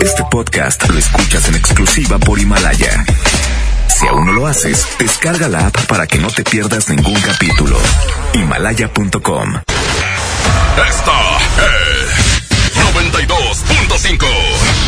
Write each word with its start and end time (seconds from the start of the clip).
Este 0.00 0.24
podcast 0.30 0.88
lo 0.88 0.98
escuchas 0.98 1.48
en 1.48 1.56
exclusiva 1.56 2.18
por 2.18 2.38
Himalaya. 2.38 3.04
Si 3.88 4.06
aún 4.06 4.26
no 4.26 4.32
lo 4.32 4.46
haces, 4.46 4.86
descarga 4.98 5.48
la 5.48 5.66
app 5.66 5.86
para 5.86 6.06
que 6.06 6.18
no 6.18 6.28
te 6.28 6.44
pierdas 6.44 6.88
ningún 6.88 7.20
capítulo. 7.20 7.76
Himalaya.com. 8.34 9.54
Esta 10.88 11.38
es 11.66 12.08
92.5. 12.94 14.87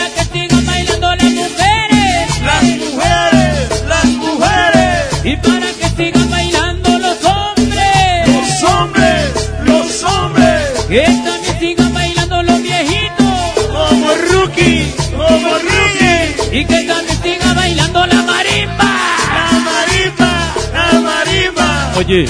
Oye, 22.05 22.25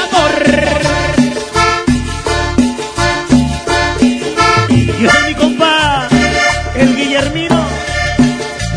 amor. 0.00 0.32
Y 4.70 5.04
es 5.04 5.12
mi 5.26 5.34
compa, 5.34 6.08
el 6.76 6.96
Guillermino. 6.96 7.66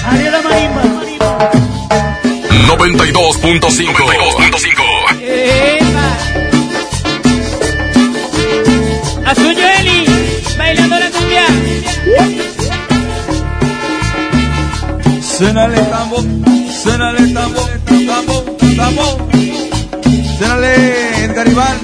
Ariela 0.06 0.42
Marimba. 0.42 0.82
92.5. 2.68 3.62
92.5. 3.62 5.22
Epa. 5.22 6.08
A 9.30 9.36
su 9.36 9.50
Eli, 9.50 10.06
bailando 10.58 10.98
la 11.00 11.10
cumbia. 11.12 11.46
Cénale 15.22 15.80
tambo, 15.82 16.18
cénale 16.84 17.34
tambo, 17.34 17.62
tambo, 18.06 18.44
tambo. 18.76 19.30
Cénale 20.38 21.24
Edgar 21.26 21.48
Iván. 21.48 21.78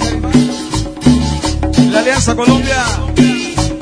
La 1.91 1.99
Alianza 1.99 2.35
Colombia. 2.35 2.83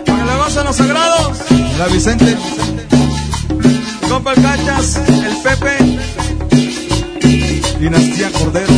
Para 0.06 0.20
que 0.20 0.26
le 0.26 0.38
gocen 0.38 0.64
los 0.66 0.76
sagrados. 0.76 1.38
La 1.80 1.88
Vicente. 1.88 2.38
Compa 4.10 4.34
el 4.34 4.42
Cachas, 4.42 5.02
el 5.08 5.38
Pepe. 5.38 5.78
Dinastía 7.80 8.32
Cordero. 8.32 8.74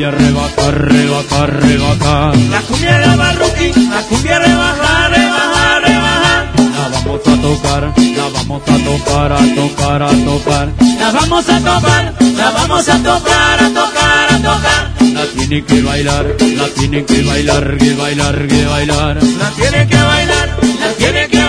La 0.00 0.10
cumbia 0.10 0.10
rebaja, 0.10 0.70
rebaja, 0.70 1.46
rebaja. 1.46 2.32
La 2.50 2.60
cumbia 2.62 2.98
de 2.98 3.06
la 3.06 4.02
cumbia 4.08 4.38
rebaja, 4.38 5.08
rebaja, 5.08 5.80
rebaja. 5.80 6.46
La 6.56 6.88
vamos 6.88 7.20
a 7.26 7.40
tocar, 7.42 7.82
la 7.98 8.28
vamos 8.32 8.62
a 8.62 8.78
tocar, 8.78 9.32
a 9.32 9.54
tocar, 9.54 10.02
a 10.02 10.10
tocar. 10.24 10.68
La 10.98 11.10
vamos 11.10 11.48
a 11.48 11.58
tocar, 11.58 12.14
la 12.20 12.50
vamos 12.50 12.88
a 12.88 12.96
tocar, 13.02 13.62
a 13.62 13.68
tocar, 13.68 14.32
a 14.32 14.38
tocar. 14.38 15.12
La 15.12 15.26
tienen 15.26 15.64
que 15.66 15.82
bailar, 15.82 16.26
la 16.40 16.68
tienen 16.68 17.04
que 17.04 17.22
bailar, 17.22 17.76
que 17.76 17.94
bailar, 17.94 18.46
que 18.46 18.64
bailar. 18.66 19.22
La 19.22 19.50
tienen 19.50 19.88
que 19.88 19.96
bailar, 19.96 20.48
la 20.80 20.92
tienen 20.96 21.30
que 21.30 21.39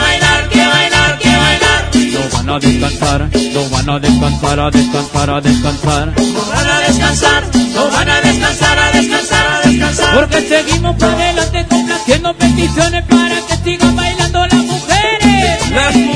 a 2.52 2.60
descansar, 2.60 3.30
no 3.54 3.70
van 3.70 3.90
a 3.90 4.00
descansar, 4.00 4.60
a 4.60 4.72
descansar, 4.72 5.30
a 5.30 5.42
descansar. 5.42 6.14
No 6.18 6.46
van 6.50 6.68
a 6.68 6.80
descansar, 6.82 7.44
no 7.74 7.90
van 7.90 8.10
a 8.10 8.22
descansar, 8.22 8.78
a 8.78 8.92
descansar, 8.92 9.48
a 9.48 9.68
descansar. 9.68 10.16
Porque 10.16 10.48
seguimos 10.48 10.96
para 10.98 11.14
adelante 11.14 11.66
complaciendo 11.70 12.34
peticiones 12.36 13.06
para 13.06 13.36
que 13.48 13.56
sigan 13.64 13.96
bailando 13.96 14.40
las 14.48 14.66
mujeres. 14.66 15.72
Las 15.72 15.96
mujeres, 15.96 16.11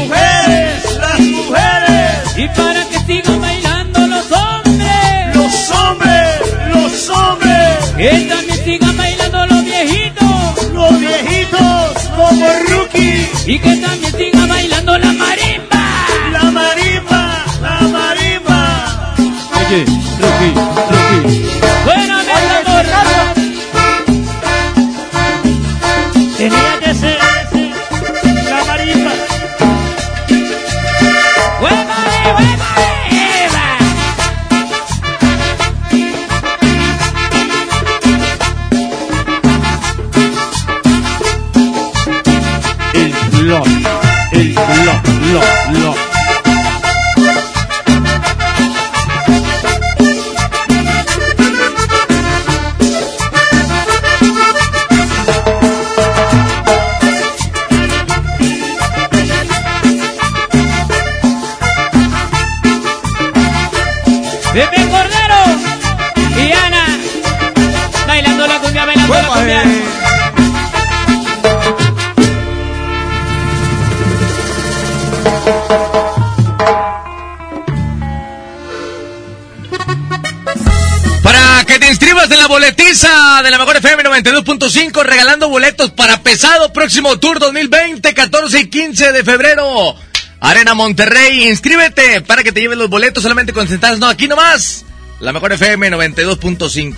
92.5, 84.16 85.04
regalando 85.04 85.50
boletos 85.50 85.92
para 85.92 86.22
Pesado, 86.22 86.72
próximo 86.72 87.20
Tour 87.20 87.38
2020, 87.40 88.14
14 88.14 88.60
y 88.62 88.70
15 88.70 89.12
de 89.12 89.24
febrero. 89.26 89.94
Arena 90.40 90.74
Monterrey, 90.74 91.50
inscríbete 91.50 92.22
para 92.22 92.42
que 92.42 92.54
te 92.54 92.62
lleves 92.62 92.78
los 92.78 92.90
boletos 92.90 93.24
solamente 93.24 93.52
con 93.52 93.68
sentadas, 93.68 94.00
no, 94.00 94.08
aquí 94.08 94.30
nomás. 94.30 94.86
La 95.20 95.34
mejor 95.34 95.52
FM 95.52 95.92
92.5. 95.92 96.96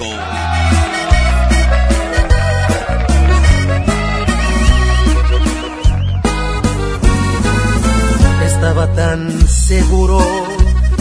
Estaba 8.46 8.94
tan 8.94 9.48
seguro 9.48 10.20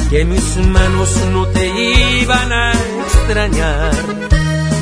que 0.08 0.24
mis 0.24 0.56
manos 0.56 1.16
no 1.32 1.46
te 1.48 1.66
iban 2.20 2.52
a 2.52 2.72
extrañar, 2.72 3.92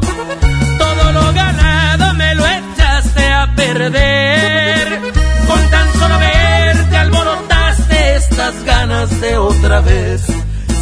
Todo 0.80 1.12
lo 1.12 1.32
ganado 1.34 2.16
me 2.16 2.34
lo 2.34 2.48
echaste 2.48 3.24
a 3.24 3.54
perder. 3.56 5.02
Con 5.48 5.70
tan 5.70 5.94
solo 5.94 6.18
verte 6.18 6.98
alborotaste 6.98 8.16
estas 8.16 8.64
ganas 8.64 9.22
de 9.22 9.38
otra 9.38 9.82
vez 9.82 10.24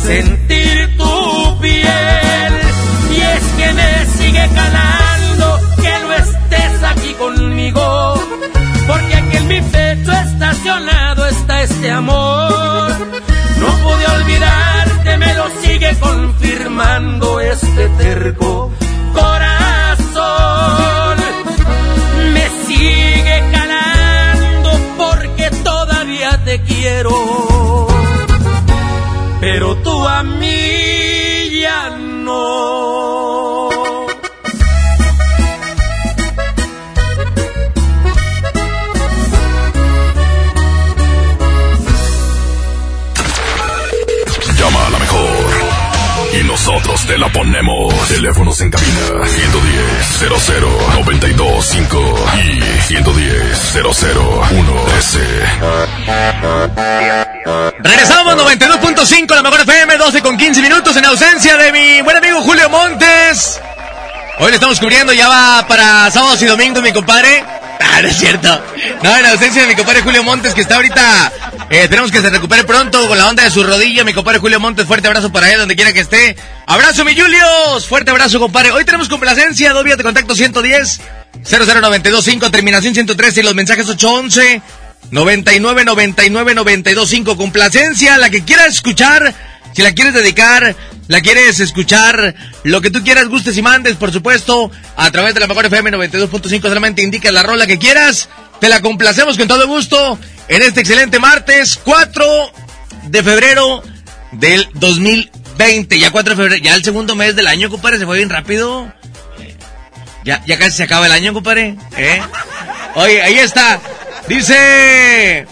sentir 0.01 0.97
tu 0.97 1.59
piel. 1.59 2.28
Es 3.39 3.47
que 3.57 3.73
me 3.73 4.05
sigue 4.17 4.49
calando 4.53 5.59
que 5.83 5.93
no 6.03 6.13
estés 6.13 6.83
aquí 6.91 7.13
conmigo. 7.13 8.15
Porque 8.87 9.15
aquí 9.15 9.37
en 9.37 9.47
mi 9.47 9.61
pecho 9.61 10.11
estacionado 10.11 11.25
está 11.27 11.63
este 11.63 11.91
amor. 11.91 12.91
No 13.61 13.67
pude 13.83 14.05
olvidarte, 14.17 15.17
me 15.17 15.33
lo 15.35 15.45
sigue 15.61 15.95
confirmando 15.99 17.39
este 17.39 17.87
terco 18.03 18.71
corazón. 19.13 19.57
Me 22.33 22.45
sigue 22.67 23.43
calando 23.51 24.69
porque 24.97 25.49
todavía 25.63 26.31
te 26.43 26.61
quiero. 26.61 27.48
Te 47.09 47.17
la 47.17 47.27
ponemos. 47.29 48.07
Teléfonos 48.07 48.61
en 48.61 48.69
cabina 48.69 49.25
110 49.25 50.43
00 50.45 50.69
925 50.93 52.25
y 52.45 52.61
110 52.83 53.57
00 53.73 54.43
13. 54.85 55.19
Regresamos 57.79 58.35
92.5 58.35 59.35
la 59.35 59.41
mejor 59.41 59.61
FM, 59.61 59.97
12 59.97 60.21
con 60.21 60.37
15 60.37 60.61
minutos 60.61 60.95
en 60.97 61.05
ausencia 61.05 61.57
de 61.57 61.71
mi 61.71 62.01
buen 62.03 62.15
amigo 62.15 62.41
Julio 62.43 62.69
Montes. 62.69 63.59
Hoy 64.37 64.49
le 64.49 64.55
estamos 64.55 64.79
cubriendo, 64.79 65.11
ya 65.11 65.27
va 65.27 65.65
para 65.67 66.11
sábados 66.11 66.39
y 66.43 66.45
domingos, 66.45 66.83
mi 66.83 66.93
compadre. 66.93 67.43
Ah, 67.81 68.01
no 68.01 68.09
es 68.09 68.17
cierto. 68.17 68.61
No, 69.01 69.17
en 69.17 69.25
ausencia 69.25 69.61
de 69.61 69.69
mi 69.69 69.75
compadre 69.75 70.01
Julio 70.01 70.21
Montes, 70.21 70.53
que 70.53 70.61
está 70.61 70.75
ahorita. 70.75 71.31
Eh, 71.69 71.83
esperemos 71.83 72.11
que 72.11 72.19
se 72.19 72.31
recupere 72.31 72.63
pronto 72.63 73.07
con 73.07 73.15
la 73.15 73.27
onda 73.29 73.43
de 73.43 73.51
su 73.51 73.63
rodilla. 73.63 74.03
Mi 74.03 74.13
compadre 74.13 74.39
Julio 74.39 74.59
Montes, 74.59 74.87
fuerte 74.87 75.07
abrazo 75.07 75.31
para 75.31 75.51
él, 75.51 75.59
donde 75.59 75.75
quiera 75.75 75.93
que 75.93 75.99
esté. 75.99 76.35
Abrazo, 76.65 77.05
mi 77.05 77.15
Julius. 77.15 77.85
Fuerte 77.87 78.09
abrazo, 78.09 78.39
compadre. 78.39 78.71
Hoy 78.71 78.85
tenemos 78.85 79.07
complacencia, 79.07 79.71
dos 79.71 79.83
vías 79.83 79.97
de 79.97 80.03
contacto 80.03 80.33
110 80.35 80.99
00925, 81.47 82.49
terminación 82.49 82.95
113 82.95 83.41
y 83.41 83.43
los 83.43 83.53
mensajes 83.53 83.87
811 83.87 84.63
99 85.11 85.85
99 85.85 86.55
925. 86.55 87.37
Complacencia, 87.37 88.17
la 88.17 88.31
que 88.31 88.43
quiera 88.43 88.65
escuchar, 88.65 89.35
si 89.75 89.83
la 89.83 89.93
quieres 89.93 90.15
dedicar, 90.15 90.75
la 91.07 91.21
quieres 91.21 91.59
escuchar, 91.59 92.33
lo 92.63 92.81
que 92.81 92.89
tú 92.89 93.03
quieras, 93.03 93.27
gustes 93.27 93.55
y 93.57 93.61
mandes, 93.61 93.95
por 93.95 94.11
supuesto, 94.11 94.71
a 94.95 95.11
través 95.11 95.35
de 95.35 95.39
la 95.39 95.45
mejor 95.45 95.67
FM 95.67 95.91
92.5, 95.91 96.61
solamente 96.63 97.03
indica 97.03 97.31
la 97.31 97.43
rola 97.43 97.67
que 97.67 97.77
quieras. 97.77 98.27
Te 98.59 98.69
la 98.69 98.81
complacemos 98.81 99.37
con 99.37 99.47
todo 99.47 99.67
gusto 99.67 100.19
en 100.49 100.63
este 100.63 100.81
excelente 100.81 101.19
martes 101.19 101.79
4 101.83 102.25
de 103.03 103.23
febrero 103.23 103.83
del 104.31 104.67
2020. 104.73 105.99
Ya 105.99 106.11
4 106.11 106.35
de 106.35 106.35
febrero, 106.35 106.63
ya 106.63 106.75
el 106.75 106.83
segundo 106.83 107.15
mes 107.15 107.35
del 107.35 107.47
año, 107.47 107.69
compadre, 107.69 107.99
se 107.99 108.05
fue 108.05 108.17
bien 108.17 108.29
rápido. 108.29 108.91
Ya, 110.25 110.43
ya 110.45 110.57
casi 110.57 110.77
se 110.77 110.83
acaba 110.83 111.05
el 111.05 111.11
año, 111.11 111.33
compadre. 111.33 111.77
¿Eh? 111.95 112.21
Oye, 112.95 113.21
ahí 113.21 113.39
está. 113.39 113.79
Dice... 114.27 115.47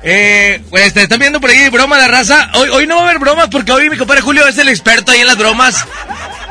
Eh, 0.00 0.62
pues 0.70 0.94
te 0.94 1.02
están 1.02 1.18
viendo 1.18 1.40
por 1.40 1.50
ahí 1.50 1.68
broma 1.70 1.98
de 1.98 2.06
raza. 2.06 2.50
Hoy, 2.54 2.68
hoy 2.68 2.86
no 2.86 2.94
va 2.96 3.00
a 3.00 3.04
haber 3.06 3.18
bromas 3.18 3.48
porque 3.48 3.72
hoy 3.72 3.90
mi 3.90 3.96
compadre 3.96 4.20
Julio 4.20 4.46
es 4.46 4.56
el 4.56 4.68
experto 4.68 5.10
ahí 5.10 5.20
en 5.20 5.26
las 5.26 5.36
bromas. 5.36 5.84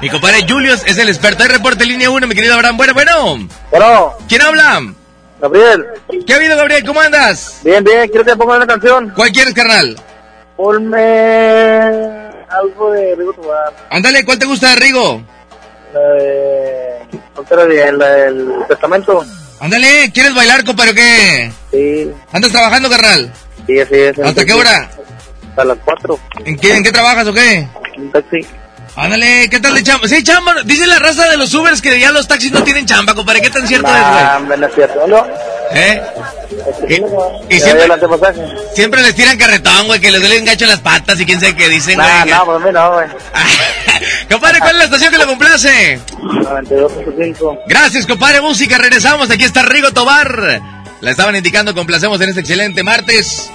Mi 0.01 0.09
compadre 0.09 0.45
Julio 0.47 0.73
es 0.73 0.97
el 0.97 1.07
experto. 1.07 1.43
Hay 1.43 1.49
reporte 1.49 1.85
línea 1.85 2.09
1, 2.09 2.27
mi 2.27 2.35
querido 2.35 2.55
Abraham. 2.55 2.75
Bueno, 2.75 2.93
bueno. 2.93 3.47
Bueno. 3.71 4.13
¿Quién 4.27 4.41
habla? 4.41 4.83
Gabriel. 5.41 5.85
¿Qué 6.25 6.33
ha 6.33 6.35
habido, 6.37 6.57
Gabriel? 6.57 6.83
¿Cómo 6.85 6.99
andas? 7.01 7.61
Bien, 7.63 7.83
bien. 7.83 8.07
¿Quieres 8.09 8.25
que 8.25 8.31
te 8.31 8.37
ponga 8.37 8.57
una 8.57 8.67
canción? 8.67 9.11
¿Cuál 9.15 9.31
quieres, 9.31 9.53
carnal? 9.53 9.95
Ponme 10.55 10.97
algo 12.49 12.91
de 12.91 13.15
Rigo 13.15 13.33
Tobar. 13.33 13.73
Ándale, 13.89 14.25
¿cuál 14.25 14.39
te 14.39 14.45
gusta 14.45 14.69
de 14.71 14.75
Rigo? 14.77 15.21
La 15.93 15.99
de... 15.99 17.97
La 17.97 18.07
del 18.09 18.49
testamento. 18.67 19.23
Ándale, 19.59 20.11
¿quieres 20.13 20.35
bailar, 20.35 20.63
compadre, 20.63 20.91
o 20.91 20.95
qué? 20.95 21.51
Sí. 21.71 22.11
¿Andas 22.31 22.51
trabajando, 22.51 22.89
carnal? 22.89 23.31
Sí, 23.65 23.79
así 23.79 23.95
es. 23.95 24.19
¿Hasta 24.19 24.45
qué 24.45 24.53
hora? 24.53 24.89
Hasta 25.49 25.63
las 25.65 25.77
4. 25.83 26.19
¿En 26.45 26.57
qué, 26.57 26.75
¿En 26.75 26.83
qué 26.83 26.91
trabajas 26.91 27.27
o 27.27 27.33
qué? 27.33 27.67
Un 27.97 28.11
taxi. 28.11 28.45
Ándale, 28.97 29.47
¿qué 29.51 29.59
tal 29.59 29.75
de 29.75 29.83
chamba? 29.83 30.07
Sí, 30.07 30.23
chamba. 30.23 30.55
Dice 30.65 30.87
la 30.87 30.97
raza 30.97 31.29
de 31.29 31.37
los 31.37 31.53
Ubers 31.53 31.83
que 31.83 31.99
ya 31.99 32.11
los 32.11 32.27
taxis 32.27 32.51
no 32.51 32.63
tienen 32.63 32.87
chamba, 32.87 33.13
compadre. 33.13 33.41
¿Qué 33.41 33.51
tan 33.51 33.67
cierto 33.67 33.87
es, 33.87 33.93
güey? 33.93 34.23
Nah, 34.23 34.39
no 34.39 34.65
es 34.65 34.73
cierto, 34.73 35.07
¿no? 35.07 35.27
¿Eh? 35.71 36.01
Y, 36.89 37.55
y 37.55 37.59
siempre, 37.59 37.87
siempre 38.73 39.01
les 39.03 39.13
tiran 39.13 39.37
carretón, 39.37 39.85
güey, 39.85 39.99
que 39.99 40.09
les 40.09 40.19
duelen 40.19 40.45
gacho 40.45 40.65
las 40.65 40.79
patas 40.79 41.19
y 41.19 41.27
quién 41.27 41.39
sabe 41.39 41.55
qué 41.55 41.69
dicen, 41.69 41.95
güey. 41.95 42.07
Nah, 42.07 42.25
no, 42.25 42.45
pues 42.45 42.57
a 42.57 42.65
mí 42.65 42.71
no, 42.73 42.93
güey. 42.93 43.07
compadre, 44.31 44.59
¿cuál 44.59 44.71
es 44.71 44.77
la 44.77 44.83
estación 44.85 45.11
que 45.11 45.17
le 45.19 45.25
complace? 45.27 45.99
92.5. 46.07 47.59
Gracias, 47.67 48.07
compadre. 48.07 48.41
Música, 48.41 48.79
regresamos. 48.79 49.29
Aquí 49.29 49.43
está 49.43 49.61
Rigo 49.61 49.91
Tobar. 49.91 50.59
La 51.01 51.11
estaban 51.11 51.35
indicando, 51.35 51.75
complacemos 51.75 52.19
en 52.21 52.29
este 52.29 52.41
excelente 52.41 52.81
martes 52.81 53.51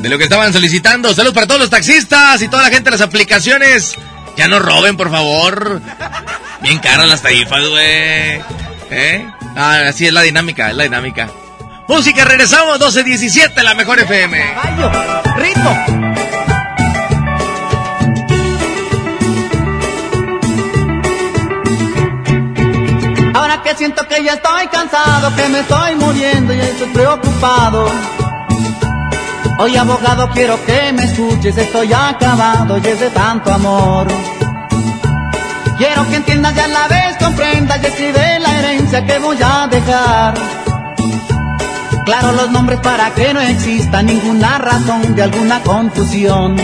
de 0.00 0.08
lo 0.08 0.16
que 0.16 0.24
estaban 0.24 0.50
solicitando. 0.54 1.12
Saludos 1.12 1.34
para 1.34 1.46
todos 1.46 1.60
los 1.60 1.68
taxistas 1.68 2.40
y 2.40 2.48
toda 2.48 2.62
la 2.62 2.70
gente 2.70 2.84
de 2.84 2.92
las 2.92 3.02
aplicaciones. 3.02 3.94
Ya 4.38 4.46
no 4.46 4.60
roben, 4.60 4.96
por 4.96 5.10
favor. 5.10 5.82
Bien 6.60 6.78
caras 6.78 7.08
las 7.08 7.22
tarifas, 7.22 7.58
güey. 7.68 8.40
¿Eh? 8.88 9.28
Ah, 9.56 9.82
así 9.88 10.06
es 10.06 10.12
la 10.12 10.22
dinámica, 10.22 10.70
es 10.70 10.76
la 10.76 10.84
dinámica. 10.84 11.28
Música, 11.88 12.24
regresamos. 12.24 12.78
12.17, 12.78 13.60
la 13.64 13.74
mejor 13.74 13.98
FM. 13.98 14.40
¡Ritmo! 15.38 15.84
Ahora 23.34 23.60
que 23.64 23.74
siento 23.74 24.06
que 24.06 24.22
ya 24.22 24.34
estoy 24.34 24.68
cansado, 24.68 25.34
que 25.34 25.48
me 25.48 25.58
estoy 25.58 25.96
muriendo 25.96 26.54
y 26.54 26.60
estoy 26.60 26.88
preocupado. 26.90 27.90
Hoy 29.60 29.76
abogado 29.76 30.30
quiero 30.30 30.64
que 30.64 30.92
me 30.92 31.02
escuches, 31.02 31.58
estoy 31.58 31.92
acabado 31.92 32.78
y 32.78 32.86
es 32.86 33.00
de 33.00 33.10
tanto 33.10 33.52
amor. 33.52 34.06
Quiero 35.76 36.08
que 36.08 36.14
entiendas 36.14 36.56
y 36.56 36.60
a 36.60 36.68
la 36.68 36.86
vez 36.86 37.16
comprendas 37.18 37.82
y 37.82 37.86
escribe 37.86 38.38
la 38.38 38.58
herencia 38.60 39.04
que 39.04 39.18
voy 39.18 39.36
a 39.42 39.66
dejar. 39.66 40.34
Claro 42.04 42.32
los 42.32 42.50
nombres 42.52 42.78
para 42.78 43.10
que 43.10 43.34
no 43.34 43.40
exista 43.40 44.00
ninguna 44.00 44.58
razón 44.58 45.16
de 45.16 45.22
alguna 45.24 45.60
confusión. 45.64 46.56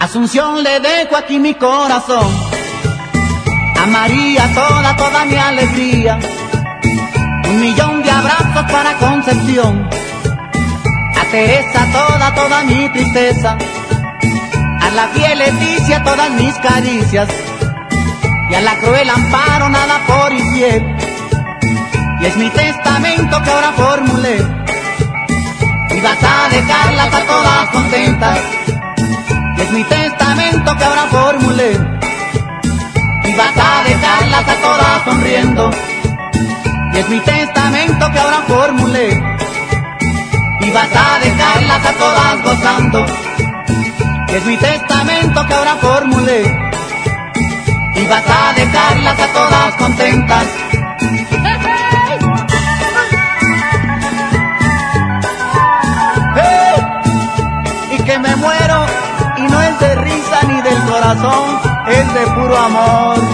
Asunción 0.00 0.64
le 0.64 0.80
dejo 0.80 1.16
aquí 1.16 1.38
mi 1.38 1.54
corazón. 1.54 2.26
A 3.80 3.86
María 3.86 4.52
toda, 4.52 4.96
toda 4.96 5.24
mi 5.24 5.36
alegría. 5.36 6.18
Un 7.50 7.60
millón 7.60 8.00
de 8.04 8.10
abrazos 8.10 8.70
para 8.70 8.96
Concepción. 8.98 9.90
A 11.20 11.24
Teresa 11.32 11.84
toda, 11.92 12.32
toda 12.32 12.62
mi 12.62 12.88
tristeza. 12.90 13.58
A 14.80 14.90
la 14.90 15.08
fiel 15.08 15.36
Leticia 15.36 16.00
todas 16.04 16.30
mis 16.30 16.54
caricias. 16.58 17.28
Y 18.50 18.54
a 18.54 18.60
la 18.60 18.76
cruel 18.76 19.10
amparo 19.10 19.68
nada 19.68 19.98
por 20.06 20.32
infiel. 20.32 20.96
Y 22.20 22.26
es 22.26 22.36
mi 22.36 22.48
testamento 22.50 23.42
que 23.42 23.50
ahora 23.50 23.72
formulé. 23.72 24.36
Y 25.90 26.00
vas 26.02 26.22
a 26.22 26.48
dejarlas 26.50 27.14
a 27.14 27.20
todas 27.26 27.70
contentas. 27.70 28.38
Y 29.56 29.60
es 29.60 29.72
mi 29.72 29.82
testamento 29.82 30.76
que 30.76 30.84
ahora 30.84 31.06
formulé. 31.10 31.72
Y 33.24 33.32
vas 33.34 33.56
a 33.56 33.82
dejarlas 33.88 34.48
a 34.48 34.54
todas 34.54 35.04
sonriendo. 35.04 35.70
Y 36.92 36.98
es 36.98 37.08
mi 37.08 37.20
testamento 37.20 38.10
que 38.12 38.18
ahora 38.18 38.42
formulé. 38.46 39.08
Y 40.60 40.70
vas 40.70 40.90
a 40.94 41.18
dejarlas 41.20 41.86
a 41.86 41.92
todas 41.92 42.42
gozando. 42.42 43.06
Y 44.28 44.34
es 44.34 44.44
mi 44.44 44.56
testamento 44.56 45.46
que 45.46 45.54
ahora 45.54 45.76
formulé. 45.76 46.42
Y 47.94 48.06
vas 48.06 48.24
a 48.26 48.52
dejarlas 48.54 49.20
a 49.20 49.26
todas 49.32 49.74
contentas. 49.76 50.46
Y 57.92 58.02
que 58.02 58.18
me 58.18 58.36
muero 58.36 58.86
y 59.36 59.42
no 59.42 59.62
es 59.62 59.80
de 59.80 59.94
risa 59.96 60.40
ni 60.48 60.60
del 60.60 60.82
corazón, 60.84 61.60
es 61.88 62.14
de 62.14 62.26
puro 62.34 62.56
amor. 62.56 63.30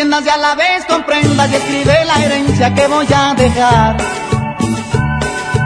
Entiendas 0.00 0.24
y 0.24 0.28
a 0.30 0.36
la 0.38 0.54
vez 0.54 0.86
comprendas 0.86 1.50
y 1.52 1.56
escribe 1.56 2.04
la 2.06 2.24
herencia 2.24 2.74
que 2.74 2.86
voy 2.86 3.06
a 3.14 3.34
dejar. 3.34 3.96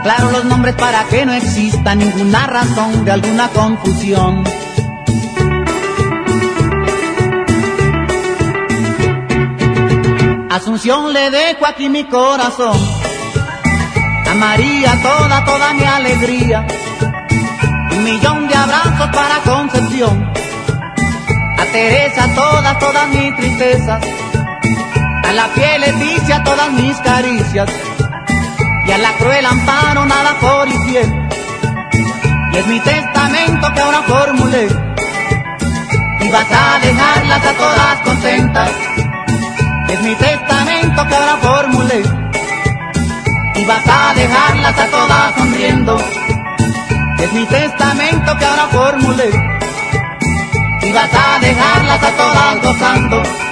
Claro 0.03 0.31
los 0.31 0.43
nombres 0.43 0.75
para 0.75 1.05
que 1.05 1.25
no 1.25 1.33
exista 1.33 1.95
ninguna 1.95 2.45
razón 2.45 3.05
de 3.05 3.11
alguna 3.11 3.47
confusión. 3.47 4.43
Asunción 10.49 11.13
le 11.13 11.31
dejo 11.31 11.65
aquí 11.65 11.87
mi 11.87 12.03
corazón. 12.03 12.77
A 14.29 14.33
María 14.33 15.01
toda, 15.01 15.45
toda 15.45 15.73
mi 15.75 15.85
alegría. 15.85 16.67
Un 17.91 18.03
millón 18.03 18.49
de 18.49 18.55
abrazos 18.55 19.09
para 19.15 19.39
Concepción. 19.45 20.29
A 21.57 21.65
Teresa 21.71 22.27
todas, 22.35 22.79
todas 22.79 23.07
mis 23.07 23.33
tristezas. 23.37 24.24
A 25.27 25.33
la 25.33 25.47
fiel 25.49 25.81
Leticia 25.81 26.43
todas 26.43 26.71
mis 26.71 26.97
caricias. 26.97 27.69
Y 28.87 28.91
a 28.91 28.97
la 28.97 29.11
cruel 29.13 29.45
amparo 29.45 30.05
nada 30.05 30.35
por 30.39 30.67
infiel. 30.67 31.27
Y 32.53 32.57
es 32.57 32.67
mi 32.67 32.79
testamento 32.79 33.73
que 33.73 33.81
ahora 33.81 34.01
formulé. 34.03 34.67
Y 36.21 36.29
vas 36.29 36.51
a 36.51 36.79
dejarlas 36.79 37.45
a 37.45 37.53
todas 37.53 37.99
contentas. 38.01 38.71
Es 39.89 40.01
mi 40.01 40.15
testamento 40.15 41.07
que 41.07 41.15
ahora 41.15 41.37
formulé 41.41 42.25
y 43.55 43.65
vas 43.65 43.87
a 43.87 44.13
dejarlas 44.13 44.77
a 44.77 44.85
todas 44.87 45.35
sonriendo. 45.35 45.97
Es 47.19 47.33
mi 47.33 47.45
testamento 47.45 48.37
que 48.37 48.45
ahora 48.45 48.67
formulé 48.67 49.29
y 50.81 50.91
vas 50.91 51.09
a 51.13 51.39
dejarlas 51.39 52.03
a 52.03 52.11
todas 52.11 52.61
gozando. 52.61 53.44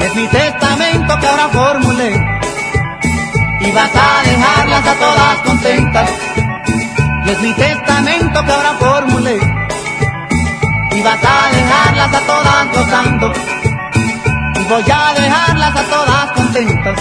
Es 0.00 0.14
mi 0.14 0.26
testamento 0.28 1.18
que 1.20 1.26
ahora 1.26 1.48
formulé 1.48 2.12
y 3.60 3.72
vas 3.72 3.90
a 3.94 4.22
dejarlas 4.24 4.86
a 4.86 4.94
todas 4.94 5.38
contentas. 5.40 6.10
Y 7.26 7.30
es 7.30 7.40
mi 7.40 7.52
testamento 7.54 8.44
que 8.44 8.52
ahora 8.52 8.72
formulé 8.78 9.38
y 10.92 11.02
vas 11.02 11.18
a 11.22 11.50
dejarlas 11.52 12.14
a 12.14 12.20
todas 12.20 12.72
gozando. 12.72 13.32
Y 14.56 14.62
voy 14.64 14.84
a 14.90 15.12
dejarlas 15.20 15.76
a 15.76 15.82
todas 15.84 16.32
contentas 16.32 16.98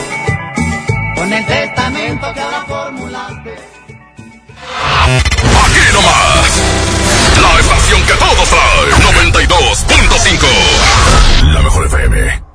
con 1.16 1.32
el 1.34 1.46
testamento 1.46 2.34
que 2.34 2.42
ahora 2.42 2.66
formulaste. 2.68 3.56
Aquí 5.66 5.80
nomás, 5.94 6.62
la 7.42 7.60
estación 7.60 8.02
que 8.06 8.14
todos 8.14 8.50
trae, 8.50 8.92
92.5. 9.14 11.54
La 11.54 11.62
mejor 11.62 11.86
FM. 11.86 12.49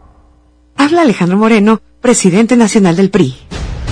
Habla 0.85 1.01
Alejandro 1.01 1.39
Moreno, 1.39 1.81
presidente 2.03 2.59
nacional 2.59 2.95
del 2.95 3.09
PRI. 3.09 3.35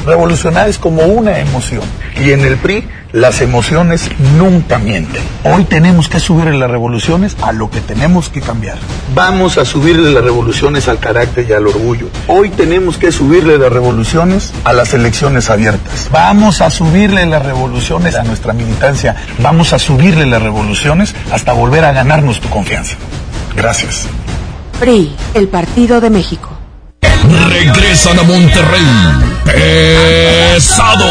Revolucionar 0.04 0.68
es 0.68 0.76
como 0.76 1.00
una 1.04 1.38
emoción. 1.38 1.80
Y 2.22 2.32
en 2.32 2.44
el 2.44 2.58
PRI 2.58 2.86
las 3.12 3.40
emociones 3.40 4.10
nunca 4.36 4.76
mienten. 4.78 5.22
Hoy 5.42 5.64
tenemos 5.64 6.10
que 6.10 6.20
subirle 6.20 6.58
las 6.58 6.70
revoluciones 6.70 7.34
a 7.40 7.52
lo 7.52 7.70
que 7.70 7.80
tenemos 7.80 8.28
que 8.28 8.42
cambiar. 8.42 8.76
Vamos 9.14 9.56
a 9.56 9.64
subirle 9.64 10.12
las 10.12 10.22
revoluciones 10.22 10.86
al 10.86 10.98
carácter 10.98 11.46
y 11.48 11.54
al 11.54 11.66
orgullo. 11.66 12.08
Hoy 12.26 12.50
tenemos 12.50 12.98
que 12.98 13.10
subirle 13.10 13.56
las 13.56 13.72
revoluciones 13.72 14.52
a 14.64 14.74
las 14.74 14.92
elecciones 14.92 15.48
abiertas. 15.48 16.10
Vamos 16.12 16.60
a 16.60 16.68
subirle 16.68 17.24
las 17.24 17.42
revoluciones 17.42 18.16
a 18.16 18.22
nuestra 18.22 18.52
militancia. 18.52 19.16
Vamos 19.38 19.72
a 19.72 19.78
subirle 19.78 20.26
las 20.26 20.42
revoluciones 20.42 21.14
hasta 21.32 21.54
volver 21.54 21.86
a 21.86 21.92
ganarnos 21.92 22.42
tu 22.42 22.50
confianza. 22.50 22.96
Gracias. 23.56 24.06
PRI, 24.78 25.16
el 25.32 25.48
Partido 25.48 26.02
de 26.02 26.10
México. 26.10 26.58
Regresan 27.48 28.18
a 28.18 28.22
Monterrey. 28.24 28.84
Pesado. 29.44 31.06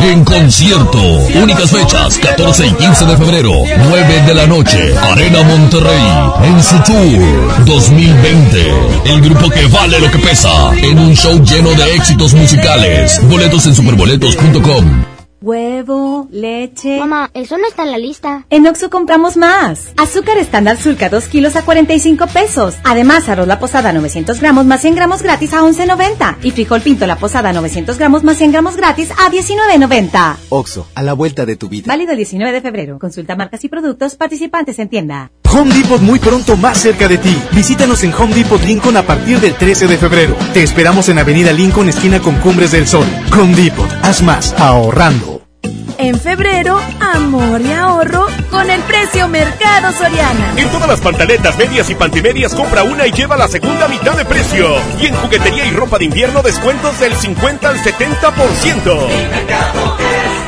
En 0.00 0.24
concierto. 0.24 0.98
Únicas 1.40 1.70
fechas, 1.70 2.18
14 2.18 2.66
y 2.66 2.72
15 2.72 3.04
de 3.04 3.16
febrero, 3.16 3.52
9 3.88 4.22
de 4.26 4.34
la 4.34 4.46
noche. 4.46 4.94
Arena 4.96 5.42
Monterrey. 5.42 6.02
En 6.44 6.62
su 6.62 6.78
tour 6.80 7.64
2020. 7.64 8.72
El 9.04 9.20
grupo 9.20 9.50
que 9.50 9.66
vale 9.66 10.00
lo 10.00 10.10
que 10.10 10.18
pesa. 10.18 10.72
En 10.76 10.98
un 10.98 11.14
show 11.14 11.42
lleno 11.44 11.72
de 11.74 11.94
éxitos 11.94 12.32
musicales. 12.34 13.20
Boletos 13.28 13.66
en 13.66 13.74
superboletos.com. 13.74 15.13
Huevo, 15.44 16.26
leche. 16.30 16.98
Mamá, 16.98 17.30
eso 17.34 17.58
no 17.58 17.66
está 17.68 17.82
en 17.82 17.90
la 17.90 17.98
lista. 17.98 18.46
En 18.48 18.66
Oxxo 18.66 18.88
compramos 18.88 19.36
más. 19.36 19.92
Azúcar 19.98 20.38
estándar 20.38 20.78
Sulca 20.78 21.10
2 21.10 21.28
kilos 21.28 21.54
a 21.54 21.62
45 21.62 22.28
pesos. 22.28 22.76
Además, 22.82 23.28
arroz 23.28 23.46
la 23.46 23.58
posada 23.58 23.92
900 23.92 24.40
gramos 24.40 24.64
más 24.64 24.80
100 24.80 24.94
gramos 24.94 25.22
gratis 25.22 25.52
a 25.52 25.60
11.90. 25.60 26.36
Y 26.44 26.50
frijol 26.52 26.80
pinto 26.80 27.06
la 27.06 27.16
posada 27.16 27.52
900 27.52 27.98
gramos 27.98 28.24
más 28.24 28.38
100 28.38 28.52
gramos 28.52 28.78
gratis 28.78 29.10
a 29.10 29.30
19.90. 29.30 30.36
Oxo, 30.48 30.86
a 30.94 31.02
la 31.02 31.12
vuelta 31.12 31.44
de 31.44 31.56
tu 31.56 31.68
vida. 31.68 31.88
Válido 31.88 32.12
el 32.12 32.16
19 32.16 32.50
de 32.50 32.62
febrero. 32.62 32.98
Consulta 32.98 33.36
marcas 33.36 33.62
y 33.64 33.68
productos 33.68 34.14
participantes 34.14 34.78
en 34.78 34.88
tienda. 34.88 35.30
Home 35.52 35.74
Depot 35.74 36.00
muy 36.00 36.20
pronto 36.20 36.56
más 36.56 36.78
cerca 36.78 37.06
de 37.06 37.18
ti. 37.18 37.36
Visítanos 37.52 38.02
en 38.02 38.14
Home 38.14 38.34
Depot 38.34 38.62
Lincoln 38.62 38.96
a 38.96 39.02
partir 39.02 39.38
del 39.40 39.54
13 39.54 39.88
de 39.88 39.98
febrero. 39.98 40.34
Te 40.54 40.62
esperamos 40.62 41.10
en 41.10 41.18
Avenida 41.18 41.52
Lincoln, 41.52 41.90
esquina 41.90 42.18
con 42.20 42.36
Cumbres 42.36 42.72
del 42.72 42.86
Sol. 42.86 43.06
Home 43.38 43.54
Depot, 43.54 43.90
haz 44.02 44.22
más 44.22 44.54
ahorrando. 44.58 45.33
En 45.98 46.18
febrero, 46.18 46.80
amor 47.00 47.60
y 47.60 47.72
ahorro 47.72 48.26
con 48.50 48.68
el 48.68 48.80
precio 48.82 49.28
Mercado 49.28 49.92
Soriana. 49.92 50.54
En 50.56 50.68
todas 50.70 50.88
las 50.88 51.00
pantaletas, 51.00 51.56
medias 51.56 51.88
y 51.88 51.94
pantimedias 51.94 52.54
compra 52.54 52.82
una 52.82 53.06
y 53.06 53.12
lleva 53.12 53.36
la 53.36 53.48
segunda 53.48 53.88
mitad 53.88 54.16
de 54.16 54.24
precio. 54.24 54.76
Y 55.00 55.06
en 55.06 55.14
juguetería 55.14 55.66
y 55.66 55.70
ropa 55.70 55.98
de 55.98 56.06
invierno 56.06 56.42
descuentos 56.42 56.98
del 57.00 57.14
50 57.14 57.68
al 57.68 57.78
70%. 57.78 60.43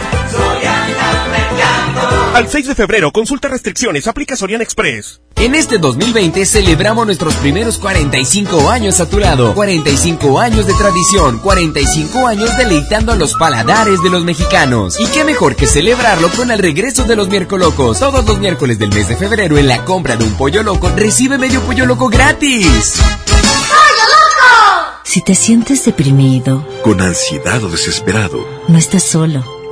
Al 2.37 2.51
6 2.51 2.67
de 2.67 2.75
febrero, 2.75 3.13
consulta 3.13 3.49
restricciones, 3.49 4.07
aplica 4.07 4.37
Soriana 4.37 4.63
Express. 4.63 5.23
En 5.37 5.55
este 5.55 5.79
2020 5.79 6.45
celebramos 6.45 7.07
nuestros 7.07 7.35
primeros 7.37 7.79
45 7.79 8.69
años 8.69 9.01
a 9.01 9.09
tu 9.09 9.19
lado. 9.19 9.55
45 9.55 10.39
años 10.39 10.67
de 10.67 10.75
tradición, 10.75 11.39
45 11.39 12.27
años 12.27 12.55
deleitando 12.59 13.13
a 13.13 13.17
los 13.17 13.33
paladares 13.39 14.03
de 14.03 14.11
los 14.11 14.23
mexicanos. 14.23 15.01
Y 15.01 15.07
qué 15.07 15.25
mejor 15.25 15.57
que 15.57 15.67
celebrarlo 15.67 16.29
con 16.29 16.51
el 16.51 16.59
regreso 16.59 17.05
de 17.05 17.17
los 17.17 17.27
miércoles 17.31 17.69
locos. 17.69 18.01
Todos 18.01 18.27
los 18.27 18.39
miércoles 18.39 18.79
del 18.79 18.91
mes 18.91 19.09
de 19.09 19.17
febrero 19.17 19.57
en 19.57 19.67
la 19.67 19.87
compra 19.87 20.17
de 20.17 20.25
un 20.25 20.37
pollo 20.37 20.63
loco 20.63 20.91
recibe 20.95 21.39
medio 21.39 21.63
pollo 21.63 21.87
loco 21.87 22.11
gratis. 22.11 22.97
¡Pollo 23.25 23.47
loco! 24.13 25.01
Si 25.05 25.23
te 25.23 25.35
sientes 25.35 25.87
deprimido, 25.87 26.69
Con 26.83 27.01
ansiedad 27.01 27.65
o 27.65 27.71
desesperado, 27.71 28.47
no 28.69 28.77
estás 28.77 29.05
solo. 29.05 29.57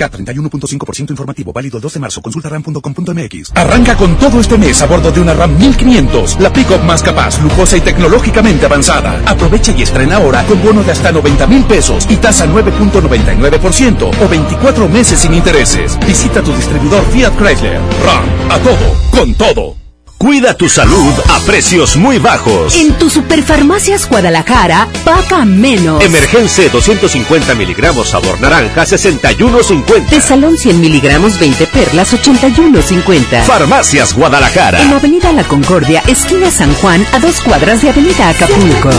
K31.5% 0.00 1.10
informativo, 1.10 1.52
válido 1.52 1.76
el 1.76 1.82
2 1.82 1.94
de 1.94 2.00
marzo. 2.00 2.22
Consulta 2.22 2.48
ram.com.mx. 2.48 3.52
Arranca 3.54 3.96
con 3.96 4.16
todo 4.16 4.40
este 4.40 4.56
mes 4.56 4.80
a 4.82 4.86
bordo 4.86 5.12
de 5.12 5.20
una 5.20 5.34
RAM 5.34 5.56
1500, 5.58 6.40
la 6.40 6.52
pick-up 6.52 6.82
más 6.84 7.02
capaz, 7.02 7.40
lujosa 7.42 7.76
y 7.76 7.80
tecnológicamente 7.80 8.66
avanzada. 8.66 9.22
Aprovecha 9.26 9.72
y 9.76 9.82
estrena 9.82 10.16
ahora 10.16 10.44
con 10.44 10.62
bono 10.62 10.82
de 10.82 10.92
hasta 10.92 11.12
90 11.12 11.46
mil 11.46 11.64
pesos 11.64 12.06
y 12.08 12.16
tasa 12.16 12.46
9.99% 12.46 14.24
o 14.24 14.28
24 14.28 14.88
meses 14.88 15.20
sin 15.20 15.34
intereses. 15.34 15.98
Visita 16.06 16.42
tu 16.42 16.52
distribuidor 16.52 17.04
Fiat 17.10 17.36
Chrysler. 17.36 17.80
RAM, 18.04 18.50
a 18.50 18.58
todo, 18.58 18.96
con 19.10 19.34
todo. 19.34 19.79
Cuida 20.20 20.54
tu 20.54 20.68
salud 20.68 21.14
a 21.30 21.40
precios 21.46 21.96
muy 21.96 22.18
bajos. 22.18 22.76
En 22.76 22.92
tu 22.98 23.08
Superfarmacias 23.08 24.06
Guadalajara, 24.06 24.86
paga 25.02 25.46
menos. 25.46 26.04
Emergencia 26.04 26.68
250 26.68 27.54
miligramos 27.54 28.10
sabor 28.10 28.38
naranja 28.38 28.82
61.50. 28.82 30.10
De 30.10 30.20
salón 30.20 30.58
100 30.58 30.78
miligramos 30.78 31.38
20 31.40 31.66
perlas 31.68 32.12
81.50. 32.12 33.44
Farmacias 33.44 34.12
Guadalajara. 34.12 34.82
En 34.82 34.92
Avenida 34.92 35.32
La 35.32 35.44
Concordia, 35.44 36.02
esquina 36.06 36.50
San 36.50 36.74
Juan, 36.74 37.02
a 37.14 37.18
dos 37.18 37.40
cuadras 37.40 37.80
de 37.80 37.88
Avenida 37.88 38.28
Acapulco. 38.28 38.90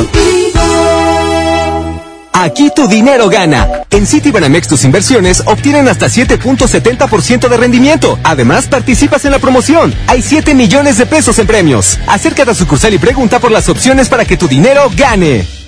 Aquí 2.33 2.69
tu 2.75 2.87
dinero 2.87 3.29
gana. 3.29 3.67
En 3.91 4.07
Citibanamex 4.07 4.67
tus 4.67 4.83
inversiones 4.83 5.43
obtienen 5.45 5.87
hasta 5.87 6.07
7.70% 6.07 7.49
de 7.49 7.57
rendimiento. 7.57 8.17
Además, 8.23 8.67
participas 8.67 9.25
en 9.25 9.31
la 9.31 9.39
promoción. 9.39 9.93
Hay 10.07 10.21
7 10.21 10.53
millones 10.53 10.97
de 10.97 11.05
pesos 11.05 11.37
en 11.39 11.47
premios. 11.47 11.99
Acércate 12.07 12.51
a 12.51 12.55
sucursal 12.55 12.93
y 12.93 12.97
pregunta 12.97 13.39
por 13.39 13.51
las 13.51 13.69
opciones 13.69 14.09
para 14.09 14.25
que 14.25 14.37
tu 14.37 14.47
dinero 14.47 14.89
gane. 14.95 15.60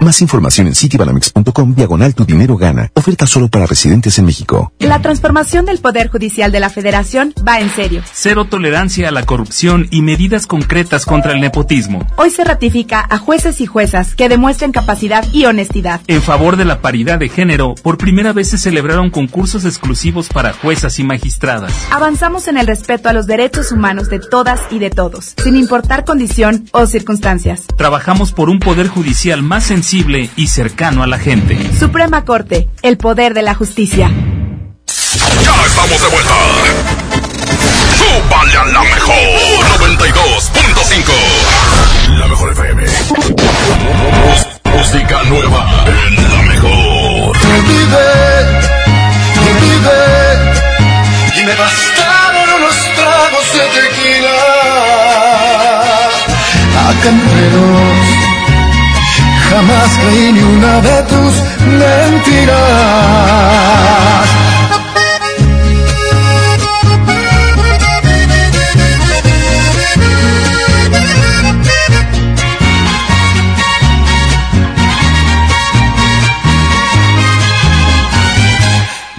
Más 0.00 0.22
información 0.22 0.68
en 0.68 0.76
citibanamex.com 0.76 1.74
diagonal 1.74 2.14
tu 2.14 2.24
dinero 2.24 2.56
gana. 2.56 2.90
Oferta 2.94 3.26
solo 3.26 3.48
para 3.48 3.66
residentes 3.66 4.16
en 4.18 4.26
México. 4.26 4.72
La 4.78 5.02
transformación 5.02 5.64
del 5.64 5.78
Poder 5.78 6.08
Judicial 6.08 6.52
de 6.52 6.60
la 6.60 6.70
Federación 6.70 7.34
va 7.46 7.58
en 7.58 7.68
serio. 7.70 8.02
Cero 8.12 8.44
tolerancia 8.44 9.08
a 9.08 9.10
la 9.10 9.26
corrupción 9.26 9.88
y 9.90 10.02
medidas 10.02 10.46
concretas 10.46 11.04
contra 11.04 11.32
el 11.32 11.40
nepotismo. 11.40 12.06
Hoy 12.16 12.30
se 12.30 12.44
ratifica 12.44 13.04
a 13.10 13.18
jueces 13.18 13.60
y 13.60 13.66
juezas 13.66 14.14
que 14.14 14.28
demuestren 14.28 14.70
capacidad 14.70 15.26
y 15.32 15.46
honestidad. 15.46 16.00
En 16.06 16.22
favor 16.22 16.56
de 16.56 16.64
la 16.64 16.80
paridad 16.80 17.18
de 17.18 17.28
género, 17.28 17.74
por 17.82 17.98
primera 17.98 18.32
vez 18.32 18.50
se 18.50 18.58
celebraron 18.58 19.10
concursos 19.10 19.64
exclusivos 19.64 20.28
para 20.28 20.52
juezas 20.52 20.98
y 21.00 21.04
magistradas. 21.04 21.72
Avanzamos 21.90 22.46
en 22.46 22.56
el 22.56 22.68
respeto 22.68 23.08
a 23.08 23.12
los 23.12 23.26
derechos 23.26 23.72
humanos 23.72 24.08
de 24.08 24.20
todas 24.20 24.60
y 24.70 24.78
de 24.78 24.90
todos, 24.90 25.34
sin 25.42 25.56
importar 25.56 26.04
condición 26.04 26.68
o 26.70 26.86
circunstancias. 26.86 27.64
Trabajamos 27.76 28.32
por 28.32 28.48
un 28.48 28.60
poder 28.60 28.86
judicial 28.86 29.42
más 29.42 29.70
sensible 29.88 30.28
y 30.36 30.48
cercano 30.48 31.02
a 31.02 31.06
la 31.06 31.18
gente. 31.18 31.56
Suprema 31.78 32.26
Corte, 32.26 32.68
el 32.82 32.98
poder 32.98 33.32
de 33.32 33.40
la 33.40 33.54
justicia. 33.54 34.06
Ya 34.06 35.64
estamos 35.64 36.02
de 36.02 36.08
vuelta. 36.08 36.34
¡Súbale 37.96 38.58
a 38.58 38.66
la 38.66 38.82
mejor! 38.82 39.14
92.5. 39.80 42.18
La 42.18 42.28
mejor 42.28 42.52
FM. 42.52 42.82
música 44.76 45.22
nueva 45.24 45.66
en 45.86 46.32
la 46.32 46.42
mejor. 46.42 47.38
Te 47.38 47.48
olvidé 47.48 48.28
y 51.34 51.44
me 51.46 51.54
bastaron 51.54 52.46
unos 52.58 52.76
tragos 52.94 53.52
de 53.54 53.60
tequila. 53.80 54.36
Nos, 57.10 58.17
jamás 59.50 59.90
creí 60.00 60.32
ni 60.32 60.40
una 60.40 60.80
de 60.80 61.02
tus 61.10 61.34
mentiras. 61.80 63.08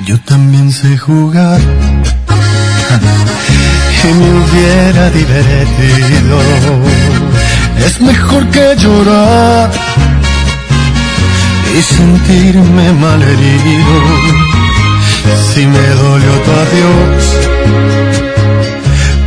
Yo 0.06 0.20
también 0.22 0.72
sé 0.72 0.98
jugar 0.98 1.60
y 4.04 4.14
me 4.20 4.30
hubiera 4.40 5.10
divertido. 5.12 6.38
Es 7.86 8.02
mejor 8.02 8.48
que 8.50 8.76
llorar 8.76 9.70
y 11.78 11.82
sentirme 11.82 12.94
mal 12.94 13.22
herido. 13.22 13.96
Si 15.54 15.66
me 15.66 15.88
dolió 16.04 16.32
tu 16.46 16.52
adiós, 16.64 17.24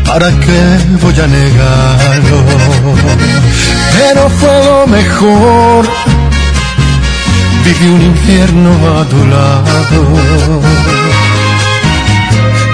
¿para 0.07 0.31
qué 0.31 0.63
voy 1.01 1.21
a 1.21 1.27
negarlo? 1.27 2.39
Pero 3.99 4.29
fue 4.29 4.65
lo 4.65 4.87
mejor 4.87 5.87
viví 7.65 7.87
un 7.95 8.03
infierno 8.03 8.71
a 8.99 9.05
tu 9.05 9.21
lado. 9.27 10.01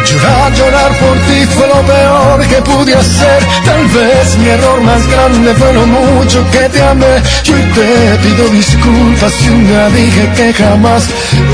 Llorar, 0.04 0.52
llorar 0.54 0.92
por 0.98 1.16
ti 1.26 1.46
fue 1.54 1.66
lo 1.66 1.80
peor 1.87 2.46
que 2.46 2.62
pude 2.62 2.94
hacer. 2.94 3.46
Tal 3.64 3.87
vez 3.88 4.37
mi 4.38 4.48
error 4.48 4.80
más 4.82 5.06
grande 5.06 5.54
fue 5.54 5.72
lo 5.72 5.87
mucho 5.87 6.44
que 6.50 6.68
te 6.68 6.82
amé. 6.82 7.22
Yo 7.44 7.54
te 7.54 8.18
pido 8.22 8.48
disculpas 8.48 9.32
si 9.32 9.48
un 9.48 9.66
día 9.66 9.88
dije 9.90 10.32
que 10.37 10.52
jamás 10.54 11.04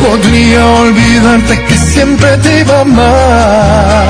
podría 0.02 0.66
olvidarte 0.66 1.64
que 1.64 1.76
siempre 1.76 2.36
te 2.38 2.60
iba 2.60 2.76
a 2.76 2.80
amar. 2.80 4.04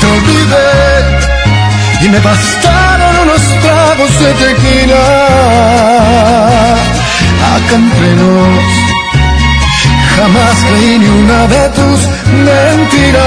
Te 0.00 0.06
olvidé 0.06 1.24
y 2.04 2.08
me 2.08 2.18
bastaron 2.20 3.16
unos 3.22 3.42
tragos 3.62 4.18
de 4.20 4.32
tequila 4.34 5.04
acá. 7.56 8.83
Jamás 10.16 10.56
creí 10.68 10.98
ni 10.98 11.08
una 11.08 11.46
de 11.48 11.68
tus 11.70 12.00
mentiras. 12.48 13.24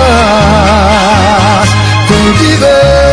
Te 2.07 2.13
olvidé 2.27 3.07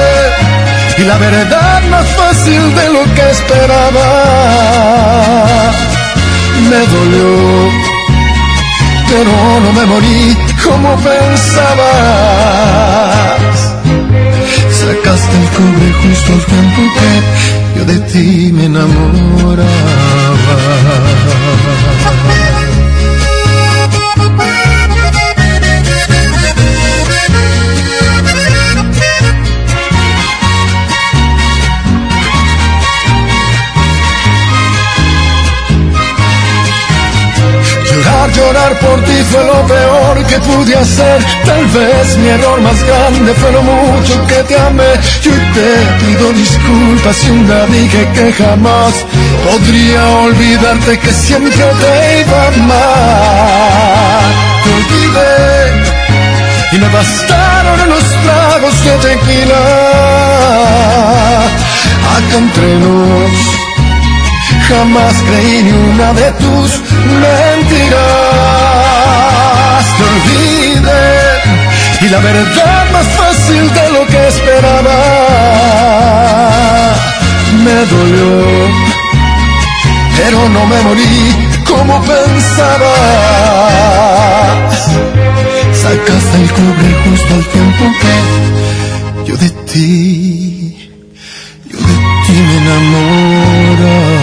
y 0.98 1.02
la 1.02 1.18
verdad 1.18 1.82
más 1.90 2.06
fácil 2.20 2.74
de 2.74 2.88
lo 2.90 3.02
que 3.14 3.30
esperaba. 3.30 4.08
Me 6.70 6.86
dolió, 6.94 7.70
pero 9.08 9.32
no 9.64 9.72
me 9.72 9.84
morí 9.86 10.36
como 10.64 10.96
pensabas. 10.96 11.84
Sacaste 14.70 15.36
el 15.42 15.48
cobre 15.56 15.88
justo 16.02 16.32
al 16.32 16.44
tiempo 16.44 16.80
que 16.96 17.10
yo 17.78 17.84
de 17.84 17.98
ti 18.10 18.52
me 18.52 18.64
enamoraba. 18.66 19.68
Llorar, 38.34 38.78
por 38.80 39.00
ti 39.04 39.16
fue 39.30 39.44
lo 39.44 39.66
peor 39.66 40.26
que 40.26 40.38
pude 40.40 40.76
hacer. 40.76 41.24
Tal 41.44 41.64
vez 41.66 42.16
mi 42.18 42.28
error 42.28 42.60
más 42.60 42.82
grande 42.82 43.32
fue 43.34 43.52
lo 43.52 43.62
mucho 43.62 44.26
que 44.26 44.42
te 44.42 44.58
amé. 44.58 44.92
Yo 45.22 45.30
te 45.30 45.70
pido 46.00 46.32
disculpas 46.32 47.16
si 47.16 47.30
un 47.30 47.46
día 47.46 47.66
dije 47.66 48.08
que 48.14 48.32
jamás 48.32 48.94
podría 49.44 50.08
olvidarte 50.26 50.98
que 50.98 51.12
siempre 51.12 51.64
te 51.82 52.20
iba 52.22 52.42
a 52.42 52.48
amar. 52.48 54.24
Te 54.64 54.70
olvidé 54.80 55.94
y 56.72 56.78
me 56.78 56.88
bastaron 56.88 57.80
unos 57.86 58.04
tragos 58.24 58.84
de 58.84 58.92
tequila. 59.08 59.62
Acá 62.16 62.36
entre 62.38 62.78
nos 62.78 63.73
jamás 64.68 65.14
creí 65.26 65.62
ni 65.62 65.72
una 65.72 66.12
de 66.12 66.32
tus 66.32 66.80
mentiras. 67.22 67.94
Te 69.96 70.02
olvidé 70.12 71.06
y 72.00 72.08
la 72.08 72.18
verdad 72.18 72.90
más 72.92 73.06
fácil 73.20 73.72
de 73.72 73.90
lo 73.90 74.06
que 74.06 74.28
esperaba. 74.28 74.98
Me 77.64 77.78
dolió, 77.94 78.32
pero 80.16 80.48
no 80.48 80.66
me 80.66 80.82
morí 80.82 81.48
como 81.66 82.00
pensabas. 82.02 82.94
Sacaste 85.82 86.36
el 86.42 86.48
cobre 86.52 86.88
justo 87.04 87.34
al 87.34 87.44
tiempo 87.54 87.84
que 88.00 88.14
yo 89.26 89.36
de 89.36 89.50
ti, 89.50 90.93
ti 92.26 92.32
me 92.32 92.56
enamoraba. 92.56 94.14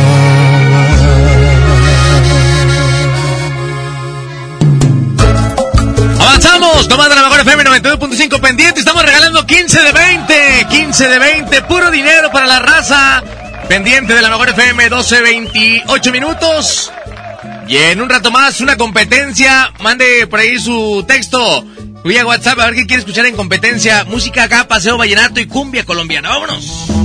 Avanzamos, 6.20 6.88
tomando 6.88 7.16
la 7.16 7.24
mejor 7.24 7.40
FM 7.42 7.64
92.5 7.64 8.40
pendiente. 8.40 8.80
Estamos 8.80 9.04
regalando 9.04 9.46
15 9.46 9.82
de 9.82 9.92
20. 9.92 10.68
15 10.70 11.10
de 11.10 11.20
20, 11.20 11.62
puro 11.64 11.92
dinero 11.92 12.32
para 12.32 12.48
la 12.48 12.60
raza. 12.60 13.24
Pendiente 13.68 14.14
de 14.14 14.22
la 14.22 14.30
mejor 14.30 14.50
FM 14.50 14.90
12, 14.90 15.22
28 15.22 16.12
minutos. 16.12 16.92
Y 17.68 17.78
en 17.78 18.02
un 18.02 18.10
rato 18.10 18.32
más, 18.32 18.62
una 18.62 18.78
competencia. 18.78 19.72
Mande 19.80 20.28
por 20.28 20.40
ahí 20.40 20.60
su 20.60 21.04
texto 21.08 21.66
vía 22.04 22.26
WhatsApp 22.26 22.60
a 22.60 22.66
ver 22.66 22.76
qué 22.76 22.88
quiere 22.88 23.02
escuchar 23.02 23.26
en 23.26 23.36
competencia. 23.36 24.04
Música 24.06 24.44
acá, 24.44 24.68
paseo 24.68 24.98
vallenato 24.98 25.40
y 25.40 25.46
cumbia 25.48 25.86
colombiana. 25.86 26.30
Vámonos. 26.30 27.01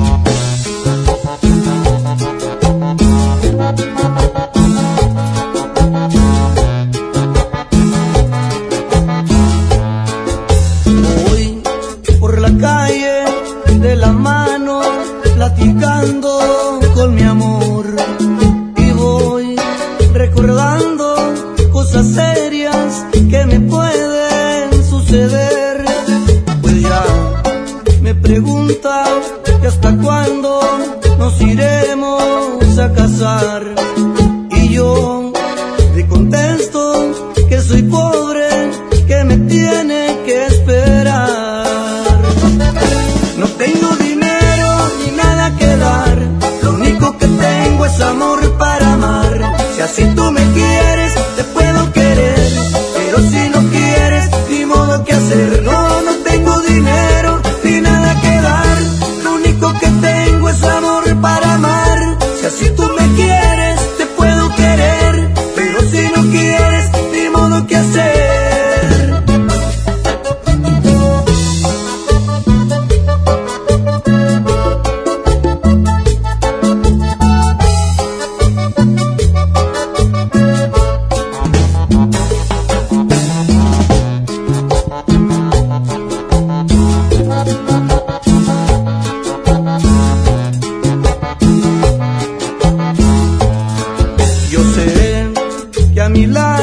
Milan. 96.16 96.55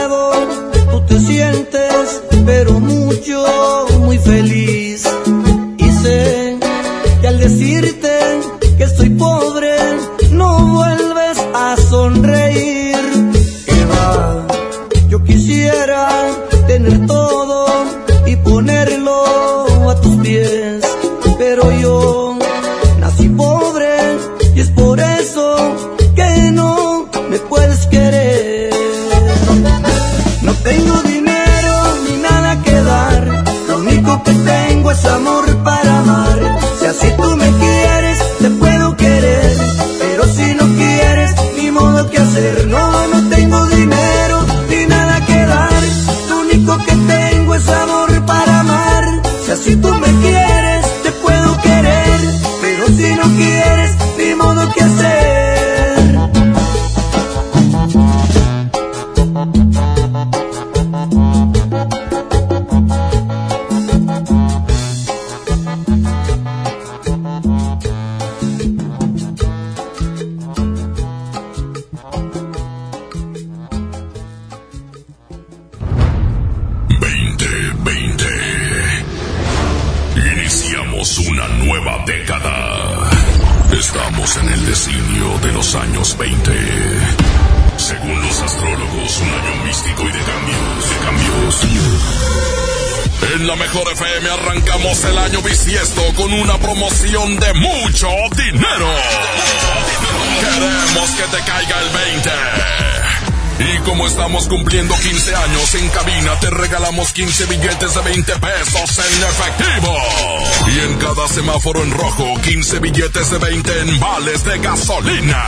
Semáforo 111.63 111.83
en 111.83 111.91
rojo, 111.91 112.25
15 112.41 112.79
billetes 112.79 113.31
de 113.31 113.37
20 113.37 113.79
en 113.79 113.99
vales 113.99 114.43
de 114.43 114.57
gasolina. 114.59 115.45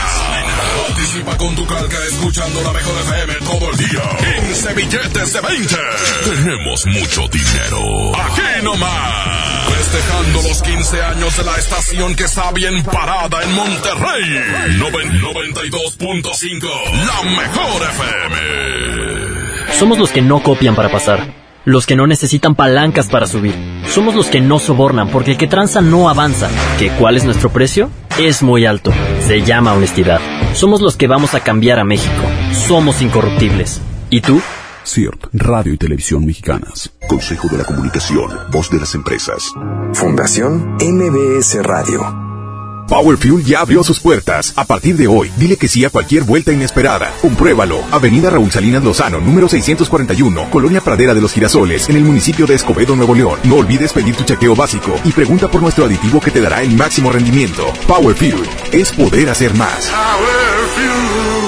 Participa 0.88 1.38
con 1.38 1.54
tu 1.56 1.66
calca 1.66 1.98
escuchando 2.08 2.62
la 2.62 2.72
mejor 2.72 2.94
FM 3.02 3.34
todo 3.44 3.72
el 3.72 3.78
día. 3.78 4.02
15 4.46 4.74
billetes 4.76 5.34
de 5.34 5.42
20. 5.42 5.76
Tenemos 6.24 6.86
mucho 6.86 7.28
dinero. 7.28 8.16
Aquí 8.18 8.64
nomás. 8.64 9.68
Festejando 9.78 10.42
los 10.44 10.62
15 10.62 11.04
años 11.04 11.36
de 11.38 11.44
la 11.44 11.58
estación 11.58 12.16
que 12.16 12.24
está 12.24 12.52
bien 12.54 12.82
parada 12.84 13.44
en 13.44 13.54
Monterrey. 13.54 14.40
92.5. 14.80 16.70
La 17.08 17.22
mejor 17.30 17.82
FM. 17.90 18.38
Somos 19.78 19.98
los 19.98 20.12
que 20.12 20.22
no 20.22 20.42
copian 20.42 20.76
para 20.76 20.90
pasar. 20.90 21.34
Los 21.66 21.86
que 21.86 21.98
no 21.98 22.08
necesitan 22.08 22.56
palancas 22.56 23.10
para 23.10 23.28
subir. 23.28 23.85
Somos 23.96 24.14
los 24.14 24.28
que 24.28 24.42
no 24.42 24.60
sobornan 24.60 25.08
porque 25.08 25.32
el 25.32 25.38
que 25.38 25.48
tranza 25.48 25.80
no 25.80 26.10
avanza. 26.10 26.50
¿Que 26.78 26.90
cuál 26.90 27.16
es 27.16 27.24
nuestro 27.24 27.50
precio? 27.50 27.90
Es 28.20 28.44
muy 28.44 28.66
alto. 28.66 28.92
Se 29.26 29.42
llama 29.42 29.72
honestidad. 29.72 30.20
Somos 30.54 30.82
los 30.82 30.98
que 30.98 31.08
vamos 31.08 31.34
a 31.34 31.40
cambiar 31.40 31.80
a 31.80 31.86
México. 31.86 32.12
Somos 32.52 33.02
incorruptibles. 33.02 33.80
¿Y 34.10 34.20
tú? 34.20 34.42
CIRT, 34.86 35.28
Radio 35.32 35.74
y 35.74 35.78
Televisión 35.78 36.26
Mexicanas. 36.26 36.92
Consejo 37.08 37.48
de 37.48 37.60
la 37.60 37.64
Comunicación, 37.64 38.32
voz 38.52 38.70
de 38.70 38.80
las 38.82 38.96
empresas. 38.96 39.54
Fundación 39.94 40.76
MBS 40.76 41.64
Radio. 41.64 42.25
Power 42.88 43.18
Fuel 43.18 43.44
ya 43.44 43.62
abrió 43.62 43.84
sus 43.84 44.00
puertas. 44.00 44.54
A 44.56 44.66
partir 44.66 44.96
de 44.96 45.08
hoy, 45.08 45.32
dile 45.38 45.58
que 45.58 45.68
sí 45.68 45.84
a 45.86 45.90
cualquier 45.90 46.24
vuelta 46.24 46.52
inesperada. 46.52 47.14
Compruébalo. 47.22 47.84
Avenida 47.92 48.30
Raúl 48.30 48.52
Salinas 48.52 48.84
Lozano, 48.84 49.20
número 49.20 49.50
641, 49.50 50.50
Colonia 50.52 50.82
Pradera 50.82 51.14
de 51.14 51.22
los 51.22 51.34
Girasoles, 51.34 51.90
en 51.90 51.98
el 51.98 52.04
municipio 52.04 52.46
de 52.46 52.56
Escobedo, 52.56 52.96
Nuevo 52.96 53.16
León. 53.16 53.40
No 53.44 53.56
olvides 53.56 53.94
pedir 53.94 54.16
tu 54.16 54.24
chequeo 54.24 54.56
básico 54.56 55.00
y 55.04 55.12
pregunta 55.12 55.50
por 55.50 55.62
nuestro 55.62 55.86
aditivo 55.86 56.20
que 56.20 56.32
te 56.32 56.42
dará 56.42 56.62
el 56.62 56.76
máximo 56.76 57.12
rendimiento. 57.12 57.66
Power 57.88 58.16
Fuel 58.16 58.44
es 58.72 58.92
poder 58.92 59.30
hacer 59.30 59.54
más. 59.56 59.88
Power 59.88 60.68
Fuel. 60.76 61.45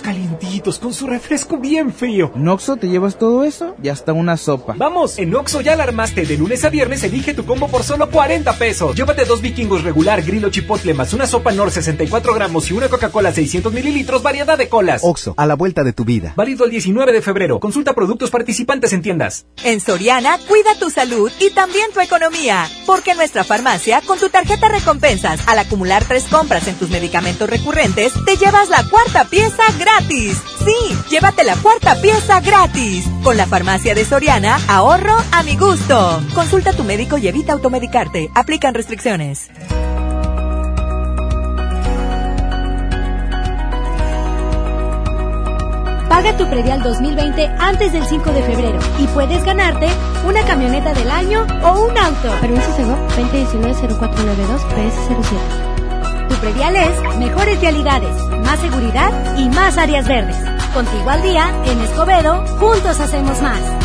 Calientitos 0.00 0.78
con 0.78 0.92
su 0.92 1.06
refresco 1.06 1.58
bien 1.58 1.92
frío. 1.92 2.32
¿En 2.34 2.48
Oxxo 2.48 2.76
te 2.76 2.88
llevas 2.88 3.18
todo 3.18 3.44
eso? 3.44 3.74
Y 3.82 3.88
hasta 3.88 4.12
una 4.12 4.36
sopa. 4.36 4.74
Vamos, 4.76 5.18
en 5.18 5.34
Oxxo 5.34 5.60
ya 5.60 5.76
la 5.76 5.84
armaste. 5.84 6.24
De 6.24 6.36
lunes 6.36 6.64
a 6.64 6.70
viernes 6.70 7.02
elige 7.04 7.34
tu 7.34 7.44
combo 7.44 7.68
por 7.68 7.82
solo 7.82 8.10
40 8.10 8.52
pesos. 8.58 8.96
Llévate 8.96 9.24
dos 9.24 9.42
vikingos 9.42 9.82
regular, 9.84 10.22
grillo 10.22 10.50
chipotle, 10.50 10.94
más 10.94 11.12
una 11.12 11.26
sopa 11.26 11.52
Nor 11.52 11.70
64 11.70 12.34
gramos 12.34 12.70
y 12.70 12.74
una 12.74 12.88
Coca-Cola 12.88 13.32
600 13.32 13.72
mililitros, 13.72 14.22
variedad 14.22 14.56
de 14.56 14.68
colas. 14.68 15.02
Oxxo, 15.04 15.34
a 15.36 15.46
la 15.46 15.54
vuelta 15.54 15.82
de 15.84 15.92
tu 15.92 16.04
vida. 16.04 16.32
Válido 16.36 16.64
el 16.64 16.70
19 16.70 17.12
de 17.12 17.22
febrero. 17.22 17.60
Consulta 17.60 17.92
productos 17.92 18.30
participantes 18.30 18.92
en 18.92 19.02
tiendas. 19.02 19.46
En 19.64 19.80
Soriana, 19.80 20.38
cuida 20.48 20.74
tu 20.78 20.90
salud 20.90 21.30
y 21.40 21.50
también 21.50 21.92
tu 21.92 22.00
economía. 22.00 22.68
Porque 22.86 23.12
en 23.12 23.18
nuestra 23.18 23.44
farmacia, 23.44 24.00
con 24.06 24.18
tu 24.18 24.28
tarjeta 24.28 24.68
recompensas, 24.68 25.40
al 25.46 25.58
acumular 25.58 26.04
tres 26.04 26.24
compras 26.24 26.66
en 26.68 26.76
tus 26.76 26.90
medicamentos 26.90 27.48
recurrentes, 27.48 28.12
te 28.24 28.36
llevas 28.36 28.68
la 28.70 28.84
cuarta 28.88 29.24
pieza 29.24 29.62
gratis. 29.82 30.40
Sí, 30.64 30.96
llévate 31.10 31.44
la 31.44 31.56
cuarta 31.56 32.00
pieza 32.00 32.40
gratis. 32.40 33.04
Con 33.22 33.36
la 33.36 33.46
farmacia 33.46 33.94
de 33.94 34.04
Soriana, 34.04 34.58
ahorro 34.68 35.16
a 35.32 35.42
mi 35.42 35.56
gusto. 35.56 36.22
Consulta 36.34 36.70
a 36.70 36.72
tu 36.74 36.84
médico 36.84 37.18
y 37.18 37.28
evita 37.28 37.52
automedicarte. 37.52 38.30
Aplican 38.34 38.74
restricciones. 38.74 39.50
Paga 46.08 46.36
tu 46.36 46.46
predial 46.46 46.82
2020 46.82 47.46
antes 47.58 47.92
del 47.92 48.04
5 48.04 48.32
de 48.32 48.42
febrero 48.42 48.78
y 48.98 49.06
puedes 49.08 49.42
ganarte 49.44 49.88
una 50.26 50.44
camioneta 50.44 50.92
del 50.92 51.10
año 51.10 51.46
o 51.64 51.86
un 51.86 51.96
auto. 51.96 52.30
Permiso 52.40 52.70
Segov 52.76 52.98
2019-0492 53.16 54.60
PS07. 54.76 55.62
Tu 55.62 55.71
predial 56.42 56.74
es 56.74 57.18
mejores 57.18 57.60
realidades, 57.60 58.16
más 58.44 58.58
seguridad 58.58 59.38
y 59.38 59.48
más 59.48 59.78
áreas 59.78 60.08
verdes. 60.08 60.36
Contigo 60.74 61.08
al 61.08 61.22
día, 61.22 61.54
en 61.66 61.80
Escobedo, 61.80 62.44
juntos 62.58 62.98
hacemos 62.98 63.40
más. 63.40 63.81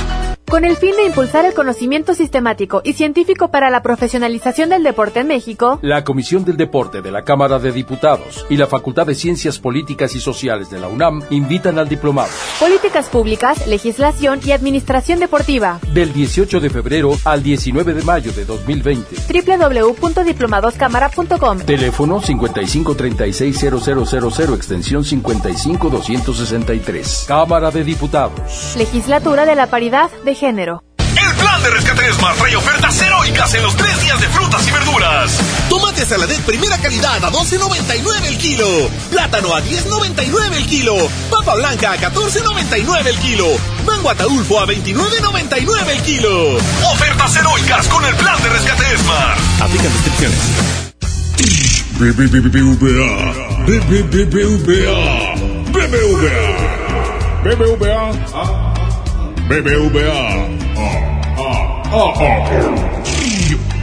Con 0.49 0.63
el 0.63 0.77
fin 0.77 0.95
de 0.95 1.05
impulsar 1.05 1.43
el 1.43 1.53
conocimiento 1.53 2.13
sistemático 2.13 2.79
y 2.85 2.93
científico 2.93 3.51
para 3.51 3.69
la 3.69 3.83
profesionalización 3.83 4.69
del 4.69 4.81
deporte 4.81 5.19
en 5.19 5.27
México, 5.27 5.77
la 5.81 6.05
Comisión 6.05 6.45
del 6.45 6.55
Deporte 6.55 7.01
de 7.01 7.11
la 7.11 7.25
Cámara 7.25 7.59
de 7.59 7.73
Diputados 7.73 8.45
y 8.49 8.55
la 8.55 8.65
Facultad 8.65 9.05
de 9.05 9.13
Ciencias 9.13 9.59
Políticas 9.59 10.15
y 10.15 10.21
Sociales 10.21 10.69
de 10.69 10.79
la 10.79 10.87
UNAM 10.87 11.21
invitan 11.31 11.77
al 11.79 11.89
diplomado. 11.89 12.29
Políticas 12.61 13.09
Públicas, 13.09 13.67
Legislación 13.67 14.39
y 14.45 14.51
Administración 14.51 15.19
Deportiva. 15.19 15.81
Del 15.93 16.13
18 16.13 16.61
de 16.61 16.69
febrero 16.69 17.11
al 17.25 17.43
19 17.43 17.93
de 17.93 18.03
mayo 18.03 18.31
de 18.31 18.45
2020. 18.45 19.17
www.diplomadoscámara.com. 19.57 21.59
Teléfono 21.59 22.21
55360000 22.21 24.55
extensión 24.55 25.03
55263. 25.03 27.25
Cámara 27.27 27.69
de 27.69 27.83
Diputados. 27.83 28.77
Legislatura 28.77 29.45
de 29.45 29.55
la 29.55 29.67
Paridad 29.67 30.09
de 30.23 30.36
género. 30.37 30.83
El 30.99 31.33
plan 31.35 31.63
de 31.63 31.69
rescate 31.71 32.07
Esmar 32.07 32.35
trae 32.35 32.55
ofertas 32.55 33.01
heroicas 33.01 33.53
en 33.55 33.63
los 33.63 33.75
tres 33.75 33.99
días 34.01 34.21
de 34.21 34.29
frutas 34.29 34.67
y 34.67 34.71
verduras. 34.71 35.31
Tomate 35.67 36.05
saladet 36.05 36.39
primera 36.41 36.77
calidad 36.77 37.23
a 37.25 37.31
12.99 37.31 38.25
el 38.27 38.37
kilo. 38.37 38.67
Plátano 39.09 39.55
a 39.55 39.61
10.99 39.61 40.53
el 40.55 40.65
kilo. 40.67 40.95
Papa 41.31 41.55
blanca 41.55 41.93
a 41.93 41.97
14.99 41.97 43.07
el 43.07 43.17
kilo. 43.17 43.47
Mango 43.85 44.09
ataulfo 44.11 44.59
a 44.59 44.67
29.99 44.67 45.89
el 45.89 46.01
kilo. 46.03 46.57
Ofertas 46.93 47.35
heroicas 47.35 47.87
con 47.87 48.05
el 48.05 48.15
plan 48.15 48.41
de 48.43 48.49
rescate 48.49 48.93
Esmar. 48.93 49.37
Aplican 49.59 49.91
restricciones. 49.91 50.39
BBVA. 51.97 53.33
BBVA. 53.65 55.33
BBVA. 55.73 56.77
BBVA. 57.43 58.66
BBVA. 59.47 60.11
Ah, 60.75 60.83
ah, 61.39 61.87
ah, 61.87 62.11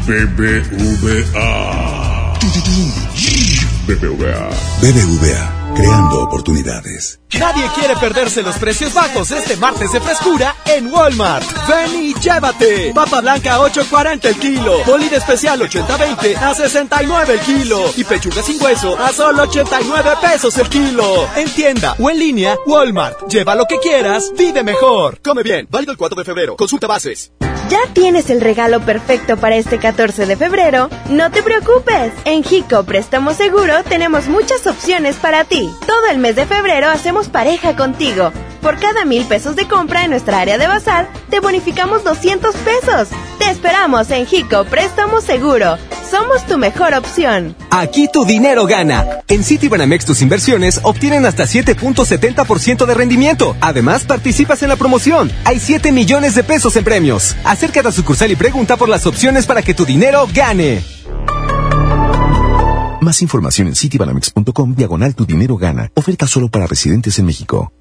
BBVA. 0.05 0.61
BBVA. 0.69 1.49
BBVA. 3.87 4.53
BBVA 4.83 5.64
creando 5.75 6.23
oportunidades. 6.23 7.21
Nadie 7.39 7.69
quiere 7.75 7.97
perderse 7.97 8.43
los 8.43 8.57
precios 8.57 8.95
bajos 8.95 9.31
este 9.31 9.57
martes 9.57 9.93
de 9.93 10.01
frescura 10.01 10.55
en 10.67 10.87
Walmart. 10.93 11.45
Ven 11.69 12.03
y 12.03 12.15
llévate. 12.15 12.93
Papa 12.95 13.21
blanca 13.21 13.57
a 13.57 13.59
8.40 13.59 14.25
el 14.27 14.39
kilo. 14.39 14.85
Bolín 14.87 15.13
especial 15.13 15.61
80-20 15.61 16.37
a 16.37 16.55
69 16.55 17.35
el 17.35 17.41
kilo. 17.41 17.93
Y 17.97 18.05
pechuga 18.05 18.43
sin 18.43 18.63
hueso 18.63 18.97
a 18.99 19.13
solo 19.13 19.43
89 19.43 20.11
pesos 20.21 20.57
el 20.59 20.69
kilo. 20.69 21.29
En 21.37 21.51
tienda 21.51 21.97
o 21.99 22.09
en 22.11 22.19
línea, 22.19 22.57
Walmart. 22.67 23.29
Lleva 23.29 23.55
lo 23.55 23.67
que 23.67 23.79
quieras, 23.79 24.33
vive 24.37 24.63
mejor. 24.63 25.21
Come 25.23 25.43
bien. 25.43 25.67
Válido 25.71 25.93
el 25.93 25.99
4 25.99 26.17
de 26.17 26.25
febrero. 26.25 26.57
Consulta 26.57 26.87
bases. 26.87 27.33
¿Ya 27.75 27.93
tienes 27.93 28.31
el 28.31 28.41
regalo 28.41 28.83
perfecto 28.83 29.37
para 29.37 29.57
este 29.57 29.81
14 29.81 30.27
de 30.27 30.37
febrero? 30.37 30.89
No 31.11 31.33
te 31.33 31.43
preocupes. 31.43 32.13
En 32.25 32.45
Jico 32.45 32.85
Préstamo 32.85 33.35
Seguro 33.35 33.83
tenemos 33.89 34.29
muchas 34.29 34.65
opciones 34.69 35.17
para 35.17 35.43
ti. 35.43 35.69
Todo 35.85 36.07
el 36.13 36.19
mes 36.19 36.37
de 36.37 36.47
febrero 36.47 36.89
hacemos 36.89 37.29
pareja 37.29 37.75
contigo. 37.75 38.31
Por 38.63 38.79
cada 38.79 39.05
mil 39.05 39.25
pesos 39.25 39.57
de 39.57 39.67
compra 39.67 40.05
en 40.05 40.11
nuestra 40.11 40.39
área 40.39 40.57
de 40.57 40.69
bazar, 40.69 41.09
te 41.31 41.41
bonificamos 41.41 42.05
200 42.05 42.55
pesos. 42.55 43.09
Te 43.41 43.51
esperamos 43.51 44.09
en 44.13 44.25
Jico 44.25 44.65
Préstamo 44.67 45.21
Seguro. 45.21 45.77
Somos 46.09 46.47
tu 46.47 46.59
mejor 46.59 46.95
opción. 46.95 47.57
Aquí 47.71 48.09
tu 48.13 48.25
dinero 48.25 48.67
gana. 48.67 49.05
En 49.27 49.43
Citibanamex 49.43 50.05
tus 50.05 50.23
inversiones 50.23 50.79
obtienen 50.85 51.27
hasta 51.27 51.43
7.70% 51.43 52.87
de 52.87 52.95
rendimiento. 52.95 53.57
Además, 53.61 54.05
participas 54.05 54.63
en 54.63 54.69
la 54.69 54.77
promoción. 54.77 55.33
Hay 55.45 55.59
7 55.59 55.91
millones 55.91 56.37
de 56.37 56.45
pesos 56.45 56.77
en 56.77 56.85
premios. 56.85 57.35
Acércate 57.65 57.89
a 57.89 57.93
sucursal 57.93 58.31
y 58.31 58.37
pregunta 58.37 58.77
por 58.77 58.91
las 58.91 59.07
opciones 59.07 59.47
para 59.47 59.63
que 59.63 59.73
tu 59.73 59.87
dinero 59.87 60.29
gane. 60.35 60.85
Más 63.01 63.23
información 63.23 63.69
en 63.69 63.75
citibanamex.com 63.75 64.75
diagonal 64.75 65.15
tu 65.15 65.25
dinero 65.25 65.57
gana. 65.57 65.91
Oferta 65.95 66.27
solo 66.27 66.51
para 66.51 66.67
residentes 66.67 67.19
en 67.19 67.25
México. 67.25 67.73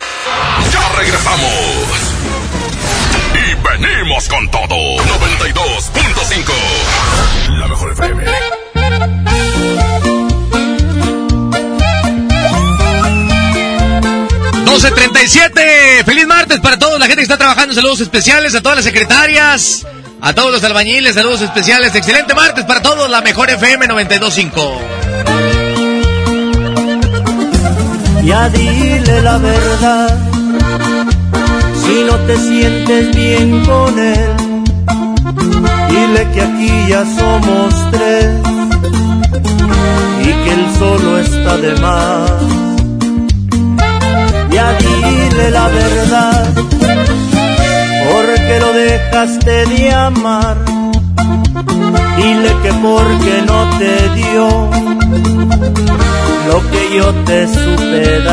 Ya 0.72 0.90
regresamos. 0.98 1.52
Y 3.34 3.56
venimos 3.82 4.30
con 4.30 4.50
todo. 4.50 4.70
92.5. 4.70 7.60
La 7.60 7.68
mejor 7.68 7.92
FM. 7.92 8.24
12.37. 14.84 16.04
Feliz 16.04 16.28
martes 16.28 16.60
para 16.60 16.78
toda 16.78 17.00
la 17.00 17.06
gente 17.06 17.20
que 17.20 17.24
está 17.24 17.38
trabajando. 17.38 17.74
Saludos 17.74 18.02
especiales 18.02 18.54
a 18.54 18.62
todas 18.62 18.80
las 18.80 18.84
secretarias, 18.84 19.88
a 20.20 20.34
todos 20.34 20.52
los 20.52 20.62
albañiles. 20.62 21.16
Saludos 21.16 21.42
especiales. 21.42 21.96
Excelente 21.96 22.34
martes 22.34 22.66
para 22.66 22.82
todos. 22.82 23.10
La 23.10 23.22
mejor 23.22 23.50
FM 23.50 23.88
92.5. 23.88 24.80
Ya 28.26 28.50
dile 28.50 29.22
la 29.22 29.38
verdad. 29.38 30.20
Si 31.86 32.04
no 32.04 32.18
te 32.28 32.38
sientes 32.40 33.16
bien 33.16 33.66
con 33.66 33.98
él, 33.98 34.36
dile 35.88 36.28
que 36.34 36.42
aquí 36.42 36.88
ya 36.90 37.06
somos 37.06 37.74
tres 37.92 38.28
y 40.24 40.26
que 40.26 40.54
él 40.54 40.66
solo 40.78 41.20
está 41.20 41.58
de 41.58 41.74
más 41.80 42.63
dile 44.80 45.52
la 45.52 45.68
verdad, 45.68 46.54
porque 48.12 48.60
lo 48.60 48.74
dejaste 48.74 49.66
de 49.66 49.92
amar, 49.92 50.58
dile 52.18 52.52
que 52.64 52.72
porque 52.74 53.44
no 53.46 53.60
te 53.78 54.10
dio 54.20 54.48
lo 56.48 56.58
que 56.72 56.82
yo 56.98 57.14
te 57.26 57.48
supe 57.48 58.20
dar, 58.22 58.33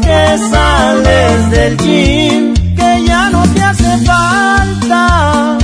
que 0.00 0.38
sales 0.50 1.50
del 1.50 1.76
gym, 1.78 2.54
que 2.74 3.04
ya 3.06 3.30
no 3.30 3.42
te 3.54 3.62
hace 3.62 3.98
falta 4.04 5.58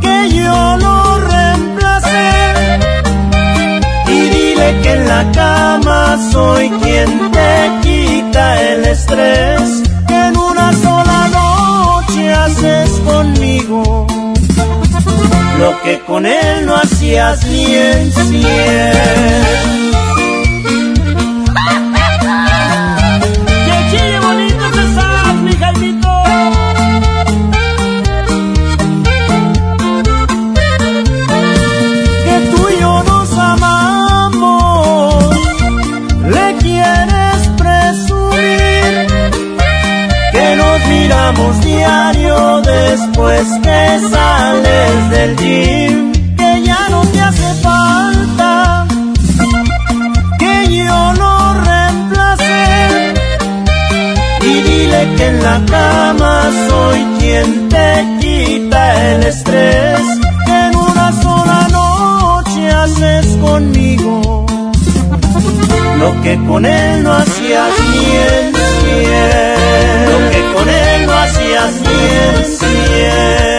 que 0.00 0.30
yo 0.30 0.76
lo 0.78 1.20
reemplace 1.20 2.30
y 4.06 4.20
dile 4.34 4.80
que 4.82 4.92
en 4.92 5.08
la 5.08 5.32
cama 5.32 6.18
soy 6.32 6.70
quien 6.82 7.30
te 7.30 7.70
quita 7.82 8.62
el 8.62 8.84
estrés 8.84 9.82
que 10.08 10.16
en 10.28 10.36
una 10.36 10.72
sola 10.72 11.28
noche 11.40 12.32
haces 12.32 12.90
conmigo 13.00 14.06
lo 15.58 15.82
que 15.82 16.00
con 16.00 16.26
él 16.26 16.66
no 16.66 16.74
hacías 16.76 17.46
ni 17.46 17.74
en 17.74 18.12
cien. 18.12 19.93
Diario 41.52 42.60
después 42.62 43.42
que 43.62 44.00
sales 44.10 45.10
del 45.10 45.36
gym, 45.36 46.12
que 46.36 46.62
ya 46.64 46.88
no 46.90 47.02
te 47.06 47.20
hace 47.20 47.54
falta 47.62 48.86
que 50.38 50.76
yo 50.76 51.12
lo 51.20 51.54
reemplace. 51.64 53.14
Y 54.40 54.62
dile 54.68 55.14
que 55.16 55.26
en 55.26 55.42
la 55.42 55.60
cama 55.66 56.50
soy 56.68 57.06
quien 57.18 57.68
te 57.68 58.06
quita 58.20 59.12
el 59.12 59.22
estrés. 59.24 60.00
Que 60.46 60.66
en 60.68 60.76
una 60.76 61.12
sola 61.22 61.68
noche 61.70 62.70
haces 62.70 63.26
conmigo 63.38 64.46
lo 65.98 66.22
que 66.22 66.38
con 66.46 66.66
él 66.66 67.02
no 67.02 67.12
hacías 67.12 67.70
ni 67.90 68.53
hacías 71.64 73.53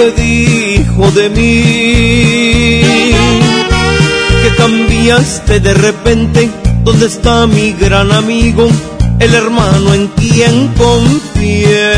¿Qué 0.00 0.12
te 0.12 0.22
dijo 0.22 1.10
de 1.10 1.28
mí? 1.28 2.80
Que 4.42 4.56
cambiaste 4.56 5.60
de 5.60 5.74
repente. 5.74 6.50
¿Dónde 6.84 7.04
está 7.04 7.46
mi 7.46 7.72
gran 7.72 8.10
amigo? 8.10 8.66
El 9.18 9.34
hermano 9.34 9.92
en 9.92 10.06
quien 10.08 10.68
confié. 10.68 11.92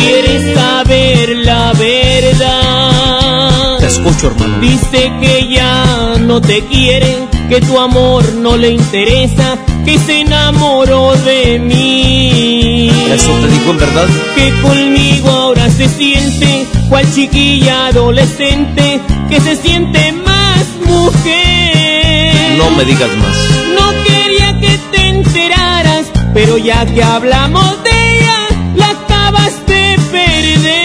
¿Quieres 0.00 0.54
saber 0.54 1.36
la 1.44 1.74
verdad? 1.74 3.78
Te 3.78 3.86
escucho, 3.88 4.28
hermano. 4.28 4.58
Dice 4.58 5.12
que 5.20 5.48
ya 5.50 6.14
no 6.18 6.40
te 6.40 6.64
quiere, 6.64 7.18
que 7.50 7.60
tu 7.60 7.78
amor 7.78 8.32
no 8.32 8.56
le 8.56 8.70
interesa, 8.70 9.58
que 9.84 9.98
se 9.98 10.22
enamoró 10.22 11.14
de 11.16 11.58
mí. 11.58 12.75
¿Eso 13.12 13.30
te 13.40 13.48
dijo 13.48 13.70
en 13.70 13.78
verdad? 13.78 14.08
Que 14.34 14.52
conmigo 14.60 15.30
ahora 15.30 15.70
se 15.70 15.88
siente, 15.88 16.66
cual 16.88 17.06
chiquilla 17.14 17.86
adolescente, 17.86 19.00
que 19.30 19.40
se 19.40 19.56
siente 19.56 20.12
más 20.12 20.66
mujer. 20.84 22.58
No 22.58 22.70
me 22.76 22.84
digas 22.84 23.08
más. 23.16 23.36
No 23.74 23.92
quería 24.04 24.60
que 24.60 24.78
te 24.92 25.08
enteraras, 25.08 26.06
pero 26.34 26.58
ya 26.58 26.84
que 26.84 27.02
hablamos 27.02 27.82
de 27.84 28.18
ella, 28.18 28.48
la 28.74 28.90
acabas 28.90 29.54
de 29.66 29.96
perder. 30.10 30.76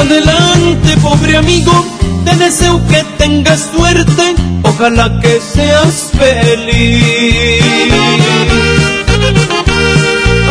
Adelante, 0.00 0.96
pobre 1.00 1.36
amigo, 1.36 1.72
te 2.24 2.36
deseo 2.36 2.84
que 2.88 3.04
tengas 3.16 3.70
suerte, 3.74 4.34
ojalá 4.74 5.20
que 5.20 5.40
seas 5.40 6.10
feliz. 6.18 7.62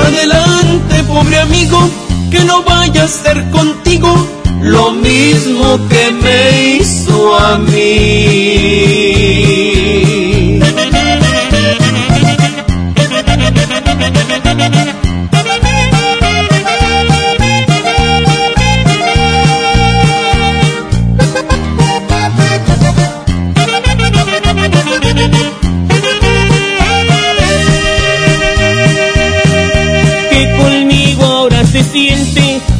Adelante, 0.05 1.03
pobre 1.07 1.39
amigo, 1.39 1.89
que 2.31 2.39
no 2.45 2.63
vaya 2.63 3.03
a 3.03 3.07
ser 3.07 3.43
contigo 3.51 4.27
lo 4.61 4.91
mismo 4.91 5.79
que 5.89 6.11
me 6.11 6.77
hizo 6.77 7.37
a 7.37 7.57
mí. 7.57 8.93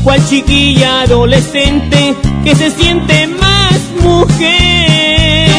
Cual 0.04 0.24
chiquilla 0.28 1.02
adolescente 1.02 2.16
que 2.44 2.56
se 2.56 2.72
siente 2.72 3.28
más 3.28 3.80
mujer. 4.02 5.50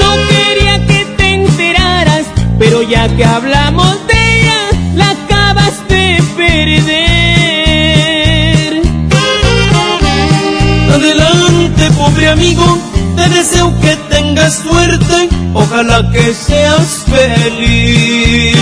No 0.00 0.10
quería 0.28 0.86
que 0.86 1.04
te 1.16 1.34
enteraras, 1.34 2.26
pero 2.58 2.82
ya 2.82 3.08
que 3.16 3.24
hablamos 3.24 4.06
de 4.06 4.40
ella, 4.40 4.60
la 4.94 5.10
acabas 5.10 5.88
de 5.88 6.22
perder. 6.36 7.10
Adelante, 10.94 11.90
pobre 11.98 12.28
amigo, 12.28 12.78
te 13.16 13.28
deseo 13.28 13.72
que 13.80 13.96
tengas 14.08 14.54
suerte, 14.54 15.28
ojalá 15.54 16.08
que 16.12 16.32
seas 16.32 17.04
feliz. 17.08 18.56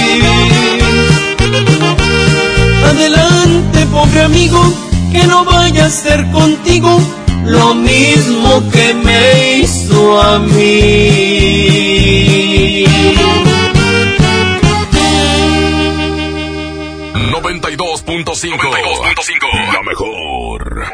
Adelante, 2.98 3.86
pobre 3.92 4.22
amigo, 4.22 4.60
que 5.12 5.24
no 5.28 5.44
vaya 5.44 5.86
a 5.86 5.90
ser 5.90 6.28
contigo 6.32 7.00
lo 7.44 7.76
mismo 7.76 8.68
que 8.72 8.92
me 8.92 9.58
hizo 9.58 10.20
a 10.20 10.40
mí. 10.40 11.68
92.5 17.40 19.72
La 19.72 19.82
mejor. 19.82 20.84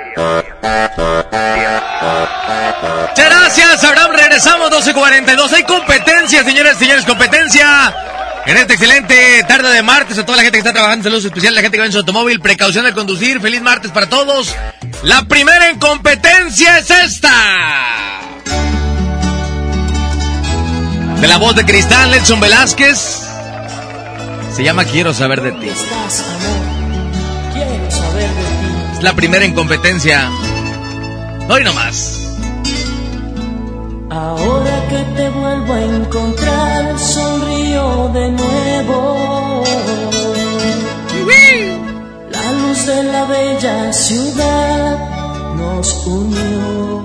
Muchas 3.09 3.31
gracias, 3.31 3.85
Abraham. 3.85 4.11
Regresamos 4.15 4.71
12.42. 4.71 5.53
Hay 5.55 5.65
competencia, 5.65 6.45
señores, 6.45 6.77
señores, 6.77 7.07
competencia. 7.07 8.14
En 8.47 8.59
esta 8.59 8.74
excelente 8.74 9.42
tarde 9.49 9.70
de 9.70 9.82
martes, 9.82 10.18
a 10.18 10.26
toda 10.26 10.36
la 10.36 10.42
gente 10.42 10.57
que 10.57 10.61
está 10.61 10.72
trabajando, 10.72 11.05
saludos 11.05 11.24
especiales 11.24 11.57
a 11.57 11.61
la 11.61 11.62
gente 11.62 11.76
que 11.78 11.80
va 11.80 11.86
en 11.86 11.92
su 11.92 11.99
automóvil, 11.99 12.40
precaución 12.40 12.84
al 12.84 12.95
conducir, 12.95 13.40
feliz 13.40 13.62
martes 13.62 13.90
para 13.90 14.07
todos. 14.07 14.55
La 15.03 15.24
primera 15.24 15.70
en 15.70 15.78
competencia 15.78 16.78
es 16.78 16.90
esta. 16.90 17.32
De 21.20 21.26
la 21.26 21.38
voz 21.38 21.57
de 21.57 21.64
cristal, 21.64 22.11
Nelson 22.11 22.38
Velázquez. 22.38 23.22
Se 24.55 24.62
llama 24.62 24.84
Quiero 24.84 25.14
saber 25.14 25.40
de 25.40 25.53
ti. 25.53 25.70
Quiero 27.55 27.90
saber 27.90 28.28
de 28.28 28.42
ti. 28.42 28.97
Es 28.99 29.03
la 29.03 29.14
primera 29.14 29.45
en 29.47 29.55
competencia. 29.55 30.30
Hoy 31.49 31.64
nomás. 31.64 32.24
Ahora 34.15 34.87
que 34.89 34.99
te 35.17 35.29
vuelvo 35.29 35.73
a 35.73 35.83
encontrar, 35.83 36.99
sonrío 37.01 38.11
de 38.15 38.31
nuevo. 38.31 39.65
La 42.31 42.53
luz 42.53 42.87
de 42.87 43.03
la 43.03 43.25
bella 43.25 43.93
ciudad 43.93 44.99
nos 45.57 46.07
unió. 46.07 47.05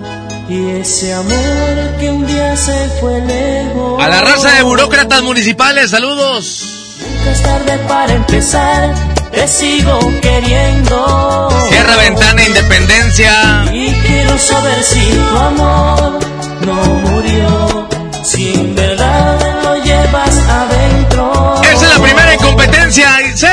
Y 0.49 0.69
ese 0.81 1.15
amor 1.15 1.97
que 1.99 2.11
un 2.11 2.27
día 2.27 2.55
se 2.55 2.77
fue 2.99 3.19
lejos. 3.21 4.03
A 4.03 4.07
la 4.07 4.21
raza 4.21 4.51
de 4.51 4.61
burócratas 4.61 5.23
municipales, 5.23 5.89
saludos. 5.89 6.63
Nunca 7.01 7.31
es 7.31 7.41
tarde 7.41 7.79
para 7.87 8.13
empezar, 8.13 8.93
te 9.31 9.47
sigo 9.47 9.99
queriendo. 10.21 11.49
Cierra 11.69 11.97
ventana 11.97 12.43
Independencia. 12.43 13.65
Y 13.73 13.93
quiero 13.93 14.37
saber 14.37 14.83
si 14.83 14.99
tu 14.99 15.37
amor 15.37 16.38
no 16.65 16.75
murió. 16.75 17.89
Si 18.23 18.53
en 18.53 18.75
verdad 18.75 19.39
lo 19.63 19.75
llevas 19.83 20.35
adentro. 20.49 21.61
Esa 21.63 21.85
es 21.85 21.97
la 21.97 22.03
primera 22.03 22.33
en 22.33 22.39
competencia. 22.39 23.09
¡Sí! 23.35 23.47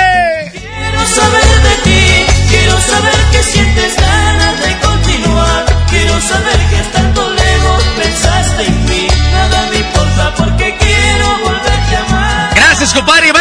Quiero 0.53 1.07
saber 1.15 1.45
de 1.67 1.75
ti, 1.85 2.27
quiero 2.51 2.81
saber 2.81 3.15
que 3.33 3.43
sientes 3.43 3.97
ganas 3.97 4.61
de 4.61 4.79
continuar. 4.87 5.65
Quiero 5.89 6.21
saber 6.21 6.59
que 6.71 6.81
estando 6.81 7.31
lejos 7.31 7.85
pensaste 7.97 8.67
en 8.67 8.85
mí. 8.87 9.09
Nada 9.33 9.69
me 9.71 9.77
importa 9.77 10.35
porque 10.37 10.77
quiero 10.79 11.39
volverte 11.45 11.97
a 11.97 12.01
amar. 12.09 12.55
Gracias, 12.55 12.93
compadre. 12.93 13.33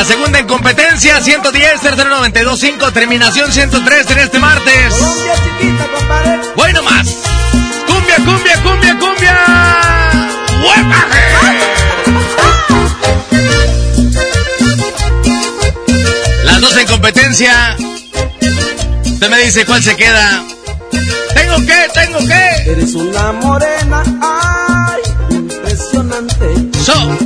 La 0.00 0.06
segunda 0.06 0.38
en 0.38 0.46
competencia. 0.46 1.20
110, 1.20 1.80
tercero 1.82 2.08
92, 2.08 2.58
5. 2.58 2.90
Terminación 2.90 3.52
103 3.52 4.10
en 4.10 4.18
este 4.20 4.38
martes. 4.38 4.94
Bueno 6.56 6.82
más. 6.82 7.06
Cumbia, 7.86 8.16
cumbia, 8.16 8.62
cumbia, 8.62 8.98
cumbia. 8.98 9.36
Las 16.44 16.60
dos 16.62 16.76
en 16.78 16.86
competencia. 16.86 17.76
Usted 19.04 19.28
me 19.28 19.38
dice 19.42 19.66
cuál 19.66 19.82
se 19.82 19.94
queda. 19.96 20.42
¿Tengo 21.34 21.56
que? 21.66 21.88
¿Tengo 21.92 22.18
que? 22.20 22.70
Eres 22.70 22.94
una 22.94 23.32
morena, 23.32 24.02
ay, 24.22 25.02
impresionante. 25.36 26.46
So, 26.82 27.18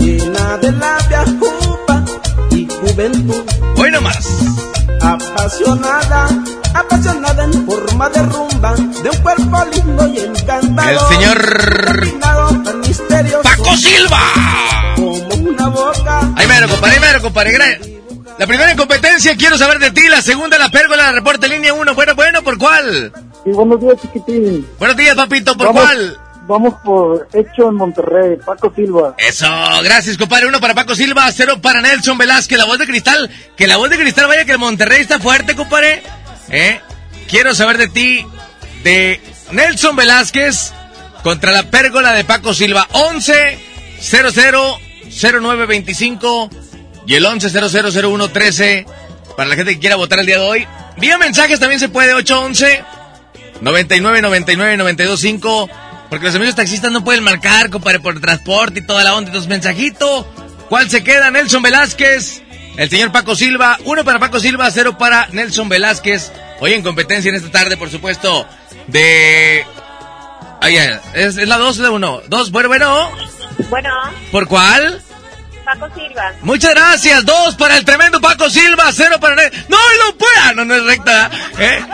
Llena 0.00 0.56
de 0.58 0.72
labia, 0.72 1.24
juventud. 3.02 3.44
hoy 3.76 3.90
nomás. 3.92 4.26
Apasionada, 5.00 6.28
apasionada 6.74 7.44
en 7.44 7.66
forma 7.66 8.08
de 8.08 8.22
rumba. 8.22 8.74
De 8.74 9.10
un 9.10 9.16
cuerpo 9.18 9.64
lindo 9.72 10.08
y 10.08 10.18
encantador. 10.18 10.92
El 10.92 11.16
señor 11.16 11.94
Combinado 11.94 12.62
tan 12.64 12.80
misterioso. 12.80 13.42
Paco 13.42 13.76
Silva. 13.76 14.20
Como 14.96 15.34
una 15.34 15.68
boca. 15.68 16.32
Ahí 16.36 16.46
mero, 16.48 16.68
compadre, 16.68 16.94
ahí 16.96 17.00
mero, 17.00 17.22
compadre. 17.22 17.80
La 18.38 18.46
primera 18.46 18.70
en 18.70 18.76
competencia, 18.76 19.36
quiero 19.36 19.56
saber 19.58 19.78
de 19.78 19.90
ti. 19.92 20.08
La 20.08 20.20
segunda, 20.22 20.58
la 20.58 20.68
pérgola, 20.68 21.04
la 21.06 21.12
reporte 21.12 21.48
línea 21.48 21.72
1. 21.74 21.94
Bueno, 21.94 22.14
bueno, 22.16 22.42
¿por 22.42 22.58
cuál? 22.58 23.12
Sí, 23.44 23.50
buenos 23.50 23.80
días, 23.80 23.94
chiquitín. 24.02 24.66
Buenos 24.78 24.96
días, 24.96 25.14
papito, 25.14 25.56
¿por 25.56 25.68
Vamos- 25.68 25.84
cuál? 25.84 26.18
Vamos 26.48 26.76
por 26.82 27.28
Hecho 27.34 27.68
en 27.68 27.74
Monterrey, 27.74 28.38
Paco 28.42 28.72
Silva. 28.74 29.14
Eso, 29.18 29.46
gracias, 29.84 30.16
compadre. 30.16 30.46
Uno 30.46 30.60
para 30.60 30.74
Paco 30.74 30.94
Silva, 30.94 31.30
cero 31.30 31.60
para 31.60 31.82
Nelson 31.82 32.16
Velázquez, 32.16 32.56
la 32.56 32.64
voz 32.64 32.78
de 32.78 32.86
cristal. 32.86 33.30
Que 33.54 33.66
la 33.66 33.76
voz 33.76 33.90
de 33.90 33.98
cristal 33.98 34.28
vaya 34.28 34.46
que 34.46 34.52
el 34.52 34.58
Monterrey 34.58 35.02
está 35.02 35.20
fuerte, 35.20 35.54
compadre. 35.54 36.02
¿Eh? 36.48 36.80
Quiero 37.28 37.54
saber 37.54 37.76
de 37.76 37.88
ti, 37.88 38.26
de 38.82 39.20
Nelson 39.50 39.94
Velázquez 39.94 40.72
contra 41.22 41.52
la 41.52 41.64
pérgola 41.64 42.14
de 42.14 42.24
Paco 42.24 42.54
Silva. 42.54 42.88
11 42.92 43.58
00 44.00 44.78
0925 45.10 46.50
y 47.06 47.14
el 47.14 47.26
11 47.26 47.50
00 47.50 47.90
0113 47.90 48.86
para 49.36 49.50
la 49.50 49.54
gente 49.54 49.74
que 49.74 49.80
quiera 49.80 49.96
votar 49.96 50.18
el 50.18 50.24
día 50.24 50.38
de 50.38 50.48
hoy. 50.48 50.66
Vía 50.96 51.18
mensajes 51.18 51.60
también 51.60 51.78
se 51.78 51.90
puede, 51.90 52.14
811 52.14 52.84
99 53.60 54.22
99 54.22 54.76
92 54.78 55.20
5 55.20 55.70
porque 56.10 56.26
los 56.26 56.34
amigos 56.34 56.54
taxistas 56.54 56.90
no 56.90 57.04
pueden 57.04 57.22
marcar, 57.22 57.70
compadre, 57.70 58.00
por 58.00 58.20
transporte 58.20 58.80
y 58.80 58.86
toda 58.86 59.04
la 59.04 59.14
onda. 59.14 59.28
Entonces, 59.28 59.48
mensajito. 59.48 60.26
¿Cuál 60.68 60.90
se 60.90 61.02
queda? 61.02 61.30
Nelson 61.30 61.62
Velázquez. 61.62 62.42
El 62.76 62.88
señor 62.88 63.10
Paco 63.12 63.34
Silva. 63.34 63.78
Uno 63.84 64.04
para 64.04 64.18
Paco 64.18 64.38
Silva, 64.38 64.70
cero 64.70 64.96
para 64.98 65.28
Nelson 65.32 65.68
Velázquez. 65.68 66.32
Hoy 66.60 66.74
en 66.74 66.82
competencia 66.82 67.28
en 67.28 67.34
esta 67.34 67.50
tarde, 67.50 67.76
por 67.76 67.90
supuesto, 67.90 68.46
de... 68.86 69.66
Ahí 70.60 70.74
ya, 70.74 71.00
es, 71.14 71.36
es 71.36 71.48
la 71.48 71.56
dos 71.56 71.78
de 71.78 71.88
uno. 71.88 72.20
Dos, 72.28 72.50
bueno, 72.50 72.68
bueno. 72.68 73.10
Bueno, 73.70 73.90
¿Por 74.32 74.46
cuál? 74.48 75.02
Paco 75.64 75.88
Silva. 75.94 76.32
Muchas 76.42 76.74
gracias. 76.74 77.24
Dos 77.24 77.54
para 77.56 77.76
el 77.76 77.84
tremendo 77.84 78.20
Paco 78.20 78.48
Silva, 78.48 78.90
cero 78.92 79.16
para... 79.20 79.36
No, 79.68 79.78
no 80.06 80.16
pueda. 80.16 80.52
No, 80.54 80.64
no 80.64 80.74
es 80.74 80.84
recta. 80.84 81.30
¿eh? 81.58 81.84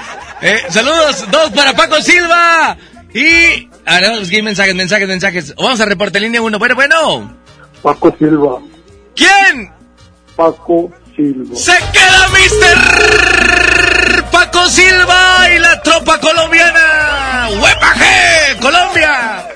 Eh, 0.42 0.62
saludos. 0.70 1.24
Dos 1.30 1.50
para 1.50 1.74
Paco 1.74 2.00
Silva. 2.00 2.76
Y... 3.12 3.68
A 3.86 4.00
ver, 4.00 4.10
vamos 4.10 4.28
a 4.28 4.42
mensajes, 4.42 4.74
mensajes, 4.74 5.08
mensajes. 5.08 5.54
Vamos 5.56 5.80
a 5.80 5.84
reporte 5.84 6.18
línea 6.20 6.40
uno. 6.40 6.58
Bueno, 6.58 6.74
bueno. 6.74 7.36
Paco 7.82 8.14
Silva. 8.18 8.60
¿Quién? 9.14 9.70
Paco 10.34 10.90
Silva. 11.14 11.54
Se 11.54 11.72
queda 11.92 12.28
Mr. 12.30 14.24
Paco 14.30 14.66
Silva 14.68 15.48
y 15.54 15.58
la 15.58 15.82
tropa 15.82 16.18
colombiana. 16.18 17.48
¡Huepaje! 17.60 18.56
¡Colombia! 18.60 19.48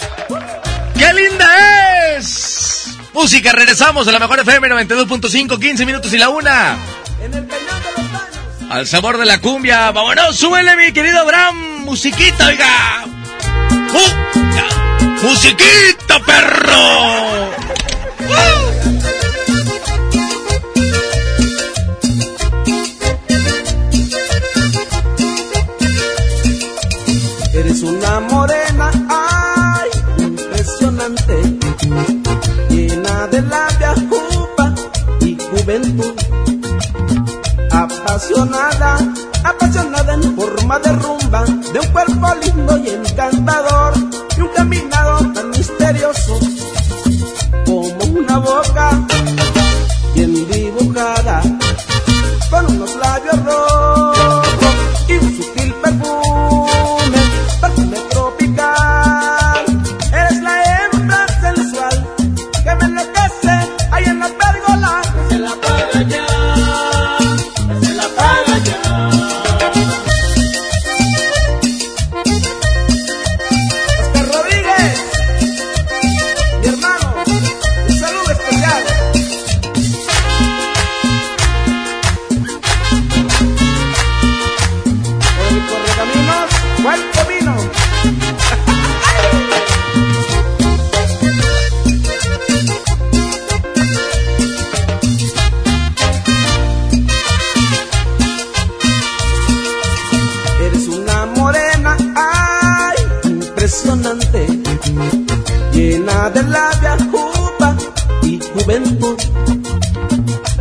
¡Qué 0.95 1.13
linda 1.15 2.17
es! 2.17 2.99
Música, 3.15 3.53
regresamos 3.53 4.07
a 4.09 4.13
la 4.13 4.19
mejor 4.19 4.41
FM 4.41 4.69
92.5, 4.69 5.59
15 5.59 5.87
minutos 5.87 6.13
y 6.13 6.19
la 6.19 6.29
una. 6.29 6.77
Al 8.71 8.87
sabor 8.87 9.17
de 9.17 9.25
la 9.25 9.41
cumbia. 9.41 9.91
Vámonos, 9.91 10.37
súbele, 10.37 10.77
mi 10.77 10.93
querido 10.93 11.19
Abraham. 11.21 11.85
Musiquita, 11.85 12.47
oiga. 12.47 13.07
¡Uh! 13.95 15.23
¡Musiquita, 15.23 16.19
perro! 16.27 17.49
Eres 27.55 27.83
una 27.83 28.21
morena, 28.21 28.91
ay, 29.09 29.91
impresionante. 30.19 31.37
Llena 32.71 33.27
de 33.29 33.43
labia, 33.43 33.95
jupa 34.09 34.75
y 35.21 35.37
juventud. 35.37 36.15
Apasionada, 37.73 38.99
apasionada 39.45 40.15
en 40.15 40.37
forma 40.37 40.79
de 40.79 40.93
rumba. 40.93 41.45
De 41.45 41.81
un 41.81 41.87
cuerpo 41.89 42.35
lindo 42.43 42.79
y 42.79 42.89
encantador. 42.91 43.95
Y 44.37 44.41
un 44.41 44.49
caminado 44.49 45.33
tan 45.33 45.51
misterioso. 45.51 46.39
Como 47.65 48.05
una 48.05 48.39
boca 48.39 49.07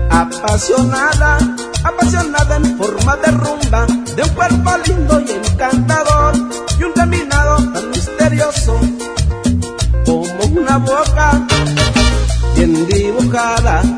apasionada, 0.09 1.37
apasionada 1.83 2.55
en 2.55 2.77
forma 2.77 3.17
de 3.17 3.31
rumba, 3.31 3.85
de 4.15 4.23
un 4.23 4.29
cuerpo 4.29 4.71
lindo 4.85 5.19
y 5.19 5.31
encantador, 5.31 6.35
y 6.79 6.83
un 6.83 6.93
caminado 6.93 7.57
tan 7.73 7.89
misterioso 7.89 8.79
como 10.05 10.45
una 10.45 10.77
boca 10.77 11.45
bien 12.55 12.87
dibujada. 12.87 13.96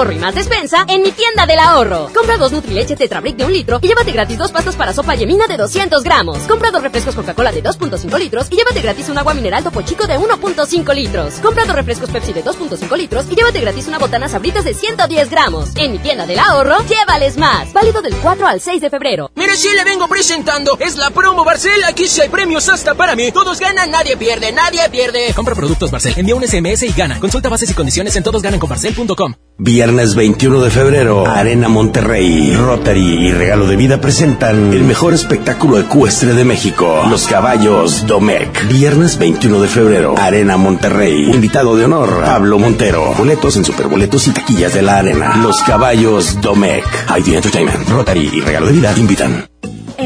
Ahorro 0.00 0.16
más 0.16 0.34
despensa 0.34 0.86
en 0.88 1.02
mi 1.02 1.12
tienda 1.30 1.46
del 1.46 1.58
ahorro. 1.60 2.10
Compra 2.12 2.36
dos 2.36 2.50
Nutrileche 2.50 2.96
Tetrabric 2.96 3.36
de 3.36 3.44
un 3.44 3.52
litro 3.52 3.78
y 3.80 3.86
llévate 3.86 4.10
gratis 4.10 4.36
dos 4.36 4.50
pastas 4.50 4.74
para 4.74 4.92
sopa 4.92 5.14
yemina 5.14 5.46
de 5.46 5.56
200 5.56 6.02
gramos. 6.02 6.38
Compra 6.38 6.70
dos 6.70 6.82
refrescos 6.82 7.14
Coca-Cola 7.14 7.52
de 7.52 7.62
2.5 7.62 8.18
litros 8.18 8.48
y 8.50 8.56
llévate 8.56 8.80
gratis 8.80 9.08
un 9.08 9.18
agua 9.18 9.34
mineral 9.34 9.62
Topo 9.62 9.82
Chico 9.82 10.06
de 10.06 10.18
1.5 10.18 10.94
litros. 10.94 11.34
Compra 11.34 11.64
dos 11.66 11.76
refrescos 11.76 12.10
Pepsi 12.10 12.32
de 12.32 12.44
2.5 12.44 12.96
litros 12.96 13.26
y 13.30 13.36
llévate 13.36 13.60
gratis 13.60 13.86
una 13.86 13.98
botana 13.98 14.28
Sabritas 14.28 14.64
de 14.64 14.74
110 14.74 15.30
gramos. 15.30 15.70
En 15.76 15.92
mi 15.92 15.98
tienda 15.98 16.26
del 16.26 16.38
ahorro, 16.38 16.78
llévales 16.88 17.36
más. 17.36 17.72
Válido 17.72 18.02
del 18.02 18.16
4 18.16 18.46
al 18.46 18.60
6 18.60 18.80
de 18.80 18.90
febrero. 18.90 19.30
Mire, 19.36 19.56
sí 19.56 19.68
le 19.76 19.84
vengo 19.84 20.08
presentando. 20.08 20.76
Es 20.80 20.96
la 20.96 21.10
promo 21.10 21.44
Barcel. 21.44 21.84
Aquí 21.84 22.08
sí 22.08 22.22
hay 22.22 22.28
premios 22.28 22.68
hasta 22.68 22.94
para 22.94 23.14
mí. 23.14 23.30
Todos 23.30 23.60
ganan, 23.60 23.90
nadie 23.90 24.16
pierde, 24.16 24.50
nadie 24.52 24.88
pierde. 24.90 25.32
Compra 25.34 25.54
productos 25.54 25.92
Barcel, 25.92 26.14
envía 26.16 26.34
un 26.34 26.42
SMS 26.42 26.82
y 26.82 26.92
gana. 26.92 27.20
Consulta 27.20 27.48
bases 27.48 27.70
y 27.70 27.74
condiciones 27.74 28.16
en 28.16 28.24
todosgananconbarcel.com. 28.24 29.34
Viernes 29.62 30.14
21 30.14 30.62
de 30.62 30.70
febrero, 30.70 31.19
Arena 31.26 31.68
Monterrey, 31.68 32.54
Rotary 32.54 33.26
y 33.26 33.32
Regalo 33.32 33.66
de 33.66 33.76
Vida 33.76 34.00
presentan 34.00 34.72
el 34.72 34.82
mejor 34.82 35.14
espectáculo 35.14 35.78
ecuestre 35.78 36.34
de 36.34 36.44
México, 36.44 37.02
Los 37.08 37.26
Caballos 37.26 38.06
Domec. 38.06 38.68
Viernes 38.68 39.18
21 39.18 39.60
de 39.60 39.68
febrero, 39.68 40.14
Arena 40.18 40.56
Monterrey. 40.56 41.30
Invitado 41.30 41.76
de 41.76 41.84
honor, 41.84 42.22
Pablo 42.24 42.58
Montero. 42.58 43.14
Boletos 43.16 43.56
en 43.56 43.64
superboletos 43.64 44.26
y 44.28 44.30
taquillas 44.32 44.74
de 44.74 44.82
la 44.82 44.98
arena. 44.98 45.36
Los 45.36 45.60
Caballos 45.62 46.40
Domec. 46.40 46.84
ID 47.18 47.34
Entertainment, 47.34 47.88
Rotary 47.88 48.30
y 48.32 48.40
Regalo 48.40 48.66
de 48.66 48.72
Vida 48.72 48.94
invitan. 48.96 49.48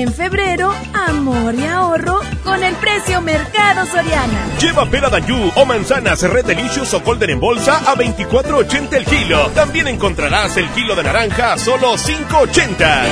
En 0.04 0.12
febrero, 0.12 0.70
amor 0.92 1.54
y 1.54 1.64
ahorro 1.64 2.20
con 2.42 2.62
el 2.62 2.74
precio 2.74 3.22
Mercado 3.22 3.86
Soriana. 3.86 4.58
Lleva 4.60 4.84
pera 4.84 5.08
Dayú 5.08 5.50
o 5.56 5.64
manzanas 5.64 6.20
Red 6.20 6.44
Delicious 6.44 6.92
o 6.92 7.00
Golden 7.00 7.30
en 7.30 7.40
bolsa 7.40 7.78
a 7.90 7.96
24.80 7.96 8.92
el 8.96 9.06
kilo. 9.06 9.48
También 9.54 9.88
encontrarás 9.88 10.58
el 10.58 10.68
kilo 10.72 10.94
de 10.94 11.04
naranja 11.04 11.54
a 11.54 11.58
solo 11.58 11.94
5.80. 11.94 13.04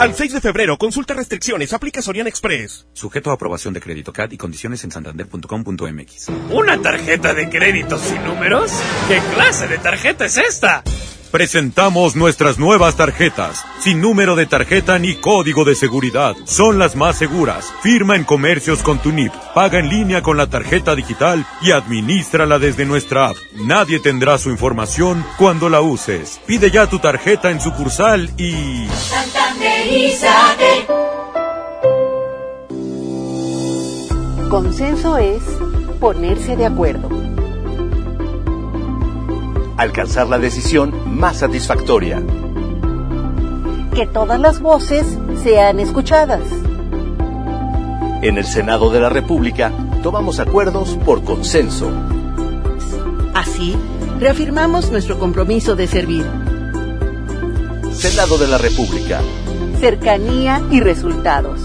Al 0.00 0.14
6 0.14 0.32
de 0.32 0.40
febrero, 0.40 0.78
consulta 0.78 1.12
restricciones, 1.12 1.74
aplica 1.74 2.00
Soriana 2.00 2.30
Express. 2.30 2.86
Sujeto 2.94 3.30
a 3.30 3.34
aprobación 3.34 3.74
de 3.74 3.82
crédito 3.82 4.10
CAT 4.10 4.32
y 4.32 4.38
condiciones 4.38 4.82
en 4.84 4.90
santander.com.mx. 4.90 6.28
¿Una 6.48 6.80
tarjeta 6.80 7.34
de 7.34 7.50
crédito 7.50 7.98
sin 7.98 8.24
números? 8.24 8.72
¿Qué 9.06 9.20
clase 9.34 9.68
de 9.68 9.76
tarjeta 9.76 10.24
es 10.24 10.38
esta? 10.38 10.82
Presentamos 11.30 12.16
nuestras 12.16 12.58
nuevas 12.58 12.96
tarjetas, 12.96 13.62
sin 13.80 14.00
número 14.00 14.34
de 14.34 14.46
tarjeta 14.46 14.98
ni 14.98 15.14
código 15.16 15.64
de 15.64 15.74
seguridad. 15.74 16.34
Son 16.44 16.78
las 16.78 16.96
más 16.96 17.18
seguras. 17.18 17.70
Firma 17.82 18.16
en 18.16 18.24
comercios 18.24 18.82
con 18.82 18.98
tu 18.98 19.12
NIP, 19.12 19.32
paga 19.54 19.78
en 19.78 19.90
línea 19.90 20.22
con 20.22 20.38
la 20.38 20.48
tarjeta 20.48 20.94
digital 20.94 21.46
y 21.60 21.72
administrala 21.72 22.58
desde 22.58 22.86
nuestra 22.86 23.28
app. 23.28 23.36
Nadie 23.66 24.00
tendrá 24.00 24.38
su 24.38 24.48
información 24.48 25.22
cuando 25.36 25.68
la 25.68 25.82
uses. 25.82 26.40
Pide 26.46 26.70
ya 26.70 26.86
tu 26.86 26.98
tarjeta 26.98 27.50
en 27.50 27.60
sucursal 27.60 28.30
y... 28.38 28.88
Consenso 34.48 35.18
es 35.18 35.42
ponerse 36.00 36.56
de 36.56 36.64
acuerdo. 36.64 37.37
Alcanzar 39.78 40.26
la 40.26 40.40
decisión 40.40 40.92
más 41.16 41.38
satisfactoria. 41.38 42.20
Que 43.94 44.08
todas 44.08 44.40
las 44.40 44.58
voces 44.58 45.06
sean 45.44 45.78
escuchadas. 45.78 46.42
En 48.20 48.38
el 48.38 48.44
Senado 48.44 48.90
de 48.90 48.98
la 48.98 49.08
República 49.08 49.70
tomamos 50.02 50.40
acuerdos 50.40 50.98
por 51.04 51.22
consenso. 51.22 51.92
Así, 53.34 53.76
reafirmamos 54.18 54.90
nuestro 54.90 55.16
compromiso 55.20 55.76
de 55.76 55.86
servir. 55.86 56.26
Senado 57.92 58.36
de 58.36 58.48
la 58.48 58.58
República. 58.58 59.20
Cercanía 59.78 60.60
y 60.72 60.80
resultados. 60.80 61.60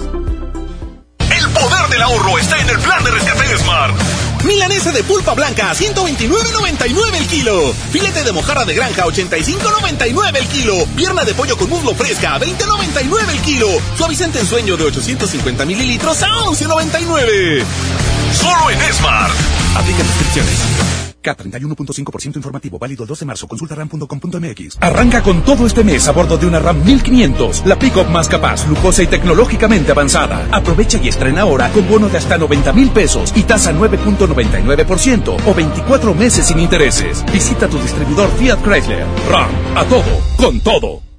El 1.17 1.49
poder 1.49 1.89
del 1.89 2.01
ahorro 2.03 2.37
está 2.37 2.61
en 2.61 2.69
el 2.69 2.77
plan 2.77 3.03
de 3.03 3.09
rescate 3.09 3.57
Smart. 3.57 4.22
Milanesa 4.43 4.91
de 4.91 5.03
pulpa 5.03 5.33
blanca 5.33 5.71
a 5.71 5.75
129.99 5.75 7.15
el 7.15 7.27
kilo. 7.27 7.73
Filete 7.91 8.23
de 8.23 8.31
mojarra 8.31 8.65
de 8.65 8.73
granja 8.73 9.03
a 9.03 9.07
85.99 9.07 10.37
el 10.37 10.47
kilo. 10.47 10.85
Pierna 10.95 11.23
de 11.23 11.33
pollo 11.33 11.57
con 11.57 11.69
muslo 11.69 11.95
fresca 11.95 12.35
a 12.35 12.39
20.99 12.39 13.29
el 13.29 13.41
kilo. 13.41 13.67
Suavicente 13.97 14.39
en 14.39 14.47
sueño 14.47 14.77
de 14.77 14.85
850 14.85 15.65
mililitros 15.65 16.21
a 16.23 16.27
11.99. 16.27 17.63
Solo 18.33 18.69
en 18.69 18.93
Smart. 18.93 19.33
Aplica 19.75 20.03
restricciones. 20.03 21.02
K31.5% 21.23 22.35
informativo, 22.35 22.77
válido 22.77 23.03
el 23.03 23.07
12 23.07 23.21
de 23.21 23.25
marzo. 23.25 23.47
Consulta 23.47 23.75
ram.com.mx. 23.75 24.77
Arranca 24.81 25.23
con 25.23 25.43
todo 25.43 25.65
este 25.65 25.83
mes 25.83 26.07
a 26.07 26.11
bordo 26.11 26.37
de 26.37 26.45
una 26.45 26.59
RAM 26.59 26.83
1500, 26.83 27.65
la 27.65 27.77
pick-up 27.79 28.09
más 28.09 28.27
capaz, 28.27 28.67
lujosa 28.67 29.03
y 29.03 29.07
tecnológicamente 29.07 29.91
avanzada. 29.91 30.47
Aprovecha 30.51 30.99
y 31.01 31.07
estrena 31.07 31.41
ahora 31.41 31.69
con 31.71 31.87
bono 31.87 32.09
de 32.09 32.17
hasta 32.17 32.37
90 32.37 32.73
mil 32.73 32.89
pesos 32.89 33.31
y 33.35 33.43
tasa 33.43 33.73
9.99% 33.73 35.37
o 35.45 35.53
24 35.53 36.13
meses 36.13 36.47
sin 36.47 36.59
intereses. 36.59 37.23
Visita 37.31 37.67
tu 37.67 37.79
distribuidor 37.79 38.29
Fiat 38.37 38.61
Chrysler. 38.63 39.05
RAM, 39.29 39.49
a 39.75 39.85
todo, 39.85 40.21
con 40.37 40.59
todo. 40.59 41.12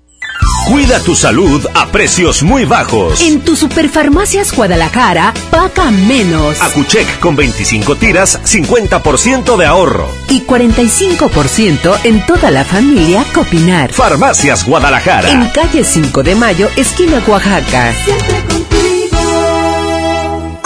Cuida 0.66 0.98
tu 1.00 1.14
salud 1.14 1.62
a 1.74 1.88
precios 1.88 2.42
muy 2.42 2.64
bajos. 2.64 3.20
En 3.20 3.42
tu 3.42 3.54
Superfarmacias 3.54 4.56
Guadalajara, 4.56 5.34
paga 5.50 5.90
menos. 5.90 6.58
Acuchec 6.62 7.18
con 7.20 7.36
25 7.36 7.96
tiras, 7.96 8.40
50% 8.44 9.58
de 9.58 9.66
ahorro. 9.66 10.08
Y 10.30 10.40
45% 10.40 11.98
en 12.04 12.24
toda 12.24 12.50
la 12.50 12.64
familia 12.64 13.26
Copinar. 13.34 13.92
Farmacias 13.92 14.64
Guadalajara. 14.64 15.30
En 15.30 15.46
calle 15.50 15.84
5 15.84 16.22
de 16.22 16.34
Mayo, 16.34 16.70
esquina 16.76 17.22
Oaxaca. 17.26 17.92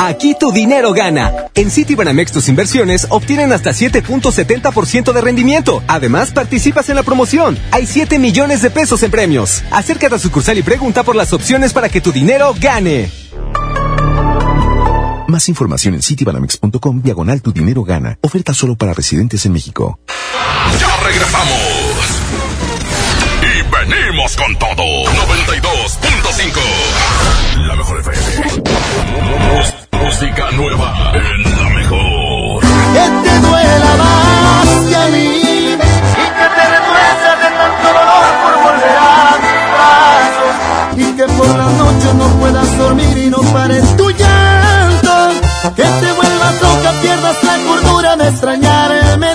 Aquí 0.00 0.36
tu 0.38 0.52
dinero 0.52 0.92
gana. 0.92 1.48
En 1.56 1.72
Citibanamex 1.72 2.30
tus 2.30 2.48
inversiones 2.48 3.08
obtienen 3.10 3.52
hasta 3.52 3.70
7.70% 3.70 5.12
de 5.12 5.20
rendimiento. 5.20 5.82
Además, 5.88 6.30
participas 6.30 6.88
en 6.88 6.94
la 6.94 7.02
promoción. 7.02 7.58
Hay 7.72 7.84
7 7.84 8.20
millones 8.20 8.62
de 8.62 8.70
pesos 8.70 9.02
en 9.02 9.10
premios. 9.10 9.64
Acércate 9.72 10.14
a 10.14 10.20
sucursal 10.20 10.56
y 10.56 10.62
pregunta 10.62 11.02
por 11.02 11.16
las 11.16 11.32
opciones 11.32 11.72
para 11.72 11.88
que 11.88 12.00
tu 12.00 12.12
dinero 12.12 12.54
gane. 12.60 13.10
Más 15.26 15.48
información 15.48 15.94
en 15.94 16.02
citibanamex.com 16.02 17.02
diagonal 17.02 17.42
tu 17.42 17.52
dinero 17.52 17.82
gana. 17.82 18.18
Oferta 18.20 18.54
solo 18.54 18.76
para 18.76 18.94
residentes 18.94 19.46
en 19.46 19.52
México. 19.52 19.98
Ya 20.80 20.96
regresamos. 21.04 21.58
Y 23.42 23.62
venimos 23.68 24.36
con 24.36 24.56
todo. 24.60 24.76
92.5. 24.76 27.66
La 27.66 27.74
mejor 27.74 27.98
FM. 27.98 28.77
Música 29.92 30.50
nueva 30.52 31.12
en 31.14 31.42
la 31.56 31.68
mejor. 31.70 32.62
Que 32.94 33.06
te 33.24 33.40
duela 33.40 33.90
más 33.98 34.68
que 34.88 34.96
a 34.96 35.06
mí 35.08 35.28
y 35.42 35.76
que 35.76 36.46
te 36.56 36.64
retuerza 36.74 37.30
de 37.42 37.48
tanto 37.58 37.88
dolor 37.98 38.28
por 38.42 38.54
volver 38.64 38.96
a 38.98 39.36
mis 39.44 39.60
brazos 39.74 40.54
y 40.96 41.16
que 41.16 41.26
por 41.36 41.48
la 41.56 41.68
noche 41.82 42.14
no 42.14 42.26
puedas 42.40 42.78
dormir 42.78 43.18
y 43.18 43.30
no 43.30 43.40
pares 43.52 43.96
tu 43.96 44.10
llanto. 44.10 45.14
Que 45.76 45.82
te 45.82 46.12
vuelvas 46.12 46.62
loca, 46.62 46.92
pierdas 47.02 47.44
la 47.44 47.56
cordura 47.66 48.16
de 48.16 48.28
extrañarme 48.28 49.27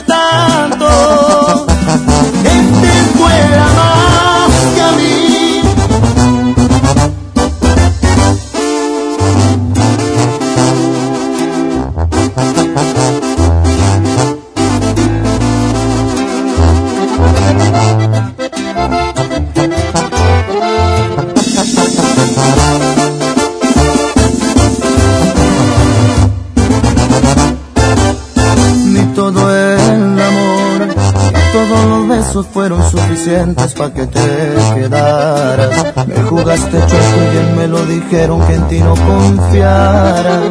suficientes 33.23 33.73
para 33.73 33.93
que 33.93 34.05
te 34.07 34.55
quedaras. 34.75 36.07
Me 36.07 36.21
jugaste 36.23 36.71
chueco 36.71 37.17
y 37.17 37.29
bien 37.31 37.57
me 37.57 37.67
lo 37.67 37.85
dijeron 37.85 38.45
que 38.45 38.55
en 38.55 38.67
ti 38.67 38.79
no 38.79 38.95
confiara. 38.95 40.41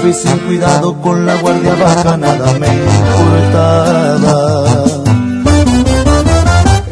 Fui 0.00 0.12
sin 0.12 0.38
cuidado 0.38 1.00
con 1.00 1.24
la 1.24 1.36
guardia 1.36 1.74
baja, 1.74 2.16
nada 2.16 2.52
me 2.58 2.68
importaba. 2.68 4.64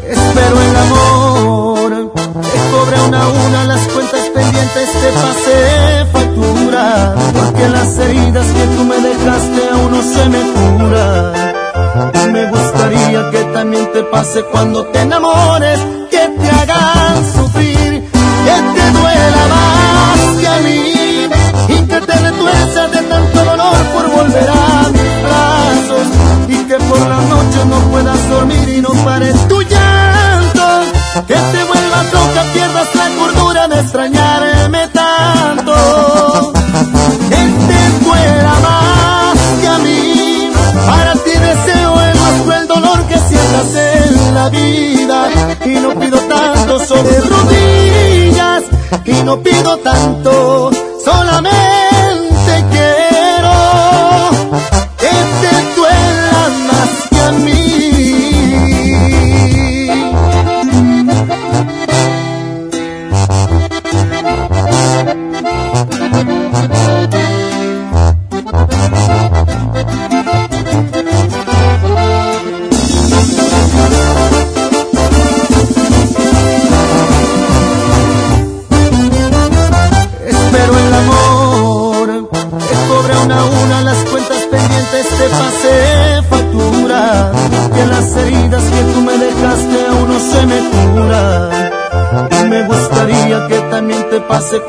Espero 0.09 0.61
el 0.61 0.75
amor, 0.75 2.13
te 2.13 2.59
cobré 2.71 3.01
una 3.07 3.23
a 3.23 3.29
una 3.29 3.63
las 3.65 3.87
cuentas 3.89 4.21
pendientes, 4.33 4.89
te 5.01 5.11
pasé 5.21 6.05
factura. 6.11 7.15
Porque 7.33 7.69
las 7.69 7.97
heridas 7.97 8.47
que 8.47 8.65
tú 8.75 8.83
me 8.85 8.95
dejaste 8.95 9.69
aún 9.71 9.91
no 9.91 10.01
se 10.01 10.29
me 10.29 10.41
curan. 10.53 11.50
Me 11.93 12.47
gustaría 12.47 13.29
que 13.31 13.43
también 13.53 13.91
te 13.91 14.03
pase 14.03 14.43
cuando 14.45 14.85
te 14.87 15.01
enamores, 15.01 15.77
que 16.09 16.29
te 16.39 16.49
hagan 16.49 17.33
sufrir, 17.33 18.09
que 18.45 18.55
te 18.75 18.91
duela 18.91 19.43
más 19.53 20.39
que 20.39 20.47
a 20.47 20.57
mí. 20.59 21.27
Y 21.67 21.87
que 21.87 21.99
te 21.99 22.13
retuerza 22.13 22.87
de 22.87 23.01
tanto 23.03 23.43
dolor 23.43 23.77
por 23.93 24.09
volver 24.09 24.49
a 24.49 24.89
mis 24.89 25.23
brazos. 25.23 26.07
Y 26.47 26.63
que 26.63 26.77
por 26.77 26.99
la 26.99 27.21
noche 27.21 27.65
no 27.69 27.79
puedas 27.91 28.29
dormir 28.29 28.69
y 28.69 28.81
no 28.81 28.89
pares 29.03 29.35
tu 29.49 29.61
llanto. 29.61 30.83
Que 31.27 31.35
te 31.35 31.63
vuelvas 31.65 32.13
loca, 32.13 32.43
pierdas 32.53 32.95
la 32.95 33.09
cordura 33.19 33.67
de 33.67 33.79
extrañarme 33.81 34.87
tanto. 34.93 36.00
La 44.41 44.49
vida. 44.49 45.29
Y 45.65 45.69
no 45.75 45.99
pido 45.99 46.17
tanto 46.27 46.79
sobre 46.85 47.19
rodillas. 47.21 48.63
Y 49.05 49.23
no 49.23 49.41
pido 49.41 49.77
tanto, 49.77 50.71
solamente 51.03 51.70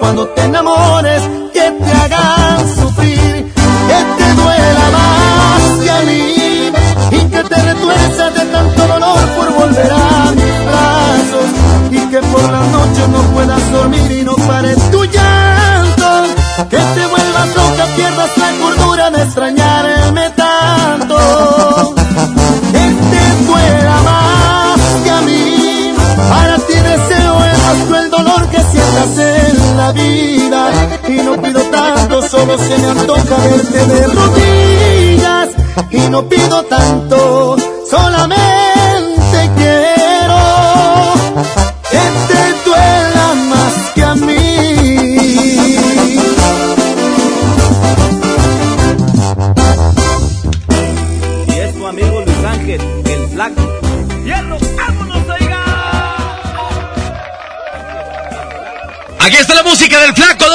cuando 0.03 0.27
te 0.31 0.43
enamores, 0.43 0.62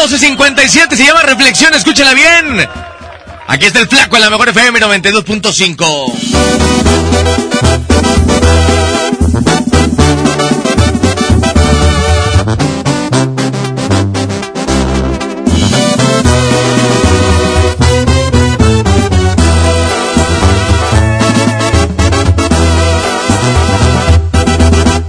1257, 0.07 0.95
se 0.95 1.03
llama 1.05 1.21
Reflexión, 1.23 1.73
escúchala 1.73 2.13
bien. 2.13 2.65
Aquí 3.45 3.65
está 3.65 3.79
el 3.79 3.89
Flaco 3.89 4.15
en 4.15 4.21
la 4.21 4.29
mejor 4.29 4.47
FM 4.47 4.79
92.5. 4.79 6.13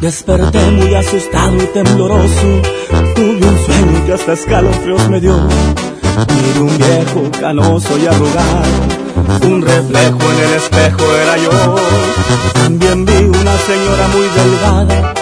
Desperté 0.01 0.71
muy 0.73 0.93
asustado 0.97 1.57
y 1.63 1.67
tembloroso. 1.67 2.63
Sueño 3.69 4.07
que 4.07 4.13
hasta 4.13 4.33
escalofríos 4.33 5.09
me 5.09 5.21
dio. 5.21 5.37
Miré 6.35 6.61
un 6.61 6.79
viejo 6.79 7.31
canoso 7.41 7.99
y 7.99 8.07
arrugado. 8.07 8.99
Un 9.43 9.63
reflejo 9.63 10.19
en 10.33 10.39
el 10.47 10.55
espejo 10.55 11.05
era 11.23 11.37
yo. 11.37 11.77
También 12.55 13.05
vi 13.05 13.13
una 13.13 13.57
señora 13.59 14.09
muy 14.15 14.27
delgada, 14.39 15.15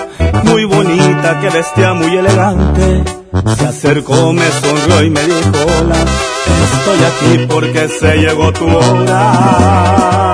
muy 0.44 0.64
bonita, 0.64 1.40
que 1.40 1.50
vestía 1.50 1.92
muy 1.94 2.16
elegante. 2.16 3.04
Se 3.58 3.66
acercó, 3.66 4.32
me 4.32 4.50
sonrió 4.50 5.02
y 5.02 5.10
me 5.10 5.22
dijo 5.22 5.50
hola. 5.78 5.96
Estoy 6.72 7.04
aquí 7.04 7.46
porque 7.48 7.88
se 7.88 8.16
llegó 8.16 8.52
tu 8.52 8.66
hora. 8.66 10.25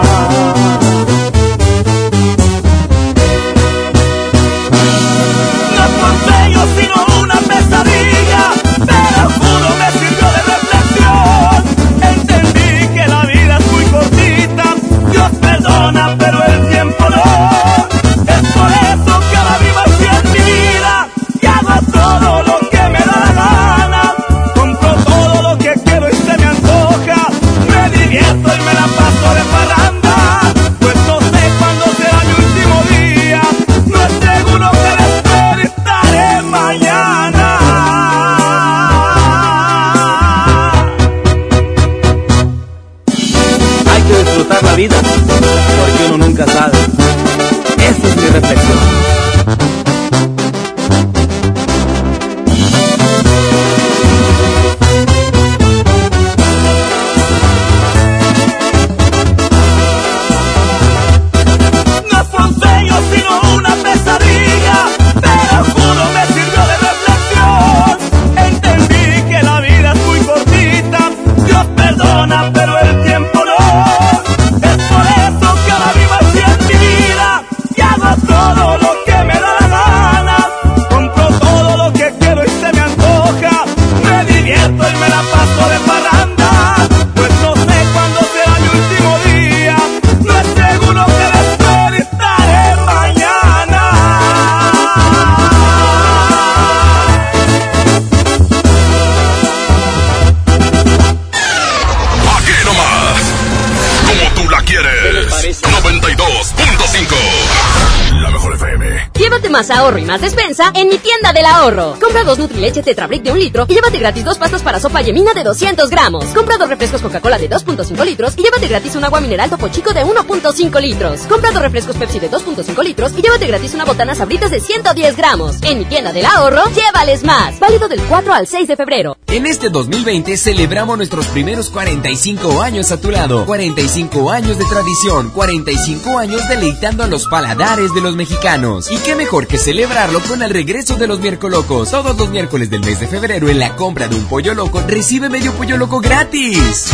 Ahorro 109.73 109.99
y 109.99 110.05
más 110.05 110.21
despensa 110.21 110.71
en 110.75 110.89
mi 110.89 110.99
tienda 110.99 111.12
del 111.33 111.47
ahorro. 111.47 111.97
Compra 112.01 112.25
dos 112.25 112.39
Nutrileche 112.39 112.83
Tetrabric 112.83 113.23
de 113.23 113.33
un 113.33 113.39
litro 113.39 113.67
y 113.69 113.75
llévate 113.75 113.99
gratis 113.99 114.25
dos 114.25 114.39
pastas 114.39 114.63
para 114.63 114.81
sopa 114.81 115.03
yemina 115.03 115.33
de 115.33 115.45
200 115.45 115.89
gramos. 115.91 116.25
Compra 116.27 116.57
dos 116.59 116.69
refrescos 116.69 117.01
Coca-Cola 117.01 117.39
de 117.39 117.49
2.5 117.49 118.05
litros 118.05 118.35
y 118.37 118.43
llévate 118.43 118.69
gratis 118.69 118.97
un 118.97 119.05
agua 119.05 119.21
mineral 119.21 119.51
Topo 119.51 119.69
Chico 119.69 119.93
de 119.93 120.05
1.5 120.05 120.81
litros. 120.81 121.21
Compra 121.23 121.51
dos 121.51 121.63
refrescos 121.63 121.97
Pepsi 121.97 122.19
de 122.19 122.31
2.5 122.31 122.83
litros 122.85 123.13
y 123.17 123.23
llévate 123.23 123.47
gratis 123.47 123.75
una 123.75 123.85
botana 123.85 124.15
Sabritas 124.15 124.51
de 124.51 124.61
110 124.61 125.17
gramos. 125.17 125.63
En 125.63 125.79
mi 125.79 125.85
tienda 125.85 126.13
del 126.13 126.27
ahorro, 126.27 126.65
llévales 126.75 127.25
más. 127.25 127.59
Válido 127.59 127.89
del 127.89 128.03
4 128.03 128.35
al 128.35 128.47
6 128.47 128.69
de 128.69 128.77
febrero. 128.77 129.17
En 129.29 129.47
este 129.47 129.71
2020 129.71 130.37
celebramos 130.37 130.99
nuestros 130.99 131.27
primeros 131.29 131.71
45 131.71 132.61
años 132.61 132.93
a 132.93 133.01
tu 133.01 133.11
lado. 133.11 133.47
45 133.47 134.31
años 134.31 134.59
de 134.59 134.65
tradición, 134.67 135.31
45 135.31 136.19
años 136.19 136.47
deleitando 136.49 137.03
a 137.03 137.07
los 137.07 137.27
paladares 137.29 137.95
de 137.95 138.03
los 138.03 138.15
mexicanos. 138.15 138.91
Y 138.91 138.99
qué 138.99 139.15
mejor 139.15 139.47
que 139.47 139.57
celebrarlo 139.57 140.21
con 140.21 140.43
el 140.43 140.51
regreso 140.51 140.97
de 140.97 141.07
los 141.07 141.22
miércolocos. 141.23 141.91
Todos 141.91 142.17
los 142.19 142.29
miércoles 142.31 142.69
del 142.69 142.81
mes 142.81 143.01
de 143.01 143.07
febrero 143.07 143.49
en 143.49 143.59
la 143.59 143.77
compra 143.77 144.09
de 144.09 144.17
un 144.17 144.25
pollo 144.27 144.55
loco 144.55 144.83
recibe 144.87 145.29
medio 145.29 145.53
pollo 145.53 145.77
loco 145.77 146.01
gratis. 146.01 146.93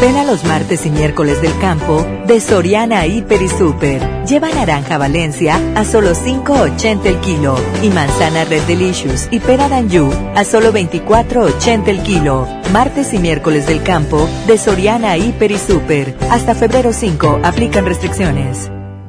Ven 0.00 0.16
a 0.16 0.24
los 0.24 0.44
martes 0.44 0.84
y 0.84 0.90
miércoles 0.90 1.40
del 1.40 1.58
campo 1.58 2.06
de 2.26 2.38
Soriana 2.40 3.06
Hiper 3.06 3.40
y 3.40 3.48
Super. 3.48 4.24
Lleva 4.26 4.50
naranja 4.50 4.98
Valencia 4.98 5.58
a 5.74 5.84
solo 5.84 6.12
5.80 6.12 7.06
el 7.06 7.20
kilo 7.20 7.56
y 7.82 7.88
manzana 7.88 8.44
Red 8.44 8.62
Delicious 8.64 9.28
y 9.30 9.40
pera 9.40 9.68
Danju 9.68 10.10
a 10.34 10.44
solo 10.44 10.72
24.80 10.72 11.88
el 11.88 12.02
kilo. 12.02 12.46
Martes 12.72 13.14
y 13.14 13.18
miércoles 13.18 13.66
del 13.66 13.82
campo 13.82 14.28
de 14.46 14.58
Soriana 14.58 15.16
Hiper 15.16 15.50
y 15.50 15.58
Super. 15.58 16.14
Hasta 16.30 16.54
febrero 16.54 16.92
5 16.92 17.40
aplican 17.42 17.86
restricciones. 17.86 18.70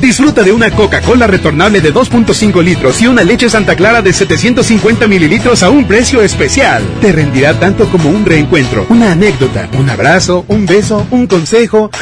Disfruta 0.00 0.44
de 0.44 0.52
una 0.52 0.70
Coca-Cola 0.70 1.26
retornable 1.26 1.80
de 1.80 1.92
2.5 1.92 2.62
litros 2.62 3.02
y 3.02 3.08
una 3.08 3.24
leche 3.24 3.50
Santa 3.50 3.74
Clara 3.74 4.00
de 4.00 4.12
750 4.12 5.08
mililitros 5.08 5.62
a 5.62 5.70
un 5.70 5.86
precio 5.86 6.22
especial. 6.22 6.82
Te 7.00 7.10
rendirá 7.10 7.58
tanto 7.58 7.88
como 7.88 8.08
un 8.08 8.24
reencuentro, 8.24 8.86
una 8.90 9.12
anécdota, 9.12 9.68
un 9.76 9.90
abrazo, 9.90 10.44
un 10.48 10.66
beso, 10.66 11.06
un 11.10 11.26
consejo. 11.26 11.90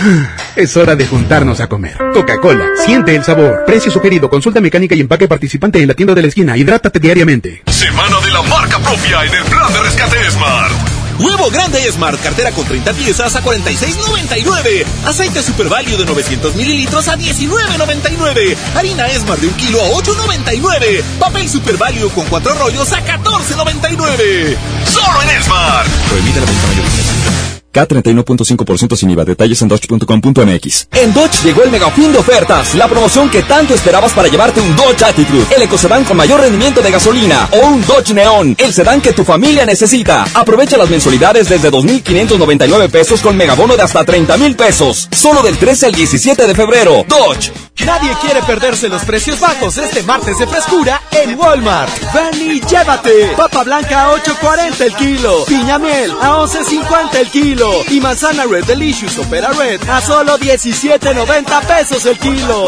Es 0.57 0.75
hora 0.75 0.97
de 0.97 1.07
juntarnos 1.07 1.61
a 1.61 1.69
comer. 1.69 1.99
Coca-Cola, 2.15 2.65
siente 2.87 3.15
el 3.15 3.23
sabor. 3.23 3.65
Precio 3.67 3.93
sugerido, 3.93 4.31
consulta 4.31 4.59
mecánica 4.59 4.95
y 4.95 5.01
empaque 5.01 5.29
participante 5.29 5.83
en 5.83 5.89
la 5.89 5.93
tienda 5.93 6.15
de 6.15 6.23
la 6.23 6.29
esquina. 6.29 6.57
Hidrátate 6.57 6.99
diariamente. 6.99 7.63
Semana 7.67 8.17
de 8.25 8.31
la 8.31 8.43
marca 8.43 8.79
propia 8.79 9.23
en 9.25 9.35
el 9.35 9.45
plan 9.45 9.71
de 9.71 9.83
rescate 9.83 10.31
Smart. 10.31 10.96
Huevo 11.19 11.51
grande 11.51 11.81
Smart, 11.91 12.21
cartera 12.21 12.53
con 12.53 12.67
30 12.67 12.93
piezas 12.93 13.35
a 13.37 13.43
46.99. 13.43 14.85
Aceite 15.07 15.43
Super 15.43 15.69
Value 15.69 15.97
de 15.97 16.05
900 16.05 16.55
mililitros 16.55 17.09
a 17.09 17.17
19.99. 17.17 18.57
Harina 18.75 19.09
Smart 19.19 19.41
de 19.41 19.49
un 19.49 19.55
kilo 19.55 19.81
a 19.81 19.89
8.99. 19.89 21.03
Papel 21.19 21.49
Super 21.49 21.77
Value 21.77 22.11
con 22.11 22.27
cuatro 22.27 22.55
rollos 22.55 22.93
a 22.93 23.05
14.99. 23.05 24.57
Solo 24.85 25.23
en 25.23 25.43
Smart. 25.43 25.89
Prohibida 26.09 26.41
la 26.41 26.47
venta. 26.47 27.56
K31.5% 27.77 28.97
sin 28.97 29.11
IVA. 29.11 29.25
Detalles 29.25 29.61
en 29.63 29.69
dodge.com.mx. 29.69 30.89
En 30.93 31.13
Dodge 31.13 31.43
llegó 31.45 31.63
el 31.63 31.71
mega 31.71 31.91
fin 31.91 32.13
de 32.13 32.19
ofertas, 32.19 32.75
la 32.75 32.89
promoción 32.89 33.29
que 33.29 33.43
tanto 33.43 33.75
esperabas 33.75 34.13
para 34.13 34.29
llevarte 34.29 34.61
un 34.61 34.75
Dodge 34.75 35.03
Attitude, 35.05 35.47
el 35.55 35.63
ecocedán 35.63 36.05
con 36.05 36.17
mayor 36.17 36.41
rendimiento 36.41 36.81
de 36.81 36.91
gasolina, 36.91 37.49
o 37.53 37.67
un 37.67 37.85
Dodge 37.87 38.15
Neon, 38.15 38.57
el 38.59 38.73
sedán 38.73 39.01
que 39.01 39.13
tu 39.13 39.25
familia 39.25 39.67
necesita. 39.67 40.27
Aprovecha 40.35 40.77
las 40.77 40.91
mensualidades 40.91 41.49
desde 41.49 41.71
2.599 41.71 42.91
pesos 42.91 43.21
con 43.21 43.37
megabono 43.37 43.77
de 43.77 43.83
hasta 43.83 44.05
30.000 44.05 44.57
pesos, 44.57 45.09
solo 45.11 45.43
del 45.43 45.59
13 45.59 45.87
al 45.87 45.93
17 45.93 46.47
de 46.47 46.55
febrero. 46.55 47.05
Dodge. 47.09 47.66
Nadie 47.85 48.17
quiere 48.21 48.43
perderse 48.43 48.89
los 48.89 49.05
precios 49.05 49.39
bajos 49.39 49.77
este 49.79 50.03
martes 50.03 50.39
de 50.39 50.47
frescura 50.47 51.01
en 51.11 51.39
Walmart. 51.39 51.91
Ven 52.13 52.41
y 52.41 52.61
llévate. 52.61 53.33
Papa 53.37 53.63
blanca 53.65 54.05
a 54.05 54.15
8.40 54.15 54.81
el 54.81 54.95
kilo. 54.95 55.45
Piña 55.45 55.79
miel 55.79 56.11
a 56.21 56.39
11.50 56.39 57.15
el 57.17 57.31
kilo. 57.31 57.71
Y 57.89 58.01
manzana 58.01 58.45
Red 58.45 58.65
Delicious 58.65 59.19
Opera 59.19 59.51
Red 59.53 59.89
a 59.89 60.01
solo 60.01 60.39
17.90 60.39 61.67
pesos 61.67 62.07
el 62.07 62.19
kilo. 62.19 62.67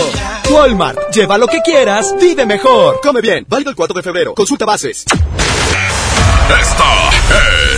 Walmart. 0.51 1.11
Lleva 1.13 1.39
lo 1.39 1.47
que 1.47 1.61
quieras, 1.63 2.15
vive 2.21 2.47
mejor. 2.47 3.01
Come 3.03 3.21
bien. 3.21 3.47
Válido 3.49 3.71
el 3.71 3.77
4 3.77 3.95
de 3.95 4.03
febrero. 4.03 4.35
Consulta 4.35 4.65
bases. 4.65 5.05
Esta 6.61 7.11
es 7.11 7.78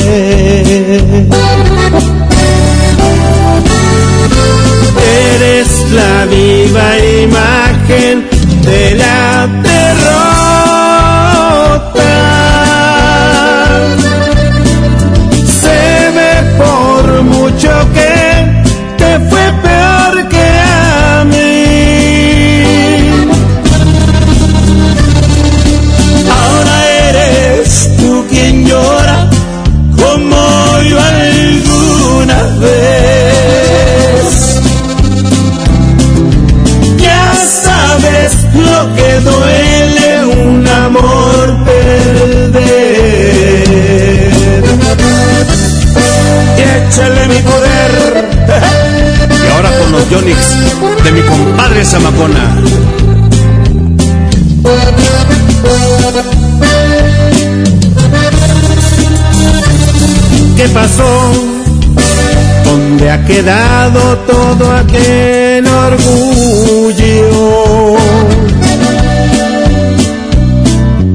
Eres 5.33 5.69
la 5.91 6.25
viva 6.25 6.99
imagen 7.23 8.15
de 8.63 8.95
la 8.95 9.47
derrota. 9.63 10.32
De 50.21 51.11
mi 51.11 51.21
compadre 51.21 51.83
Zamacona. 51.83 52.61
¿Qué 60.55 60.69
pasó? 60.69 61.31
¿Dónde 62.63 63.09
ha 63.09 63.25
quedado 63.25 64.17
todo 64.19 64.71
aquel 64.71 65.65
orgullo? 65.65 66.37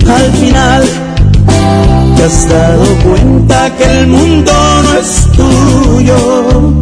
Al 0.09 0.33
final 0.33 0.85
te 2.17 2.25
has 2.25 2.49
dado 2.49 2.85
cuenta 3.05 3.71
que 3.77 3.85
el 4.01 4.07
mundo 4.09 4.53
no 4.83 4.99
es 4.99 5.29
tuyo 5.37 6.79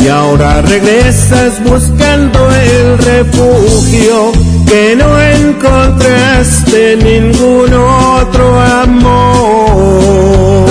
y 0.00 0.08
ahora 0.08 0.62
regresas 0.62 1.62
buscando 1.64 2.50
el 2.52 2.98
refugio 2.98 4.32
que 4.66 4.96
no 4.96 5.20
encontraste 5.20 6.96
ningún 6.96 7.72
otro 7.74 8.60
amor. 8.60 10.68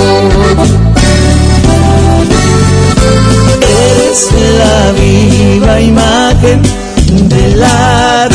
Eres 3.60 4.28
la 4.58 4.92
viva 4.92 5.80
imagen 5.80 6.62
de 7.28 7.56
la 7.56 8.27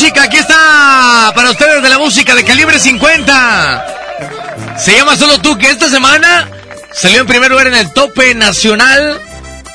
música, 0.00 0.22
aquí 0.22 0.36
está 0.36 1.32
para 1.34 1.50
ustedes 1.50 1.82
de 1.82 1.88
la 1.88 1.98
música 1.98 2.32
de 2.36 2.44
calibre 2.44 2.78
50. 2.78 3.86
Se 4.78 4.94
llama 4.94 5.16
Solo 5.16 5.40
Tú, 5.40 5.58
que 5.58 5.68
esta 5.70 5.90
semana 5.90 6.48
salió 6.92 7.22
en 7.22 7.26
primer 7.26 7.50
lugar 7.50 7.66
en 7.66 7.74
el 7.74 7.92
tope 7.92 8.32
nacional. 8.36 9.20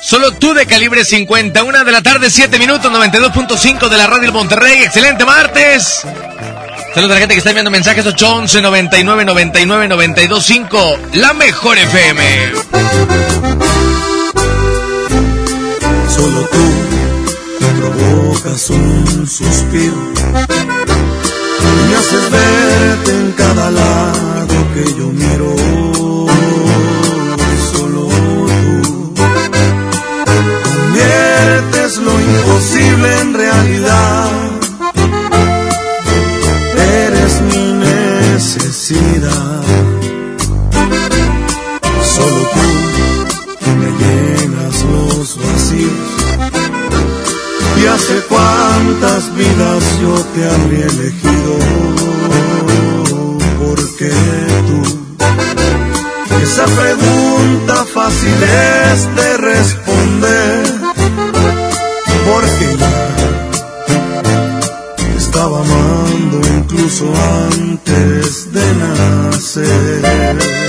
Solo 0.02 0.32
tú 0.32 0.54
de 0.54 0.64
calibre 0.64 1.04
50, 1.04 1.62
una 1.64 1.84
de 1.84 1.92
la 1.92 2.00
tarde, 2.00 2.30
7 2.30 2.58
minutos, 2.58 2.90
92.5 2.90 3.90
de 3.90 3.96
la 3.98 4.06
radio 4.06 4.32
Monterrey. 4.32 4.84
Excelente 4.84 5.26
martes. 5.26 6.06
Saludos 6.94 7.10
a 7.10 7.14
la 7.14 7.18
gente 7.18 7.34
que 7.34 7.38
está 7.38 7.50
enviando 7.50 7.70
mensajes 7.70 8.06
811 8.06 8.62
99 8.62 9.26
99 9.26 9.88
92 9.88 10.42
5. 10.42 10.98
La 11.12 11.34
mejor 11.34 11.76
FM. 11.76 12.52
Solo 16.08 16.48
tú 16.48 16.83
provocas 17.90 18.70
un 18.70 19.26
suspiro. 19.26 19.96
Me 21.88 21.96
haces 21.96 22.30
verte 22.30 23.10
en 23.10 23.32
cada 23.32 23.70
lado 23.70 24.54
que 24.74 24.84
yo 24.98 25.08
miro. 25.08 25.54
Solo 27.72 28.08
tú 28.62 29.14
conviertes 30.74 31.98
lo 31.98 32.20
imposible 32.20 33.20
en 33.20 33.34
realidad. 33.34 34.30
Eres 36.76 37.40
mi 37.42 37.72
necesidad. 37.72 39.53
Y 47.84 47.86
hace 47.86 48.18
cuántas 48.30 49.34
vidas 49.36 49.84
yo 50.00 50.14
te 50.34 50.48
habría 50.48 50.86
elegido. 50.86 51.58
Porque 53.62 54.10
tú, 54.68 54.80
esa 56.42 56.64
pregunta 56.64 57.84
fácil 57.92 58.42
es 58.42 59.16
de 59.16 59.36
responder. 59.36 60.64
Porque 62.24 62.76
ya 62.78 62.96
te 64.96 65.16
estaba 65.18 65.60
amando 65.60 66.40
incluso 66.56 67.04
antes 67.52 68.50
de 68.50 68.64
nacer. 68.76 70.63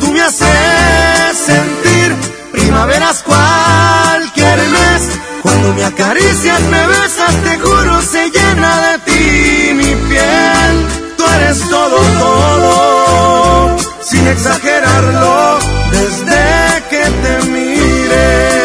Tú 0.00 0.12
me 0.12 0.20
haces 0.20 1.36
sentir 1.46 2.14
primaveras 2.52 3.22
cualquier 3.22 4.58
mes. 4.58 5.02
Cuando 5.42 5.72
me 5.74 5.84
acaricias, 5.84 6.60
me 6.62 6.86
besas, 6.86 7.34
te 7.44 7.58
juro, 7.58 8.02
se 8.02 8.30
llena 8.30 8.72
de 8.86 8.98
ti 9.06 9.74
mi 9.74 9.94
piel. 10.08 10.86
Tú 11.16 11.24
eres 11.36 11.60
todo, 11.68 11.96
todo, 12.18 13.76
sin 14.02 14.26
exagerarlo, 14.26 15.58
desde 15.90 16.82
que 16.90 17.04
te 17.22 17.46
miré. 17.50 18.62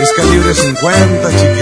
Es 0.00 0.12
calibre 0.16 0.54
50, 0.54 1.30
chiquitita. 1.30 1.61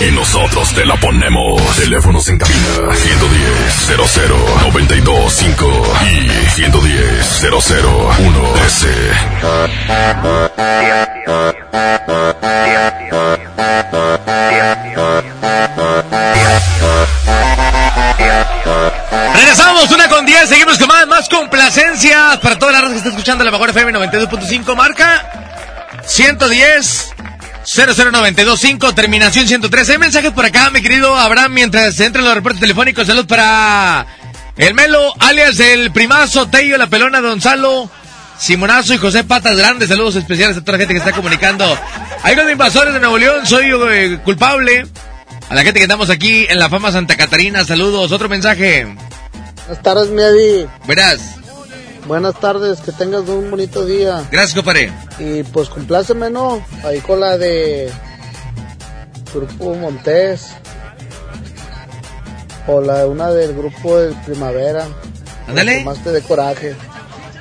Y 0.00 0.10
nosotros 0.12 0.72
te 0.72 0.84
la 0.86 0.96
ponemos. 0.96 1.60
Teléfonos 1.76 2.26
en 2.28 2.38
cabina. 2.38 2.94
110 2.94 3.74
00 3.86 4.36
925 4.62 5.94
y 6.04 6.50
110 6.50 7.42
001 7.42 8.52
Regresamos, 19.34 19.90
una 19.90 20.08
con 20.08 20.24
10, 20.24 20.48
seguimos 20.48 20.78
con 20.78 20.88
más, 20.88 21.06
más 21.06 21.28
complacencias 21.28 22.38
para 22.38 22.58
toda 22.58 22.72
la 22.72 22.80
raza 22.80 22.92
que 22.92 22.98
está 22.98 23.10
escuchando 23.10 23.44
la 23.44 23.50
mejor 23.50 23.70
FM 23.70 23.92
92.5, 23.92 24.76
marca 24.76 25.30
110 26.06 27.09
00925, 27.72 28.94
terminación 28.94 29.46
113. 29.46 29.92
Hay 29.92 29.98
mensajes 29.98 30.32
por 30.32 30.44
acá, 30.44 30.70
mi 30.70 30.82
querido 30.82 31.14
Abraham, 31.14 31.52
mientras 31.52 32.00
entran 32.00 32.24
los 32.24 32.34
reportes 32.34 32.60
telefónicos. 32.60 33.06
Salud 33.06 33.26
para 33.26 34.06
el 34.56 34.74
Melo, 34.74 35.14
alias 35.20 35.60
el 35.60 35.92
Primazo, 35.92 36.48
Tello, 36.48 36.76
la 36.76 36.88
Pelona, 36.88 37.20
Gonzalo, 37.20 37.88
Simonazo 38.38 38.94
y 38.94 38.98
José 38.98 39.22
Patas 39.22 39.56
Grandes. 39.56 39.88
Saludos 39.88 40.16
especiales 40.16 40.56
a 40.56 40.60
toda 40.62 40.72
la 40.72 40.78
gente 40.78 40.94
que 40.94 40.98
está 40.98 41.12
comunicando. 41.12 41.78
Hay 42.24 42.34
los 42.34 42.50
invasores 42.50 42.92
de 42.92 42.98
Nuevo 42.98 43.18
León, 43.18 43.46
soy 43.46 43.66
eh, 43.92 44.18
culpable. 44.24 44.86
A 45.48 45.54
la 45.54 45.62
gente 45.62 45.78
que 45.78 45.84
estamos 45.84 46.10
aquí 46.10 46.46
en 46.48 46.58
la 46.58 46.68
fama 46.68 46.90
Santa 46.90 47.16
Catarina, 47.16 47.64
saludos. 47.64 48.10
Otro 48.10 48.28
mensaje. 48.28 48.84
Buenas 49.66 49.82
tardes, 49.82 50.08
mi 50.08 50.22
Eddie. 50.22 50.68
Verás. 50.88 51.39
Buenas 52.06 52.38
tardes, 52.40 52.80
que 52.80 52.92
tengas 52.92 53.28
un 53.28 53.50
bonito 53.50 53.84
día. 53.84 54.26
Gracias, 54.30 54.54
compadre. 54.54 54.92
Y 55.18 55.42
pues 55.44 55.68
compláceme, 55.68 56.30
¿no? 56.30 56.64
Ahí 56.84 57.00
con 57.00 57.20
la 57.20 57.38
de 57.38 57.90
Grupo 59.32 59.74
Montés. 59.74 60.48
O 62.66 62.80
la 62.80 63.06
una 63.06 63.30
del 63.30 63.54
grupo 63.54 63.98
del 63.98 64.14
Primavera. 64.22 64.86
Ándale. 65.48 65.82
Más 65.84 66.02
te 66.02 66.10
de 66.10 66.22
coraje. 66.22 66.74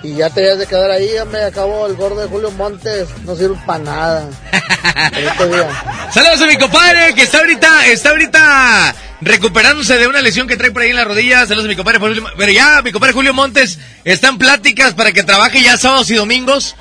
Y 0.02 0.16
ya 0.16 0.30
te 0.30 0.42
debes 0.42 0.60
de 0.60 0.68
quedar 0.68 0.90
ahí, 0.92 1.10
ya 1.14 1.26
me 1.26 1.44
acabó 1.44 1.86
el 1.88 1.96
gordo 1.96 2.22
de 2.22 2.28
Julio 2.28 2.52
Montes. 2.52 3.10
No 3.26 3.36
sirve 3.36 3.58
para 3.66 3.84
nada. 3.84 4.30
Saludos 6.14 6.42
a 6.42 6.46
mi 6.46 6.58
compadre 6.58 7.14
que 7.14 7.24
está 7.24 7.40
ahorita, 7.40 7.88
está 7.88 8.10
ahorita 8.10 8.96
recuperándose 9.22 9.98
de 9.98 10.08
una 10.08 10.22
lesión 10.22 10.48
que 10.48 10.56
trae 10.56 10.72
por 10.72 10.84
ahí 10.84 10.92
en 10.92 10.96
la 10.96 11.04
rodilla. 11.04 11.46
Saludos 11.46 11.66
a 11.66 11.70
mi 11.70 11.76
compadre 11.76 12.00
pero 12.38 12.52
ya 12.52 12.82
mi 12.82 12.92
compadre 12.92 13.14
Julio 13.14 13.34
Montes 13.34 13.80
está 14.06 14.30
en 14.30 14.38
pláticas 14.38 14.94
para 14.94 15.12
que 15.12 15.24
trabaje 15.24 15.62
ya 15.62 15.78
sábados 15.78 16.10
y 16.12 16.16
domingos. 16.16 16.76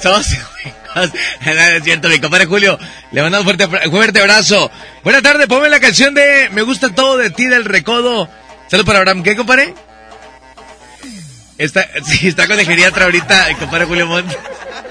Sábados 0.00 0.28
y 0.32 0.36
domingos. 0.36 0.80
Es 1.46 1.84
cierto, 1.84 2.08
mi 2.08 2.18
compadre 2.18 2.46
Julio. 2.46 2.78
Le 3.12 3.22
mandamos 3.22 3.44
fuerte, 3.44 3.68
fuerte 3.90 4.20
abrazo. 4.20 4.70
Buenas 5.04 5.22
tardes, 5.22 5.46
ponme 5.46 5.68
la 5.68 5.78
canción 5.78 6.14
de 6.14 6.48
Me 6.50 6.62
gusta 6.62 6.92
todo 6.92 7.16
de 7.16 7.30
ti 7.30 7.46
del 7.46 7.64
recodo. 7.64 8.28
Saludos 8.68 8.86
para 8.86 8.98
Abraham. 8.98 9.22
¿Qué, 9.22 9.36
compadre? 9.36 9.74
Está, 11.60 11.86
sí, 12.06 12.28
está 12.28 12.46
con 12.46 12.58
el 12.58 12.64
geriatra 12.66 13.04
ahorita, 13.04 13.50
el 13.50 13.56
compadre 13.56 13.84
Julio 13.84 14.06
Montes. 14.06 14.36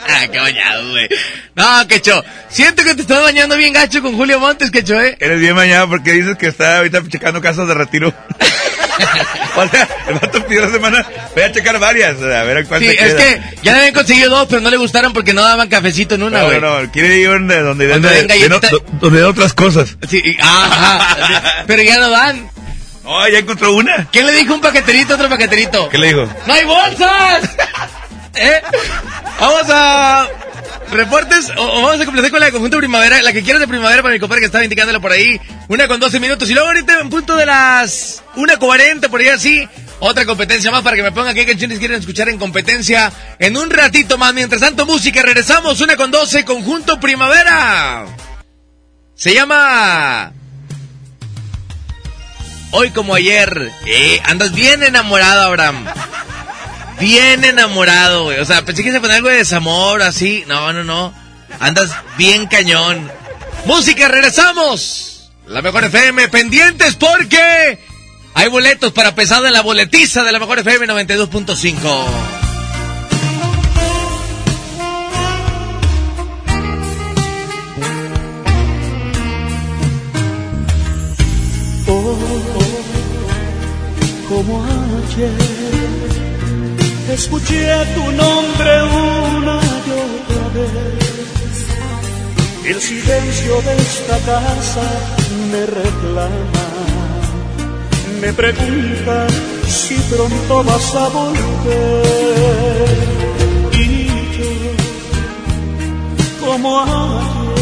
Ah, 0.07 0.27
qué 0.31 0.39
bañado, 0.39 0.89
güey. 0.91 1.09
No, 1.55 1.87
quecho. 1.87 2.23
Siento 2.49 2.83
que 2.83 2.95
te 2.95 3.01
estás 3.01 3.21
bañando 3.23 3.55
bien 3.57 3.73
gacho 3.73 4.01
con 4.01 4.15
Julio 4.15 4.39
Montes, 4.39 4.69
quecho, 4.71 4.99
eh. 5.01 5.17
Eres 5.19 5.39
bien 5.39 5.55
mañana 5.55 5.87
porque 5.87 6.13
dices 6.13 6.37
que 6.37 6.47
está 6.47 6.77
ahorita 6.77 7.01
checando 7.09 7.41
casas 7.41 7.67
de 7.67 7.73
retiro. 7.73 8.13
o 9.55 9.67
sea, 9.67 9.87
el 10.07 10.13
vato 10.15 10.45
pidió 10.45 10.61
la 10.65 10.71
semana, 10.71 11.05
voy 11.33 11.43
a 11.43 11.51
checar 11.51 11.79
varias, 11.79 12.15
a 12.21 12.43
ver 12.43 12.65
cuál 12.67 12.81
Sí, 12.81 12.87
te 12.87 12.93
es 12.93 13.13
queda. 13.13 13.17
que 13.17 13.41
ya 13.63 13.71
le 13.73 13.77
habían 13.79 13.93
conseguido 13.93 14.29
dos, 14.29 14.47
pero 14.49 14.61
no 14.61 14.69
le 14.69 14.77
gustaron 14.77 15.13
porque 15.13 15.33
no 15.33 15.41
daban 15.41 15.69
cafecito 15.69 16.15
en 16.15 16.23
una, 16.23 16.39
No, 16.39 16.45
güey. 16.47 16.61
no, 16.61 16.81
no, 16.81 16.91
quiere 16.91 17.17
ir 17.17 17.29
donde, 17.29 17.61
donde, 17.61 17.87
Donde 17.87 18.09
de- 18.09 18.27
galletita. 18.27 18.67
de 18.67 18.73
no- 18.73 18.99
donde 18.99 19.23
otras 19.23 19.53
cosas. 19.53 19.97
Sí, 20.07 20.21
y- 20.23 20.37
ajá, 20.41 21.63
pero 21.67 21.81
ya 21.83 21.97
no 21.97 22.09
dan. 22.09 22.49
No, 23.09 23.27
ya 23.27 23.39
encontró 23.39 23.73
una. 23.73 24.07
¿Quién 24.11 24.27
le 24.27 24.33
dijo 24.33 24.53
un 24.53 24.61
paqueterito 24.61 25.13
a 25.13 25.15
otro 25.15 25.29
paqueterito? 25.29 25.89
¿Qué 25.89 25.97
le 25.97 26.09
dijo? 26.09 26.29
¡No 26.45 26.53
hay 26.53 26.63
bolsas! 26.63 27.49
¿Eh? 28.35 28.61
Vamos 29.39 29.63
a... 29.69 30.27
Reportes, 30.91 31.51
o, 31.57 31.61
o 31.61 31.81
vamos 31.81 31.99
a 32.01 32.05
complacer 32.05 32.29
con 32.29 32.39
la 32.39 32.47
de 32.47 32.51
conjunto 32.51 32.77
primavera, 32.77 33.21
la 33.23 33.33
que 33.33 33.41
quieras 33.41 33.59
de 33.59 33.67
primavera 33.67 34.03
para 34.03 34.13
mi 34.13 34.19
compadre 34.19 34.41
que 34.41 34.45
estaba 34.45 34.63
indicándolo 34.63 35.01
por 35.01 35.11
ahí. 35.11 35.41
Una 35.69 35.87
con 35.87 35.99
12 35.99 36.19
minutos. 36.19 36.49
Y 36.51 36.53
luego 36.53 36.67
ahorita 36.67 36.99
en 36.99 37.09
punto 37.09 37.35
de 37.35 37.47
las 37.47 38.23
1.40, 38.35 39.09
por 39.09 39.21
ahí 39.21 39.29
así. 39.29 39.67
Otra 39.99 40.25
competencia 40.25 40.69
más 40.69 40.83
para 40.83 40.95
que 40.95 41.03
me 41.03 41.11
pongan 41.11 41.33
qué 41.33 41.47
canciones 41.47 41.79
quieren 41.79 41.99
escuchar 41.99 42.29
en 42.29 42.37
competencia 42.37 43.11
en 43.39 43.57
un 43.57 43.71
ratito 43.71 44.19
más. 44.19 44.35
Mientras 44.35 44.61
tanto, 44.61 44.85
música, 44.85 45.23
regresamos. 45.23 45.81
Una 45.81 45.95
con 45.95 46.11
12, 46.11 46.45
conjunto 46.45 46.99
primavera. 46.99 48.05
Se 49.15 49.33
llama... 49.33 50.31
Hoy 52.71 52.91
como 52.91 53.15
ayer. 53.15 53.71
Eh, 53.85 54.21
andas 54.25 54.53
bien 54.53 54.83
enamorado, 54.83 55.43
Abraham. 55.43 55.85
Bien 56.99 57.43
enamorado, 57.43 58.25
güey. 58.25 58.39
O 58.39 58.45
sea, 58.45 58.63
pensé 58.63 58.83
que 58.83 58.91
se 58.91 58.99
ponía 58.99 59.15
algo 59.15 59.29
de 59.29 59.37
desamor, 59.37 60.01
así. 60.01 60.43
No, 60.47 60.73
no, 60.73 60.83
no. 60.83 61.13
Andas 61.59 61.91
bien 62.17 62.47
cañón. 62.47 63.11
Música, 63.65 64.07
regresamos. 64.07 65.31
La 65.47 65.61
mejor 65.61 65.85
FM, 65.85 66.27
pendientes 66.27 66.95
porque 66.95 67.79
hay 68.35 68.47
boletos 68.49 68.93
para 68.93 69.15
pesado 69.15 69.47
en 69.47 69.53
la 69.53 69.61
boletiza 69.61 70.23
de 70.23 70.31
la 70.31 70.39
mejor 70.39 70.59
FM 70.59 70.87
92.5. 70.87 72.38
como 84.39 84.63
ayer 84.63 85.35
escuché 87.13 87.61
tu 87.95 88.05
nombre 88.23 88.71
una 88.83 89.59
y 89.87 89.91
otra 90.07 90.43
vez. 90.55 91.57
El 92.71 92.79
silencio 92.79 93.53
de 93.67 93.73
esta 93.87 94.17
casa 94.31 94.85
me 95.51 95.61
reclama, 95.65 96.67
me 98.21 98.31
pregunta 98.31 99.27
si 99.67 99.95
pronto 100.11 100.63
vas 100.63 100.95
a 100.95 101.09
volver. 101.09 102.87
Y 103.73 104.07
yo, 104.37 104.53
como 106.45 106.69
ayer, 106.79 107.55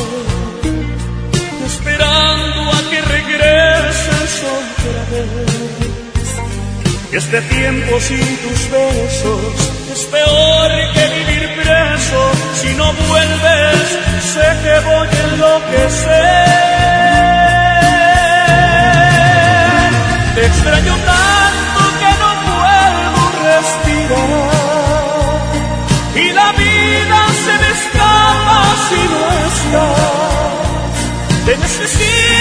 esperando 1.71 2.59
a 2.77 2.79
que 2.91 2.99
regreses 3.17 4.31
otra 4.59 4.99
vez. 5.11 5.86
Este 7.11 7.41
tiempo 7.41 7.99
sin 8.01 8.19
tus 8.37 8.69
besos 8.69 9.71
es 9.93 10.05
peor 10.07 10.71
que 10.93 11.07
vivir 11.15 11.55
preso. 11.55 12.31
Si 12.55 12.73
no 12.75 12.91
vuelves, 12.93 13.97
sé 14.33 14.45
que 14.61 14.79
voy 14.81 15.07
a 15.07 15.23
enloquecer. 15.23 16.47
Te 20.35 20.45
extraño 20.45 20.95
tanto 21.13 21.79
que 22.01 22.11
no 22.21 22.31
puedo 22.49 23.19
respirar. 23.47 24.67
Y 26.15 26.25
la 26.33 26.51
vida 26.51 27.19
se 27.45 27.53
me 27.61 27.69
escapa 27.77 28.59
si 28.89 29.01
no 29.13 29.23
estás. 29.47 30.07
Te 31.45 31.53
necesito 31.57 32.36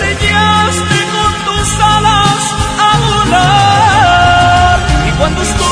enseñaste 0.00 0.96
con 1.12 1.32
tus 1.44 1.80
alas 1.80 2.54
a 2.78 2.98
volar. 2.98 4.78
Y 5.08 5.12
cuando 5.18 5.42
estoy 5.42 5.69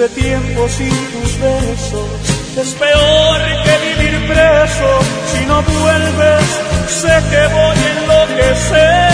Este 0.00 0.22
tiempo 0.22 0.66
sin 0.66 0.88
tus 0.88 1.38
besos 1.38 2.08
es 2.56 2.72
peor 2.72 3.38
que 3.64 3.74
vivir 3.86 4.16
preso. 4.28 4.90
Si 5.30 5.44
no 5.44 5.60
vuelves, 5.60 6.46
sé 6.88 7.14
que 7.28 7.42
voy 7.52 7.76
a 7.76 7.88
enloquecer. 8.00 9.10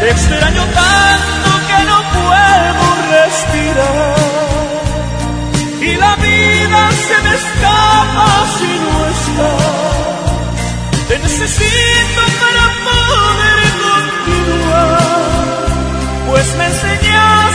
Te 0.00 0.06
extraño 0.10 0.64
tanto 0.82 1.48
que 1.68 1.78
no 1.90 1.98
puedo 2.16 2.84
respirar. 3.14 4.18
Y 5.82 5.90
la 5.94 6.12
vida 6.16 6.80
se 7.06 7.16
me 7.22 7.32
escapa 7.36 8.28
si 8.58 8.70
no 8.82 8.94
estás. 9.14 10.26
Te 11.06 11.14
necesito 11.20 12.22
para 12.40 12.55
pues 16.26 16.56
me 16.56 16.66
enseñaste 16.66 17.45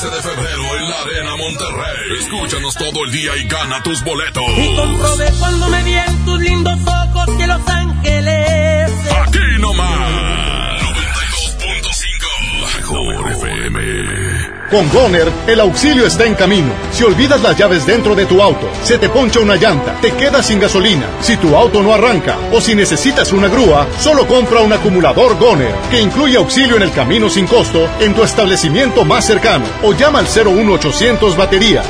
15 0.00 0.14
de 0.14 0.22
febrero 0.22 0.62
en 0.78 0.90
la 0.90 1.00
Arena 1.00 1.36
Monterrey. 1.36 2.18
Escúchanos 2.20 2.74
todo 2.76 3.04
el 3.04 3.10
día 3.10 3.36
y 3.36 3.48
gana 3.48 3.82
tus 3.82 4.04
boletos. 4.04 4.44
Y 4.56 4.76
comprobé 4.76 5.28
cuando 5.40 5.68
me 5.70 5.82
vi 5.82 5.94
en 5.94 6.24
tus 6.24 6.38
lindos 6.38 6.78
ojos 6.86 7.36
que 7.36 7.46
Los 7.48 7.66
Ángeles. 7.66 8.92
Aquí 9.26 9.38
nomás. 9.58 10.82
92.5. 10.82 12.76
Mejor 12.76 13.32
FM. 13.32 14.68
Con 14.70 14.88
Goner, 14.90 15.32
el 15.48 15.60
auxilio 15.60 16.06
está 16.06 16.26
en 16.26 16.36
camino. 16.36 16.72
Si 16.92 17.02
olvidas 17.02 17.40
las 17.40 17.56
llaves 17.58 17.84
dentro 17.84 18.14
de 18.14 18.26
tu 18.26 18.40
auto, 18.40 18.70
se 18.88 18.96
te 18.96 19.10
poncha 19.10 19.40
una 19.40 19.56
llanta, 19.56 20.00
te 20.00 20.12
quedas 20.12 20.46
sin 20.46 20.58
gasolina, 20.58 21.04
si 21.20 21.36
tu 21.36 21.54
auto 21.54 21.82
no 21.82 21.92
arranca 21.92 22.38
o 22.54 22.58
si 22.58 22.74
necesitas 22.74 23.34
una 23.34 23.48
grúa, 23.48 23.86
solo 24.00 24.26
compra 24.26 24.62
un 24.62 24.72
acumulador 24.72 25.38
Goner, 25.38 25.74
que 25.90 26.00
incluye 26.00 26.38
auxilio 26.38 26.76
en 26.76 26.84
el 26.84 26.92
camino 26.92 27.28
sin 27.28 27.46
costo 27.46 27.86
en 28.00 28.14
tu 28.14 28.22
establecimiento 28.22 29.04
más 29.04 29.26
cercano 29.26 29.66
o 29.82 29.92
llama 29.92 30.20
al 30.20 30.26
01800 30.26 31.36
baterías. 31.36 31.84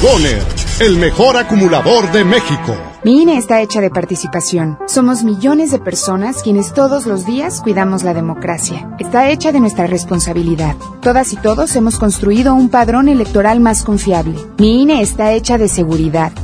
Goner, 0.00 0.40
el 0.78 0.96
mejor 0.96 1.36
acumulador 1.36 2.12
de 2.12 2.24
México. 2.24 2.76
Mi 3.02 3.20
INE 3.20 3.36
está 3.36 3.60
hecha 3.60 3.80
de 3.80 3.90
participación. 3.90 4.78
Somos 4.86 5.24
millones 5.24 5.72
de 5.72 5.78
personas 5.78 6.42
quienes 6.42 6.72
todos 6.72 7.04
los 7.04 7.26
días 7.26 7.60
cuidamos 7.62 8.02
la 8.02 8.14
democracia. 8.14 8.88
Está 8.98 9.28
hecha 9.28 9.52
de 9.52 9.60
nuestra 9.60 9.86
responsabilidad. 9.86 10.76
Todas 11.02 11.32
y 11.32 11.36
todos 11.36 11.74
hemos 11.76 11.98
construido 11.98 12.54
un 12.54 12.70
padrón 12.70 13.08
electoral 13.08 13.60
más 13.60 13.82
confiable. 13.82 14.38
Mi 14.56 14.82
INE 14.82 15.02
está 15.02 15.32
hecha 15.32 15.58
de 15.58 15.68
seguridad. 15.68 16.32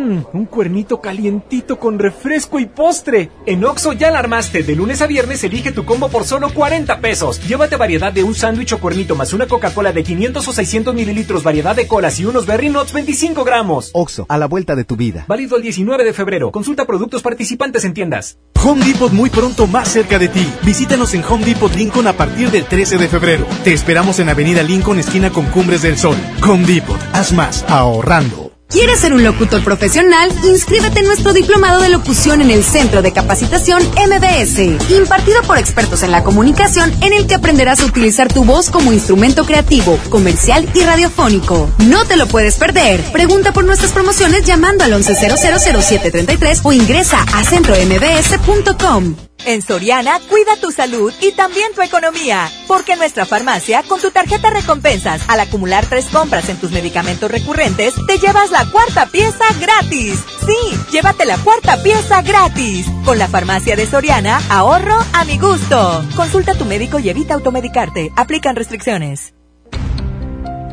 Mmm, 0.00 0.22
un 0.32 0.46
cuernito 0.46 0.98
calientito 1.02 1.78
con 1.78 1.98
refresco 1.98 2.58
y 2.58 2.64
postre. 2.64 3.30
En 3.44 3.62
Oxo 3.66 3.92
ya 3.92 4.10
la 4.10 4.18
armaste. 4.18 4.62
De 4.62 4.74
lunes 4.74 5.02
a 5.02 5.06
viernes 5.06 5.44
elige 5.44 5.72
tu 5.72 5.84
combo 5.84 6.08
por 6.08 6.24
solo 6.24 6.54
40 6.54 7.00
pesos. 7.00 7.46
Llévate 7.46 7.76
variedad 7.76 8.10
de 8.10 8.24
un 8.24 8.34
sándwich 8.34 8.72
o 8.72 8.78
cuernito 8.78 9.14
más 9.14 9.34
una 9.34 9.46
Coca-Cola 9.46 9.92
de 9.92 10.02
500 10.02 10.48
o 10.48 10.52
600 10.52 10.94
mililitros, 10.94 11.42
variedad 11.42 11.76
de 11.76 11.86
colas 11.86 12.18
y 12.18 12.24
unos 12.24 12.46
Berry 12.46 12.70
Nuts 12.70 12.94
25 12.94 13.44
gramos. 13.44 13.90
Oxo, 13.92 14.24
a 14.30 14.38
la 14.38 14.46
vuelta 14.46 14.74
de 14.74 14.84
tu 14.84 14.96
vida. 14.96 15.26
Válido 15.28 15.56
el 15.56 15.62
19 15.62 16.02
de 16.02 16.14
febrero. 16.14 16.50
Consulta 16.50 16.86
productos 16.86 17.20
participantes 17.20 17.84
en 17.84 17.92
tiendas. 17.92 18.38
Home 18.64 18.82
Depot 18.82 19.12
muy 19.12 19.28
pronto 19.28 19.66
más 19.66 19.88
cerca 19.88 20.18
de 20.18 20.28
ti. 20.28 20.50
Visítanos 20.62 21.12
en 21.12 21.24
Home 21.24 21.44
Depot 21.44 21.74
Lincoln 21.74 22.06
a 22.06 22.14
partir 22.14 22.50
del 22.50 22.64
13 22.64 22.96
de 22.96 23.08
febrero. 23.08 23.46
Te 23.64 23.74
esperamos 23.74 24.18
en 24.18 24.30
Avenida 24.30 24.62
Lincoln, 24.62 24.98
esquina 24.98 25.30
con 25.30 25.44
Cumbres 25.46 25.82
del 25.82 25.98
Sol. 25.98 26.16
Home 26.48 26.64
Depot, 26.64 26.98
haz 27.12 27.32
más, 27.32 27.64
ahorrando. 27.68 28.49
¿Quieres 28.70 29.00
ser 29.00 29.12
un 29.12 29.24
locutor 29.24 29.64
profesional? 29.64 30.30
Inscríbete 30.44 31.00
en 31.00 31.06
nuestro 31.06 31.32
diplomado 31.32 31.80
de 31.80 31.88
locución 31.88 32.40
en 32.40 32.52
el 32.52 32.62
Centro 32.62 33.02
de 33.02 33.12
Capacitación 33.12 33.82
MBS, 33.82 34.90
impartido 34.90 35.42
por 35.42 35.58
expertos 35.58 36.04
en 36.04 36.12
la 36.12 36.22
comunicación, 36.22 36.92
en 37.02 37.12
el 37.12 37.26
que 37.26 37.34
aprenderás 37.34 37.80
a 37.80 37.86
utilizar 37.86 38.32
tu 38.32 38.44
voz 38.44 38.70
como 38.70 38.92
instrumento 38.92 39.44
creativo, 39.44 39.98
comercial 40.08 40.68
y 40.72 40.84
radiofónico. 40.84 41.68
No 41.88 42.04
te 42.04 42.16
lo 42.16 42.28
puedes 42.28 42.54
perder. 42.54 43.02
Pregunta 43.10 43.52
por 43.52 43.64
nuestras 43.64 43.90
promociones 43.90 44.44
llamando 44.44 44.84
al 44.84 44.92
11000733 44.92 46.60
o 46.62 46.72
ingresa 46.72 47.24
a 47.34 47.42
centrombs.com. 47.42 49.29
En 49.46 49.62
Soriana, 49.62 50.20
cuida 50.28 50.56
tu 50.60 50.70
salud 50.70 51.12
y 51.20 51.32
también 51.32 51.72
tu 51.74 51.82
economía. 51.82 52.50
Porque 52.68 52.92
en 52.92 52.98
nuestra 52.98 53.24
farmacia, 53.24 53.82
con 53.82 54.00
tu 54.00 54.10
tarjeta 54.10 54.50
recompensas, 54.50 55.22
al 55.28 55.40
acumular 55.40 55.86
tres 55.86 56.06
compras 56.06 56.48
en 56.48 56.58
tus 56.58 56.70
medicamentos 56.70 57.30
recurrentes, 57.30 57.94
te 58.06 58.18
llevas 58.18 58.50
la 58.50 58.64
cuarta 58.70 59.06
pieza 59.06 59.44
gratis. 59.58 60.20
Sí, 60.46 60.78
llévate 60.92 61.24
la 61.24 61.38
cuarta 61.38 61.82
pieza 61.82 62.22
gratis. 62.22 62.86
Con 63.04 63.18
la 63.18 63.28
farmacia 63.28 63.76
de 63.76 63.86
Soriana, 63.86 64.40
ahorro 64.50 64.98
a 65.12 65.24
mi 65.24 65.38
gusto. 65.38 66.04
Consulta 66.16 66.52
a 66.52 66.58
tu 66.58 66.64
médico 66.64 66.98
y 66.98 67.08
evita 67.08 67.34
automedicarte. 67.34 68.12
Aplican 68.16 68.56
restricciones. 68.56 69.34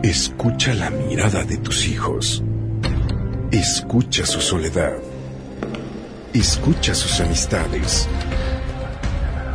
Escucha 0.03 0.73
la 0.73 0.89
mirada 0.89 1.43
de 1.43 1.57
tus 1.57 1.87
hijos. 1.87 2.43
Escucha 3.51 4.25
su 4.25 4.41
soledad. 4.41 4.97
Escucha 6.33 6.93
sus 6.93 7.19
amistades. 7.19 8.07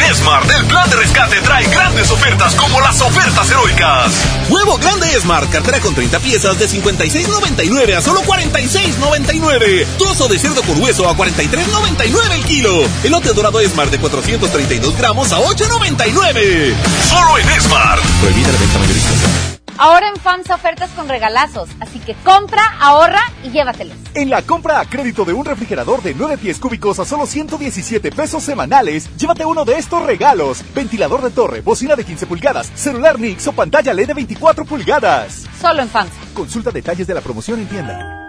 En 0.00 0.14
Smart, 0.14 0.50
el 0.50 0.64
plan 0.66 0.88
de 0.90 0.96
rescate 0.96 1.40
trae 1.40 1.66
grandes 1.68 2.10
ofertas 2.10 2.54
como 2.54 2.80
las 2.80 3.00
ofertas 3.00 3.50
heroicas. 3.50 4.12
Huevo 4.48 4.78
grande 4.78 5.08
Smart, 5.20 5.50
cartera 5.50 5.80
con 5.80 5.94
30 5.94 6.20
piezas 6.20 6.58
de 6.58 6.68
56.99 6.68 7.96
a 7.96 8.02
solo 8.02 8.22
46.99. 8.22 9.86
Trozo 9.98 10.28
de 10.28 10.38
cerdo 10.38 10.62
con 10.62 10.80
hueso 10.82 11.08
a 11.08 11.16
43.99 11.16 12.32
el 12.32 12.44
kilo. 12.44 12.84
Elote 13.02 13.32
dorado 13.32 13.60
Smart 13.62 13.90
de 13.90 13.98
432 13.98 14.96
gramos 14.96 15.32
a 15.32 15.38
8.99. 15.38 16.74
Solo 17.08 17.38
en 17.38 17.60
Smart. 17.60 18.02
Prohibida 18.20 18.52
la 18.52 18.58
venta 18.58 18.78
mayorista. 18.78 19.47
Ahora 19.78 20.08
en 20.08 20.16
FAMSA 20.16 20.56
ofertas 20.56 20.90
con 20.90 21.08
regalazos, 21.08 21.68
así 21.78 22.00
que 22.00 22.14
compra, 22.24 22.62
ahorra 22.80 23.20
y 23.44 23.50
llévatelos. 23.50 23.96
En 24.14 24.28
la 24.28 24.42
compra 24.42 24.80
a 24.80 24.84
crédito 24.84 25.24
de 25.24 25.32
un 25.32 25.44
refrigerador 25.44 26.02
de 26.02 26.14
9 26.14 26.36
pies 26.36 26.58
cúbicos 26.58 26.98
a 26.98 27.04
solo 27.04 27.26
117 27.26 28.10
pesos 28.10 28.42
semanales, 28.42 29.08
llévate 29.16 29.44
uno 29.44 29.64
de 29.64 29.78
estos 29.78 30.04
regalos. 30.04 30.64
Ventilador 30.74 31.22
de 31.22 31.30
torre, 31.30 31.60
bocina 31.60 31.94
de 31.94 32.04
15 32.04 32.26
pulgadas, 32.26 32.72
celular 32.74 33.20
Nix 33.20 33.46
o 33.46 33.52
pantalla 33.52 33.94
LED 33.94 34.08
de 34.08 34.14
24 34.14 34.64
pulgadas. 34.64 35.44
Solo 35.60 35.82
en 35.82 35.88
FAMSA. 35.88 36.14
Consulta 36.34 36.72
detalles 36.72 37.06
de 37.06 37.14
la 37.14 37.20
promoción 37.20 37.60
en 37.60 37.68
tienda. 37.68 38.27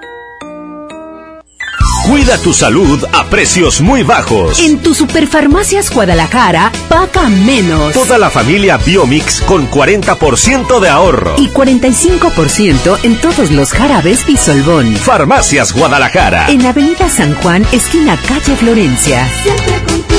Cuida 2.09 2.39
tu 2.39 2.53
salud 2.53 3.05
a 3.13 3.25
precios 3.25 3.81
muy 3.81 4.01
bajos. 4.01 4.59
En 4.61 4.79
tu 4.79 4.95
Superfarmacias 4.95 5.91
Guadalajara, 5.91 6.71
paga 6.87 7.29
menos. 7.29 7.93
Toda 7.93 8.17
la 8.17 8.31
familia 8.31 8.77
Biomix 8.77 9.41
con 9.41 9.69
40% 9.69 10.79
de 10.79 10.89
ahorro. 10.89 11.35
Y 11.37 11.49
45% 11.49 12.97
en 13.03 13.15
todos 13.17 13.51
los 13.51 13.73
jarabes 13.73 14.25
Bisolbón. 14.25 14.95
Farmacias 14.95 15.71
Guadalajara. 15.71 16.49
En 16.49 16.65
Avenida 16.65 17.07
San 17.09 17.35
Juan, 17.35 17.63
esquina 17.71 18.17
calle 18.27 18.55
Florencia. 18.55 19.29
Siempre 19.43 20.18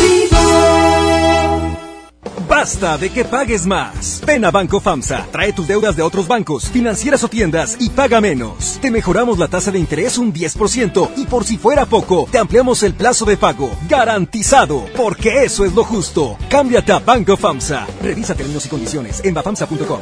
Basta 2.50 2.98
de 2.98 3.08
que 3.10 3.24
pagues 3.24 3.64
más. 3.64 4.20
Ven 4.26 4.44
a 4.44 4.50
Banco 4.50 4.80
FAMSA, 4.80 5.28
trae 5.30 5.52
tus 5.52 5.68
deudas 5.68 5.94
de 5.94 6.02
otros 6.02 6.26
bancos, 6.26 6.68
financieras 6.68 7.22
o 7.22 7.28
tiendas 7.28 7.76
y 7.78 7.90
paga 7.90 8.20
menos. 8.20 8.80
Te 8.82 8.90
mejoramos 8.90 9.38
la 9.38 9.46
tasa 9.46 9.70
de 9.70 9.78
interés 9.78 10.18
un 10.18 10.34
10% 10.34 11.10
y 11.16 11.26
por 11.26 11.44
si 11.44 11.58
fuera 11.58 11.86
poco, 11.86 12.28
te 12.30 12.38
ampliamos 12.38 12.82
el 12.82 12.94
plazo 12.94 13.24
de 13.24 13.36
pago. 13.36 13.70
Garantizado, 13.88 14.84
porque 14.96 15.44
eso 15.44 15.64
es 15.64 15.74
lo 15.74 15.84
justo. 15.84 16.36
Cámbiate 16.48 16.90
a 16.90 16.98
Banco 16.98 17.36
FAMSA. 17.36 17.86
Revisa 18.02 18.34
términos 18.34 18.66
y 18.66 18.68
condiciones 18.68 19.20
en 19.24 19.32
bafamsa.com. 19.32 20.00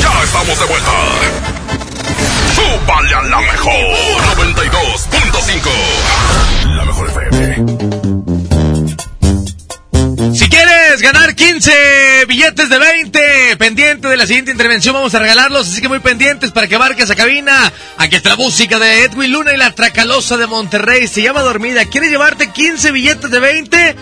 Ya 0.00 0.22
estamos 0.22 0.56
de 0.60 0.66
vuelta. 0.66 0.92
¡Súbale 2.54 3.12
a 3.14 3.22
la 3.22 3.40
mejor! 3.40 3.72
92.5. 4.36 6.76
La 6.76 6.84
mejor 6.84 7.10
FM. 7.10 7.79
Si 10.34 10.48
quieres 10.48 11.02
ganar 11.02 11.34
15 11.34 12.24
billetes 12.28 12.68
de 12.68 12.78
20, 12.78 13.56
pendiente 13.58 14.08
de 14.08 14.16
la 14.16 14.26
siguiente 14.26 14.52
intervención, 14.52 14.94
vamos 14.94 15.14
a 15.14 15.18
regalarlos, 15.18 15.68
así 15.68 15.80
que 15.80 15.88
muy 15.88 15.98
pendientes 15.98 16.52
para 16.52 16.68
que 16.68 16.78
marques 16.78 17.10
a 17.10 17.16
cabina. 17.16 17.72
Aquí 17.96 18.16
está 18.16 18.30
la 18.30 18.36
música 18.36 18.78
de 18.78 19.04
Edwin 19.04 19.32
Luna 19.32 19.52
y 19.52 19.56
la 19.56 19.74
Tracalosa 19.74 20.36
de 20.36 20.46
Monterrey, 20.46 21.08
se 21.08 21.22
llama 21.22 21.40
Dormida. 21.42 21.84
¿Quieres 21.86 22.10
llevarte 22.10 22.52
15 22.52 22.92
billetes 22.92 23.30
de 23.30 23.40
20? 23.40 23.96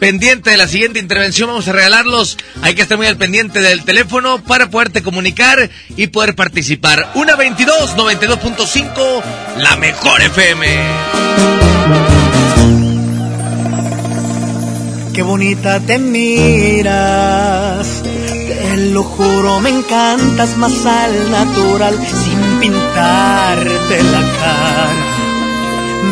Pendiente 0.00 0.50
de 0.50 0.56
la 0.56 0.68
siguiente 0.68 0.98
intervención, 0.98 1.48
vamos 1.48 1.68
a 1.68 1.72
regalarlos. 1.72 2.38
Hay 2.62 2.74
que 2.74 2.82
estar 2.82 2.96
muy 2.96 3.06
al 3.06 3.16
pendiente 3.16 3.60
del 3.60 3.84
teléfono 3.84 4.42
para 4.42 4.70
poderte 4.70 5.02
comunicar 5.02 5.70
y 5.96 6.08
poder 6.08 6.34
participar. 6.34 7.10
Una 7.14 7.36
22 7.36 7.96
92.5, 7.96 9.22
la 9.58 9.76
mejor 9.76 10.20
FM. 10.22 12.17
Qué 15.18 15.24
bonita 15.24 15.80
te 15.80 15.98
miras, 15.98 17.88
te 18.04 18.76
lo 18.92 19.02
juro, 19.02 19.58
me 19.58 19.70
encantas 19.70 20.56
más 20.56 20.86
al 20.86 21.32
natural, 21.32 21.98
sin 22.06 22.60
pintarte 22.60 24.02
la 24.04 24.20
cara. 24.38 24.90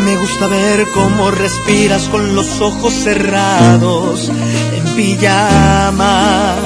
Me 0.04 0.16
gusta 0.16 0.48
ver 0.48 0.88
cómo 0.92 1.30
respiras 1.30 2.08
con 2.08 2.34
los 2.34 2.60
ojos 2.60 2.92
cerrados 2.94 4.28
en 4.76 4.96
pijama. 4.96 6.56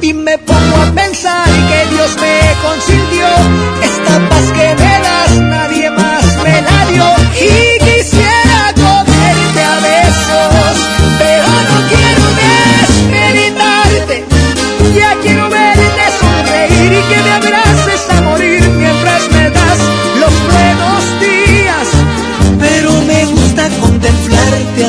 Y 0.00 0.14
me 0.14 0.38
pongo 0.38 0.76
a 0.76 0.90
pensar 0.92 1.46
que 1.46 1.94
Dios 1.94 2.16
me 2.20 2.40
consintió 2.68 3.28
esta 3.80 4.28
paz 4.28 4.50
que 4.56 4.74
me 4.74 4.98
das, 5.06 5.38
nadie 5.38 5.88
más 5.88 6.24
me 6.42 6.62
la 6.62 6.86
dio. 6.86 7.04
Y 7.40 7.78
quisiera 7.78 8.11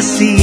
así, 0.04 0.43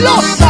los 0.00 0.43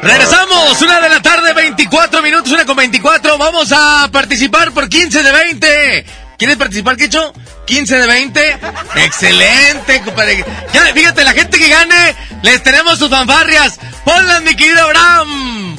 Regresamos, 0.00 0.80
una 0.82 1.00
de 1.00 1.08
la 1.08 1.20
tarde, 1.20 1.52
24 1.52 2.22
minutos, 2.22 2.52
una 2.52 2.64
con 2.64 2.76
24. 2.76 3.36
Vamos 3.36 3.72
a 3.72 4.08
participar 4.12 4.72
por 4.72 4.88
15 4.88 5.22
de 5.22 5.32
20. 5.32 6.06
¿Quieres 6.38 6.56
participar, 6.56 6.96
Quecho? 6.96 7.32
15 7.66 7.98
de 7.98 8.06
20. 8.06 8.58
Excelente, 8.94 10.00
compadre. 10.02 10.44
Ya, 10.72 10.82
fíjate, 10.94 11.24
la 11.24 11.32
gente 11.32 11.58
que 11.58 11.68
gane, 11.68 12.14
les 12.42 12.62
tenemos 12.62 12.98
sus 12.98 13.10
fanfarrias. 13.10 13.78
Ponlas, 14.04 14.42
mi 14.42 14.54
querido 14.54 14.82
Abraham. 14.82 15.76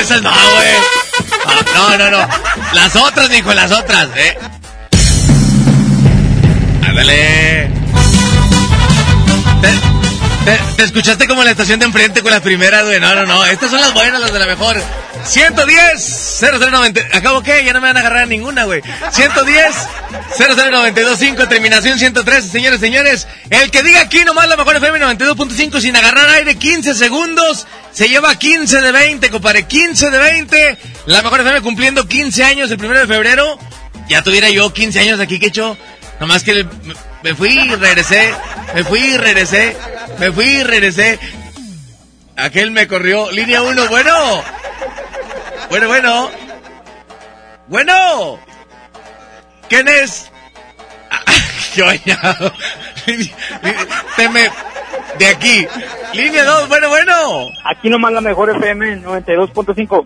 Esas 0.00 0.22
no, 0.22 0.30
güey. 0.30 0.72
No, 1.74 1.98
no, 1.98 2.10
no. 2.10 2.28
Las 2.72 2.96
otras, 2.96 3.28
mijo, 3.30 3.52
las 3.54 3.70
otras, 3.72 4.08
eh. 4.16 4.38
Ándale. 6.86 7.70
Te, 9.60 9.70
te- 10.44 10.60
te 10.76 10.84
escuchaste 10.84 11.26
como 11.26 11.44
la 11.44 11.50
estación 11.50 11.78
de 11.78 11.86
enfrente 11.86 12.22
con 12.22 12.30
las 12.30 12.40
primeras, 12.40 12.84
güey. 12.84 12.98
No, 13.00 13.14
no, 13.14 13.26
no. 13.26 13.44
Estas 13.44 13.70
son 13.70 13.80
las 13.80 13.92
buenas, 13.92 14.20
las 14.20 14.32
de 14.32 14.38
la 14.38 14.46
mejor. 14.46 14.82
110 15.26 16.38
0090. 16.40 17.00
¿Acabo 17.12 17.42
qué? 17.42 17.64
Ya 17.64 17.72
no 17.72 17.80
me 17.80 17.88
van 17.88 17.96
a 17.96 18.00
agarrar 18.00 18.26
ninguna, 18.28 18.64
güey. 18.64 18.82
110 19.12 19.74
00925, 20.38 21.48
terminación 21.48 21.98
103. 21.98 22.44
Señores, 22.50 22.80
señores, 22.80 23.26
el 23.50 23.70
que 23.70 23.82
diga 23.82 24.00
aquí 24.00 24.24
nomás 24.24 24.48
la 24.48 24.56
mejor 24.56 24.76
FM 24.76 24.98
92.5 24.98 25.80
sin 25.80 25.96
agarrar 25.96 26.28
aire 26.30 26.56
15 26.56 26.94
segundos, 26.94 27.66
se 27.92 28.08
lleva 28.08 28.34
15 28.36 28.80
de 28.80 28.92
20, 28.92 29.30
compadre. 29.30 29.64
15 29.66 30.10
de 30.10 30.18
20. 30.18 30.78
La 31.06 31.22
mejor 31.22 31.40
FM 31.40 31.60
cumpliendo 31.60 32.06
15 32.08 32.44
años 32.44 32.70
el 32.70 32.78
primero 32.78 33.00
de 33.00 33.06
febrero. 33.06 33.58
Ya 34.08 34.22
tuviera 34.22 34.48
yo 34.50 34.72
15 34.72 35.00
años 35.00 35.20
aquí, 35.20 35.38
que 35.38 35.46
hecho. 35.46 35.76
Nomás 36.18 36.42
que 36.42 36.66
me- 37.22 37.34
fui 37.34 37.50
y 37.50 37.74
regresé. 37.76 38.34
Me 38.74 38.84
fui 38.84 39.00
y 39.00 39.16
regresé. 39.16 39.76
Me 40.18 40.32
fui 40.32 40.44
y 40.46 40.62
regresé. 40.64 41.18
Aquel 42.36 42.70
me 42.72 42.88
corrió. 42.88 43.30
Línea 43.30 43.62
1, 43.62 43.88
bueno. 43.88 44.42
Bueno, 45.70 45.86
bueno. 45.86 46.30
Bueno. 47.68 48.38
¿Quién 49.68 49.86
es? 49.86 50.30
Ah, 51.10 51.22
Yo 51.74 51.86
ya. 52.04 52.36
Teme. 54.16 54.50
De 55.18 55.26
aquí. 55.26 55.66
Línea 56.12 56.44
2, 56.44 56.68
bueno, 56.68 56.88
bueno. 56.88 57.12
Aquí 57.64 57.88
nomás 57.88 58.12
la 58.12 58.20
mejor 58.20 58.50
FM 58.50 59.02
92.5. 59.02 60.02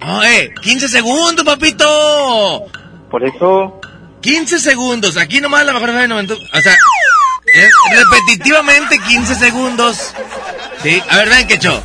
No, 0.00 0.24
eh, 0.24 0.52
15 0.62 0.88
segundos, 0.88 1.44
papito. 1.44 2.66
Por 3.08 3.24
eso. 3.24 3.80
15 4.20 4.58
segundos. 4.58 5.16
Aquí 5.16 5.40
nomás 5.40 5.64
la 5.64 5.74
mejor 5.74 5.90
FM 5.90 6.08
90. 6.08 6.34
O 6.34 6.60
sea, 6.60 6.74
es 7.54 7.70
repetitivamente 7.92 8.98
15 8.98 9.34
segundos. 9.36 10.12
Sí, 10.82 11.00
a 11.08 11.16
ver, 11.18 11.28
ven, 11.28 11.46
Quecho. 11.46 11.82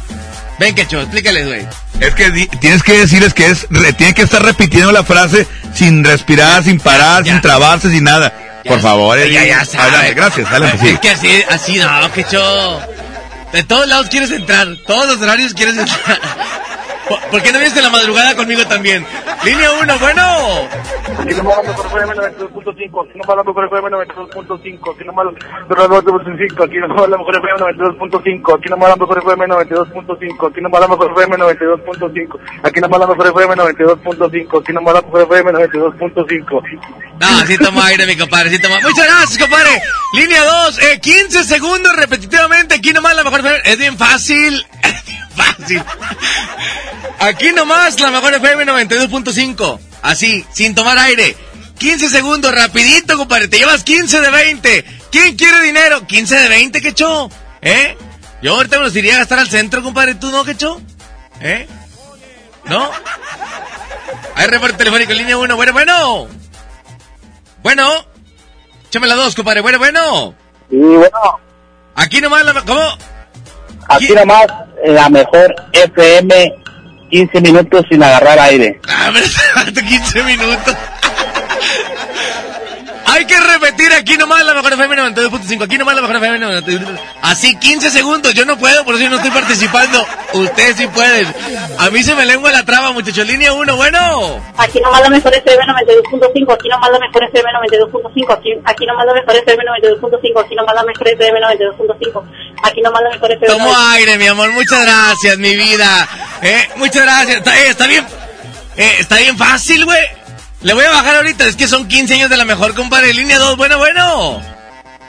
Ven, 0.60 0.74
Quecho, 0.76 1.02
explícales, 1.02 1.48
güey. 1.48 1.68
Es 2.00 2.14
que 2.16 2.32
tienes 2.60 2.84
que 2.84 2.94
decirles 3.00 3.34
que 3.34 3.48
es, 3.48 3.68
re- 3.70 3.94
tiene 3.94 4.14
que 4.14 4.24
estar 4.24 4.42
repitiendo 4.44 4.92
la 4.92 5.04
frase 5.04 5.48
sin 5.74 6.04
respirar, 6.04 6.64
sin 6.64 6.80
parar, 6.80 7.24
sin 7.24 7.40
trabarse, 7.42 7.90
sin 7.92 8.04
nada. 8.04 8.34
Por 8.66 8.82
favor, 8.82 9.18
Ya, 9.30 9.46
ya 9.46 9.64
sabe. 9.66 9.84
Adelante, 9.84 10.14
gracias, 10.14 10.48
adelante, 10.50 10.78
sí. 10.82 10.88
Es 10.90 11.00
que 11.00 11.10
así, 11.10 11.44
así 11.50 11.76
no, 11.78 12.12
Quecho. 12.12 12.82
De 13.54 13.64
todos 13.64 13.88
lados 13.88 14.08
quieres 14.10 14.30
entrar. 14.32 14.68
Todos 14.86 15.08
los 15.08 15.22
horarios 15.22 15.54
quieres 15.54 15.78
entrar. 15.78 16.20
¿Por, 17.08 17.20
por 17.30 17.42
qué 17.42 17.52
no 17.52 17.60
vienes 17.60 17.78
en 17.78 17.84
la 17.84 17.90
madrugada 17.90 18.36
conmigo 18.36 18.66
también? 18.68 19.06
Línea 19.44 19.72
1, 19.72 20.00
bueno. 20.00 20.22
Aquí 21.20 21.36
nomás 21.36 21.58
la 21.58 21.64
mejor 21.64 21.86
FM 21.88 22.14
92.5. 22.16 23.08
Aquí 23.08 23.18
nomás 23.18 23.38
la 23.38 23.44
mejor 23.44 23.66
FM 23.66 23.90
92.5. 23.90 24.94
Aquí 24.94 25.04
nomás 25.06 25.26
la 25.26 25.32
mejor 25.32 25.48
FM 25.48 25.98
92.5. 25.98 26.48
Aquí 26.58 26.60
nomás 26.60 26.80
la 26.80 26.88
mejor 26.88 27.52
FM 27.58 27.86
92.5. 27.88 28.58
Aquí 28.58 28.70
nomás 28.70 28.90
la 28.90 28.98
mejor 28.98 29.18
FM 29.18 29.48
92.5. 29.48 30.48
Aquí 30.48 30.62
nomás 30.62 30.80
la 30.80 30.88
mejor 30.88 31.12
FM 31.12 31.36
92.5. 31.48 32.40
Aquí 32.64 32.82
nomás 32.82 33.00
la 33.00 33.08
mejor 33.08 33.28
FM 33.28 33.54
92.5. 33.54 34.62
Aquí 34.62 34.74
nomás 34.74 34.94
la 34.94 35.02
mejor 35.02 35.22
FM 35.22 35.52
92.5. 35.52 36.62
No, 37.20 37.46
sí 37.46 37.58
toma 37.58 37.86
aire, 37.88 38.06
mi 38.06 38.16
compadre, 38.18 38.50
sí 38.50 38.60
toma. 38.60 38.76
Muchas 38.82 39.06
gracias, 39.06 39.38
compadre. 39.40 39.82
Línea 40.14 40.44
2, 40.44 40.80
eh, 40.80 41.00
15 41.00 41.44
segundos 41.44 41.96
repetitivamente. 41.96 42.76
Aquí 42.76 42.94
nomás 42.94 43.16
la 43.16 43.24
mejor. 43.24 43.42
Es 43.64 43.78
bien 43.78 43.98
fácil. 43.98 44.66
Fácil. 45.38 45.84
Aquí 47.20 47.52
nomás 47.52 48.00
la 48.00 48.12
mejor 48.12 48.34
FM 48.34 48.66
92.5. 48.66 49.80
Así, 50.02 50.46
sin 50.52 50.76
tomar 50.76 50.98
aire. 50.98 51.36
15 51.78 52.10
segundos, 52.10 52.52
rapidito, 52.54 53.18
compadre. 53.18 53.48
Te 53.48 53.60
llevas 53.60 53.84
15 53.84 54.20
de 54.20 54.30
20. 54.32 54.86
¿Quién 55.12 55.36
quiere 55.36 55.62
dinero? 55.62 56.06
15 56.08 56.36
de 56.36 56.50
20, 56.50 56.82
que 56.82 56.94
cho. 56.94 57.30
¿Eh? 57.62 57.98
Yo 58.42 58.56
ahorita 58.56 58.78
me 58.78 58.86
los 58.86 58.96
iría 58.96 59.16
a 59.16 59.20
gastar 59.20 59.40
al 59.40 59.50
centro, 59.50 59.84
compadre. 59.84 60.16
¿Tú 60.16 60.32
no, 60.32 60.44
que 60.44 60.56
cho? 60.56 60.82
¿Eh? 61.40 61.68
¿No? 62.66 62.90
Hay 64.36 64.48
reporte 64.48 64.78
telefónico 64.78 65.12
en 65.12 65.18
línea 65.20 65.38
1. 65.38 65.56
Bueno, 65.56 65.74
bueno. 65.74 66.28
Bueno. 67.64 68.06
Échame 68.88 69.08
la 69.08 69.16
2, 69.16 69.36
compadre. 69.36 69.62
Bueno, 69.62 69.78
bueno. 69.80 70.36
Sí, 70.70 70.78
bueno. 70.78 71.40
Aquí 71.96 72.22
nomás 72.22 72.46
la... 72.46 72.54
¿Cómo? 72.64 72.98
Aquí 73.90 74.14
nomás 74.14 74.46
la 74.86 75.10
mejor 75.10 75.56
FM 75.72 76.54
15 77.10 77.42
minutos 77.42 77.86
sin 77.90 78.04
agarrar 78.04 78.38
aire. 78.40 78.80
Ah, 78.88 79.12
me 79.12 79.74
15 79.74 80.24
minutos. 80.24 80.76
Hay 83.06 83.26
que 83.26 83.40
repetir 83.78 83.94
aquí 83.94 84.18
nomás 84.18 84.44
la 84.44 84.54
mejor 84.54 84.74
FM 84.74 84.96
92.5. 84.96 85.64
Aquí 85.64 85.78
nomás 85.78 85.96
la 85.96 86.02
mejor 86.02 86.18
FM 86.18 86.40
92.5. 86.40 87.00
Así 87.22 87.56
15 87.58 87.92
segundos. 87.92 88.34
Yo 88.34 88.46
no 88.46 88.58
puedo, 88.58 88.84
por 88.84 88.96
eso 88.96 89.04
yo 89.04 89.10
no 89.10 89.18
estoy 89.18 89.32
participando. 89.32 90.06
Ustedes 90.34 90.78
sí 90.78 90.88
pueden. 90.88 91.28
A 91.78 91.90
mí 91.90 92.04
se 92.04 92.16
me 92.16 92.26
lengua 92.26 92.52
la 92.52 92.64
traba, 92.64 92.92
muchachos. 92.92 93.26
Línea 93.28 93.54
1, 93.54 93.76
bueno. 93.76 94.44
Aquí 94.58 94.80
nomás 94.80 95.02
la 95.02 95.10
mejor 95.10 95.34
FM 95.34 95.64
92.5. 95.64 96.54
Aquí 96.54 96.70
nomás 96.70 96.90
la 96.92 97.00
mejor 97.00 97.24
FM 97.24 97.50
92.5. 97.52 98.34
Aquí, 98.34 98.50
aquí 98.66 98.86
nomás 98.86 99.06
la 99.06 99.14
mejor 99.14 99.36
FM 99.36 99.64
92.5. 99.64 100.46
Aquí 100.46 100.56
nomás 100.56 100.76
la 100.76 100.84
mejor 100.84 101.08
FM 101.08 101.40
92.5. 101.40 102.24
Aquí 102.64 102.82
nomás 102.82 103.02
la 103.04 103.10
mejor 103.12 103.32
FM. 103.32 103.48
Tomo 103.48 103.78
aire, 103.92 104.18
mi 104.18 104.28
amor. 104.28 104.52
Muchas 104.52 104.82
gracias, 104.82 105.38
mi 105.38 105.56
vida. 105.56 106.08
Eh, 106.42 106.70
muchas 106.78 107.04
gracias. 107.04 107.38
Está, 107.38 107.58
eh, 107.58 107.70
está 107.70 107.88
bien. 107.88 108.06
Eh, 108.78 108.96
está 109.00 109.18
bien 109.18 109.38
fácil, 109.38 109.86
güey. 109.86 110.27
Le 110.62 110.74
voy 110.74 110.84
a 110.84 110.90
bajar 110.90 111.18
ahorita, 111.18 111.46
es 111.46 111.56
que 111.56 111.68
son 111.68 111.88
15 111.88 112.16
años 112.16 112.30
de 112.30 112.38
la 112.38 112.46
mejor, 112.46 112.74
compadre. 112.74 113.14
Línea 113.14 113.38
2, 113.38 113.58
bueno, 113.58 113.78
bueno. 113.78 114.42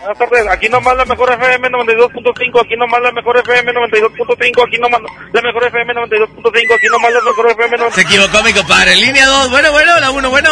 Buenas 0.01 0.19
tardes, 0.19 0.47
aquí 0.49 0.69
nomás 0.69 0.97
la 0.97 1.05
mejor 1.05 1.33
FM 1.33 1.69
92.5, 1.69 2.61
aquí 2.65 2.77
nomás 2.77 3.01
la 3.03 3.13
mejor 3.13 3.37
FM 3.39 3.73
92.5, 3.73 4.67
aquí 4.67 4.79
nomás 4.79 5.03
la 5.03 5.43
mejor 5.43 5.67
FM 5.67 5.95
92.5, 5.95 6.75
aquí 6.75 6.87
nomás 6.91 7.13
la 7.13 7.21
mejor 7.21 7.51
FM 7.51 7.77
92.5. 7.79 7.93
Se 7.93 8.01
equivocó 8.03 8.43
mi 8.43 8.53
compadre. 8.53 8.97
Línea 8.97 9.27
2, 9.27 9.51
bueno, 9.51 9.73
bueno, 9.73 10.01
la 10.01 10.11
1, 10.11 10.31
bueno. 10.31 10.51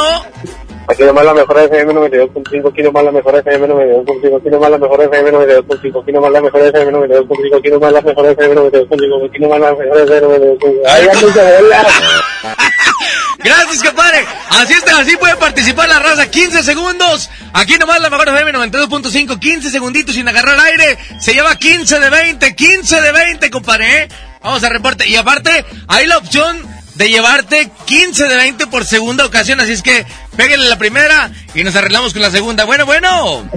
Aquí 0.88 1.02
nomás 1.04 1.24
la 1.24 1.34
mejor 1.34 1.58
FM 1.58 1.94
92.5, 1.94 2.70
aquí 2.70 2.82
nomás 2.82 3.04
la 3.04 3.12
mejor 3.12 3.34
FM 3.36 3.68
92.5, 3.68 4.38
aquí 4.38 4.50
nomás 4.50 4.70
la 4.70 4.78
mejor 4.78 5.02
FM 5.02 5.30
92.5, 5.32 6.00
aquí 6.02 6.12
nomás 6.12 6.32
la 6.32 6.40
mejor 6.40 6.60
FM 6.60 6.92
92.5, 6.92 7.58
aquí 7.58 7.70
nomás 7.70 7.92
la 7.92 8.00
mejor 8.00 8.26
FM 8.26 8.54
92.5, 8.54 9.28
aquí 9.28 9.38
nomás 9.40 9.60
la 9.60 9.70
mejor 9.72 9.98
FM 9.98 10.26
92.5. 10.38 10.82
¡Ay, 10.86 11.04
ya 11.06 11.12
no 11.12 11.28
se! 11.28 12.95
Gracias, 13.38 13.82
compadre. 13.82 14.24
Así 14.50 14.72
está, 14.72 14.98
así 14.98 15.16
puede 15.16 15.36
participar 15.36 15.88
la 15.88 15.98
raza. 15.98 16.30
15 16.30 16.62
segundos. 16.62 17.30
Aquí 17.52 17.78
nomás 17.78 18.00
la 18.00 18.10
mejor 18.10 18.28
FM 18.28 18.52
92.5. 18.52 19.38
15 19.38 19.70
segunditos 19.70 20.14
sin 20.14 20.28
agarrar 20.28 20.58
aire. 20.58 20.98
Se 21.20 21.34
lleva 21.34 21.56
15 21.56 22.00
de 22.00 22.10
20. 22.10 22.54
15 22.56 23.00
de 23.00 23.12
20, 23.12 23.50
compadre. 23.50 24.02
¿eh? 24.02 24.08
Vamos 24.42 24.62
a 24.64 24.68
reporte. 24.68 25.08
Y 25.08 25.16
aparte, 25.16 25.64
hay 25.88 26.06
la 26.06 26.18
opción 26.18 26.56
de 26.94 27.08
llevarte 27.08 27.70
15 27.84 28.26
de 28.26 28.36
20 28.36 28.66
por 28.68 28.84
segunda 28.84 29.26
ocasión. 29.26 29.60
Así 29.60 29.72
es 29.72 29.82
que 29.82 30.06
péguenle 30.36 30.68
la 30.68 30.78
primera 30.78 31.30
y 31.54 31.62
nos 31.62 31.76
arreglamos 31.76 32.12
con 32.12 32.22
la 32.22 32.30
segunda. 32.30 32.64
Bueno, 32.64 32.86
bueno. 32.86 33.48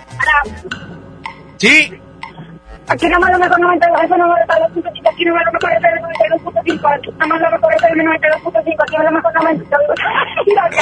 Sí. 1.57 1.93
Aquí 2.89 3.07
nomás 3.07 3.29
la 3.29 3.37
mejor 3.37 3.59
92, 3.59 4.03
eso 4.03 4.17
no 4.17 4.27
me 4.27 4.41
está 4.41 4.59
los 4.59 4.71
5, 4.73 4.89
aquí 5.13 5.25
nomás 5.25 5.45
la 5.45 5.51
mejor 5.51 5.71
FM 5.73 6.01
92.5, 6.01 6.97
aquí 6.97 7.11
nomás 7.19 7.41
la 7.41 7.49
mejor 7.51 7.73
FM 7.75 8.03
92.5, 8.03 8.83
aquí 8.83 8.95
la 9.03 9.11
mejor 9.11 9.33
92. 9.35 9.79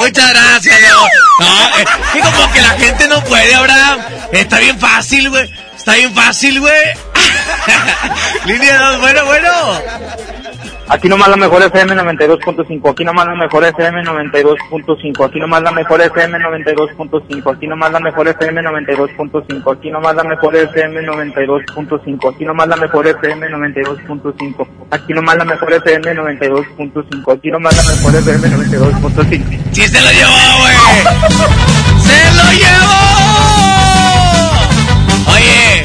Muchas 0.00 0.30
gracias, 0.30 0.80
yo. 0.88 1.06
No, 1.40 1.78
eh, 1.78 1.84
que 2.14 2.20
como 2.20 2.52
que 2.52 2.60
la 2.62 2.70
gente 2.70 3.08
no 3.08 3.20
puede, 3.24 3.54
Abraham. 3.54 4.00
Está 4.32 4.58
bien 4.58 4.78
fácil, 4.78 5.28
güey. 5.28 5.52
Está 5.76 5.94
bien 5.94 6.14
fácil, 6.14 6.60
güey. 6.60 6.82
Línea 8.46 8.78
2, 8.78 9.00
bueno, 9.00 9.26
bueno. 9.26 9.50
Aquí 10.90 11.06
nomás 11.06 11.28
la 11.28 11.36
mejor 11.36 11.62
FM 11.62 11.94
92.5, 11.94 12.90
aquí 12.90 13.04
nomás 13.04 13.26
la 13.26 13.34
mejor 13.34 13.62
FM 13.62 14.02
92.5, 14.04 15.26
aquí 15.26 15.38
nomás 15.38 15.62
la 15.62 15.70
mejor 15.70 16.00
FM 16.00 16.38
92.5, 16.38 17.54
aquí 17.54 17.66
nomás 17.66 17.92
la 17.92 18.00
mejor 18.00 18.26
FM 18.28 18.62
92.5, 18.62 19.70
aquí 19.70 19.90
nomás 19.90 20.14
la 20.14 20.24
mejor 20.24 20.56
FM 20.56 21.06
92.5, 21.06 22.30
aquí 22.30 22.44
nomás 22.46 22.68
la 22.68 22.76
mejor 22.76 23.06
FM 23.06 23.50
92.5, 23.50 24.66
aquí 24.90 25.12
nomás 25.12 25.36
la 25.36 25.44
mejor 25.44 25.72
FM 25.74 26.16
92.5, 26.16 27.32
aquí 27.34 27.50
nomás 27.50 27.76
la 27.76 27.82
mejor 27.82 28.14
FM 28.14 28.48
92.5. 28.48 29.72
¡Sí 29.72 29.82
se 29.82 30.00
lo 30.00 30.10
llevó, 30.10 30.40
güey! 30.62 30.76
¡Se 32.00 32.32
lo 32.32 32.50
llevó! 32.52 32.96
Oye, 35.34 35.84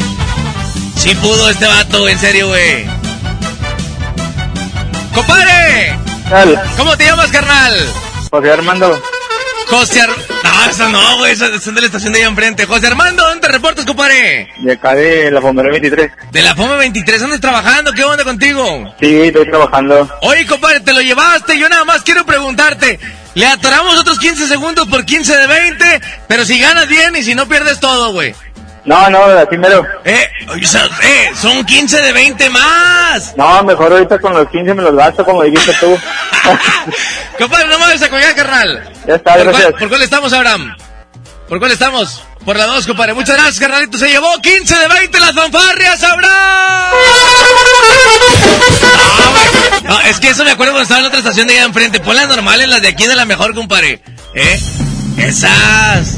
sí 0.96 1.14
pudo 1.16 1.50
este 1.50 1.68
vato, 1.68 2.08
en 2.08 2.18
serio, 2.18 2.48
güey. 2.48 3.03
¡Compadre! 5.14 5.98
¿Cómo 6.78 6.98
te 6.98 7.06
llamas, 7.06 7.32
carnal? 7.32 7.74
José 8.32 8.52
Armando. 8.52 9.02
José 9.68 10.02
Ar... 10.02 10.10
No, 10.10 10.70
eso 10.70 10.90
no, 10.90 11.18
güey, 11.18 11.34
eso 11.34 11.60
son 11.60 11.76
de 11.76 11.82
la 11.82 11.88
estación 11.88 12.14
de 12.14 12.20
ahí 12.20 12.26
enfrente. 12.26 12.66
José 12.66 12.88
Armando, 12.88 13.24
¿dónde 13.24 13.48
te 13.48 13.54
reportas, 13.54 13.86
compadre? 13.86 14.50
De 14.60 14.74
acá 14.74 14.94
de 14.96 15.32
la 15.32 15.42
Fomera 15.42 15.70
23. 15.70 16.12
De 16.32 16.42
la 16.42 16.56
FOME 16.56 16.78
23, 16.78 17.22
¿dónde 17.22 17.36
estás 17.36 17.52
trabajando? 17.52 17.94
¿Qué 17.94 18.04
onda 18.04 18.24
contigo? 18.24 18.96
Sí, 19.00 19.22
estoy 19.22 19.50
trabajando. 19.50 20.10
Oye, 20.22 20.46
compadre, 20.46 20.80
te 20.82 20.94
lo 20.94 21.02
llevaste. 21.02 21.58
Yo 21.58 21.70
nada 21.70 21.86
más 21.86 22.02
quiero 22.02 22.26
preguntarte. 22.26 23.00
Le 23.36 23.48
atoramos 23.48 23.98
otros 23.98 24.20
15 24.20 24.48
segundos 24.48 24.88
por 24.88 25.06
15 25.06 25.36
de 25.36 25.48
20, 25.48 26.02
pero 26.28 26.46
si 26.46 26.60
ganas 26.60 26.88
bien 26.88 27.16
y 27.16 27.24
si 27.24 27.34
no 27.34 27.48
pierdes 27.48 27.80
todo, 27.80 28.12
güey. 28.12 28.36
No, 28.86 29.10
no, 29.10 29.24
así 29.24 29.58
mero. 29.58 29.86
Eh, 30.04 30.30
eh, 30.56 31.32
son 31.42 31.66
15 31.66 32.02
de 32.02 32.12
20 32.12 32.50
más. 32.50 33.34
No, 33.38 33.64
mejor 33.64 33.94
ahorita 33.94 34.20
con 34.20 34.34
los 34.34 34.50
15 34.50 34.74
me 34.74 34.84
los 34.84 34.96
gasto 34.96 35.24
como 35.24 35.44
dijiste 35.44 35.74
tú. 35.80 35.98
compadre, 37.40 37.68
no 37.68 37.80
me 37.80 37.86
vayas 37.86 38.02
a 38.02 38.10
colgar, 38.10 38.36
carnal. 38.36 38.92
Ya 39.08 39.16
está, 39.16 39.36
¿Por 39.36 39.44
gracias. 39.44 39.64
cuál, 39.64 39.80
¿Por 39.80 39.90
cuál 39.90 40.02
estamos, 40.02 40.34
Abraham? 40.34 40.76
¿Por 41.48 41.60
cuál 41.60 41.72
estamos? 41.72 42.24
Por 42.44 42.58
la 42.58 42.66
2, 42.66 42.88
compadre. 42.88 43.14
Muchas 43.14 43.36
gracias, 43.38 43.60
carnalito. 43.60 43.98
Se 43.98 44.10
llevó 44.10 44.28
15 44.42 44.76
de 44.76 44.88
20 44.88 45.20
las 45.20 45.34
fanfarrias, 45.34 46.04
Abraham. 46.04 46.94
No, 49.84 50.00
es 50.02 50.20
que 50.20 50.30
eso 50.30 50.44
me 50.44 50.52
acuerdo 50.52 50.74
cuando 50.74 50.84
estaba 50.84 51.00
en 51.02 51.06
otra 51.06 51.20
estación 51.20 51.48
de 51.48 51.54
allá 51.54 51.66
enfrente. 51.66 52.00
Pon 52.02 52.16
las 52.16 52.28
normales, 52.28 52.68
las 52.68 52.82
de 52.82 52.90
aquí 52.90 53.06
de 53.06 53.16
la 53.16 53.26
mejor, 53.26 53.54
compadre. 53.54 54.02
¿Eh? 54.34 54.60
Esas. 55.18 56.18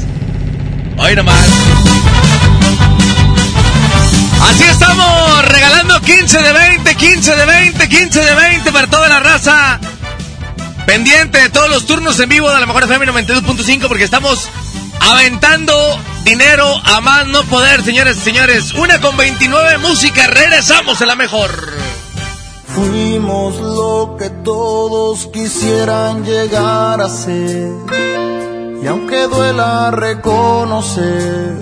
Hoy 0.98 1.14
nomás. 1.14 1.46
Así 4.42 4.64
estamos, 4.64 5.48
regalando 5.48 6.00
15 6.00 6.38
de 6.38 6.52
20, 6.52 6.94
15 6.94 7.36
de 7.36 7.46
20, 7.46 7.88
15 7.88 8.20
de 8.24 8.34
20 8.34 8.72
para 8.72 8.86
toda 8.86 9.08
la 9.08 9.20
raza. 9.20 9.80
Pendiente 10.86 11.38
de 11.40 11.48
todos 11.50 11.68
los 11.68 11.86
turnos 11.86 12.18
en 12.20 12.28
vivo 12.28 12.48
de 12.50 12.60
la 12.60 12.66
mejor 12.66 12.84
FM 12.84 13.06
92.5 13.06 13.88
porque 13.88 14.04
estamos 14.04 14.48
aventando 15.00 15.74
dinero 16.24 16.66
a 16.84 17.00
más 17.00 17.26
no 17.26 17.42
poder, 17.44 17.82
señores 17.82 18.18
y 18.18 18.20
señores. 18.20 18.72
Una 18.74 19.00
con 19.00 19.16
29 19.16 19.78
música, 19.78 20.26
regresamos 20.26 21.00
a 21.02 21.06
la 21.06 21.16
mejor. 21.16 21.50
Fuimos 22.66 23.56
lo 23.56 24.16
que 24.18 24.28
todos 24.30 25.26
quisieran 25.32 26.24
llegar 26.24 27.00
a 27.00 27.08
ser. 27.08 27.70
Y 28.82 28.86
aunque 28.86 29.22
duela 29.28 29.90
reconocer, 29.90 31.56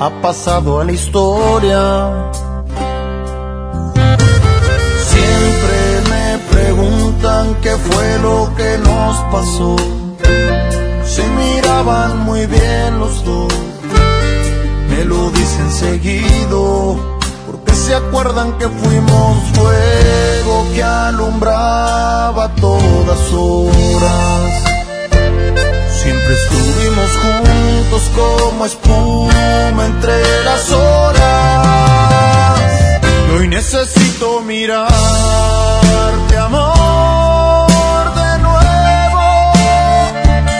ha 0.00 0.10
pasado 0.22 0.80
a 0.80 0.84
la 0.84 0.92
historia. 0.92 2.30
Siempre 5.12 5.78
me 6.10 6.38
preguntan 6.50 7.56
qué 7.62 7.76
fue 7.76 8.18
lo 8.20 8.50
que 8.56 8.78
nos 8.78 9.16
pasó. 9.32 9.76
Se 11.04 11.26
miraban 11.26 12.18
muy 12.20 12.46
bien 12.46 12.98
los 12.98 13.24
dos, 13.24 13.52
me 14.90 15.04
lo 15.04 15.30
dicen 15.30 15.70
seguido 15.72 17.18
porque 17.46 17.72
se 17.72 17.94
acuerdan 17.94 18.56
que 18.58 18.68
fuimos 18.68 19.38
fuego 19.54 20.66
que 20.74 20.82
alumbraba 20.82 22.54
todas 22.56 23.32
horas. 23.32 24.68
Siempre 26.02 26.34
estuvimos 26.34 27.10
juntos 27.18 28.02
como 28.14 28.66
espuma 28.66 29.86
entre 29.86 30.44
las 30.44 30.70
horas. 30.70 31.68
Y 33.28 33.30
hoy 33.36 33.48
necesito 33.48 34.40
mirarte, 34.42 34.94
amor, 36.36 38.14
de 38.14 38.38
nuevo. 38.38 39.52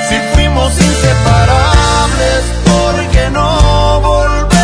Si 0.09 0.17
fuimos 0.35 0.73
inseparables, 0.73 2.43
¿por 2.65 2.95
qué 3.13 3.31
no 3.31 4.01
volver 4.01 4.58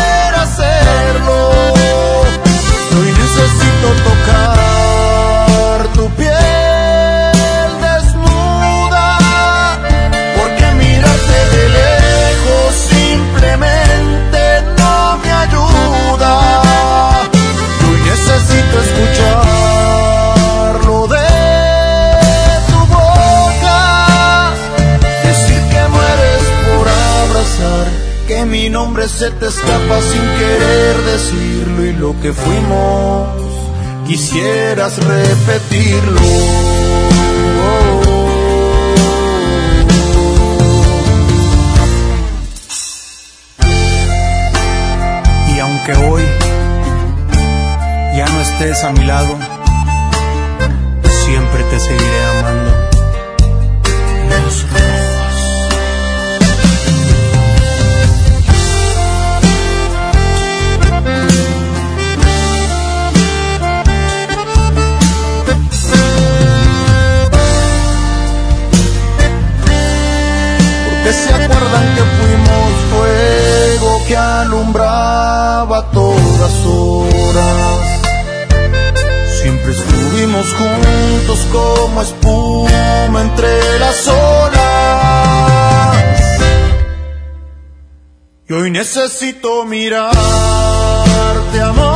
te 29.39 29.47
escapa 29.47 30.01
sin 30.01 30.21
querer 30.39 31.01
decirlo 31.03 31.85
y 31.85 31.93
lo 31.93 32.19
que 32.21 32.33
fuimos 32.33 33.27
quisieras 34.07 34.97
repetirlo. 35.03 36.21
Y 45.53 45.59
aunque 45.59 45.93
hoy 45.93 46.23
ya 48.15 48.25
no 48.27 48.41
estés 48.41 48.83
a 48.83 48.91
mi 48.91 49.05
lado, 49.05 49.35
siempre 51.25 51.63
te 51.63 51.79
seguiré 51.79 52.04
necesito 88.95 89.65
mirarte, 89.65 90.15
amor, 91.61 91.94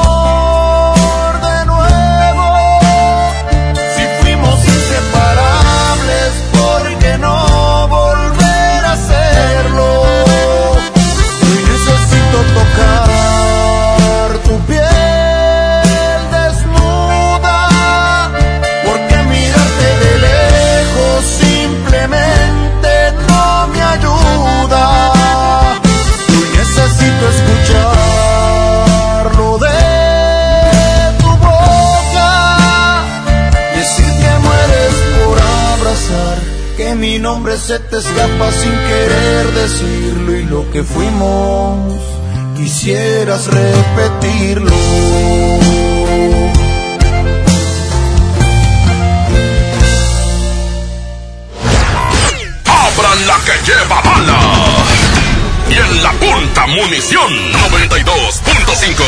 nombre 37.39 37.57
se 37.57 37.79
te 37.79 37.97
escapa 37.97 38.51
sin 38.51 38.71
querer 38.71 39.51
decirlo 39.53 40.35
y 40.35 40.43
lo 40.43 40.69
que 40.71 40.83
fuimos 40.83 41.95
quisieras 42.57 43.47
repetirlo. 43.47 44.75
Abran 52.65 53.27
la 53.27 53.37
que 53.45 53.53
lleva 53.71 54.01
bala. 54.01 54.39
Y 55.69 55.75
en 55.75 56.03
la 56.03 56.11
punta 56.11 56.67
munición 56.67 57.31
92.5. 57.71 59.05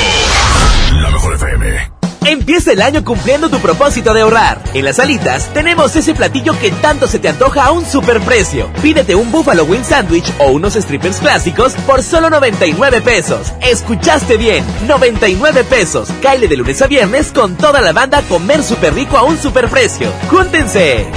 La 1.02 1.10
mejor 1.10 1.34
FM. 1.34 1.91
Empieza 2.32 2.72
el 2.72 2.82
año 2.82 3.04
cumpliendo 3.04 3.50
tu 3.50 3.60
propósito 3.60 4.14
de 4.14 4.22
ahorrar. 4.22 4.64
En 4.74 4.86
las 4.86 5.00
alitas 5.00 5.54
tenemos 5.54 5.94
ese 5.98 6.14
platillo 6.14 6.58
que 6.58 6.72
tanto 6.72 7.06
se 7.06 7.20
te 7.20 7.28
antoja 7.28 7.66
a 7.66 7.72
un 7.72 7.86
superprecio. 7.86 8.72
Pídete 8.82 9.16
un 9.16 9.30
Buffalo 9.34 9.66
Wing 9.66 9.84
Sandwich 9.84 10.32
o 10.40 10.52
unos 10.52 10.76
strippers 10.76 11.18
clásicos 11.18 11.74
por 11.86 12.02
solo 12.02 12.30
99 12.30 13.02
pesos. 13.02 13.52
Escuchaste 13.60 14.38
bien, 14.38 14.64
99 14.88 15.66
pesos. 15.66 16.08
Caile 16.22 16.48
de 16.48 16.56
lunes 16.56 16.82
a 16.82 16.88
viernes 16.88 17.34
con 17.34 17.58
toda 17.58 17.82
la 17.82 17.92
banda 17.92 18.20
a 18.20 18.22
comer 18.22 18.64
súper 18.64 18.94
rico 18.94 19.18
a 19.18 19.24
un 19.24 19.38
superprecio. 19.38 20.10
¡Júntense! 20.30 21.08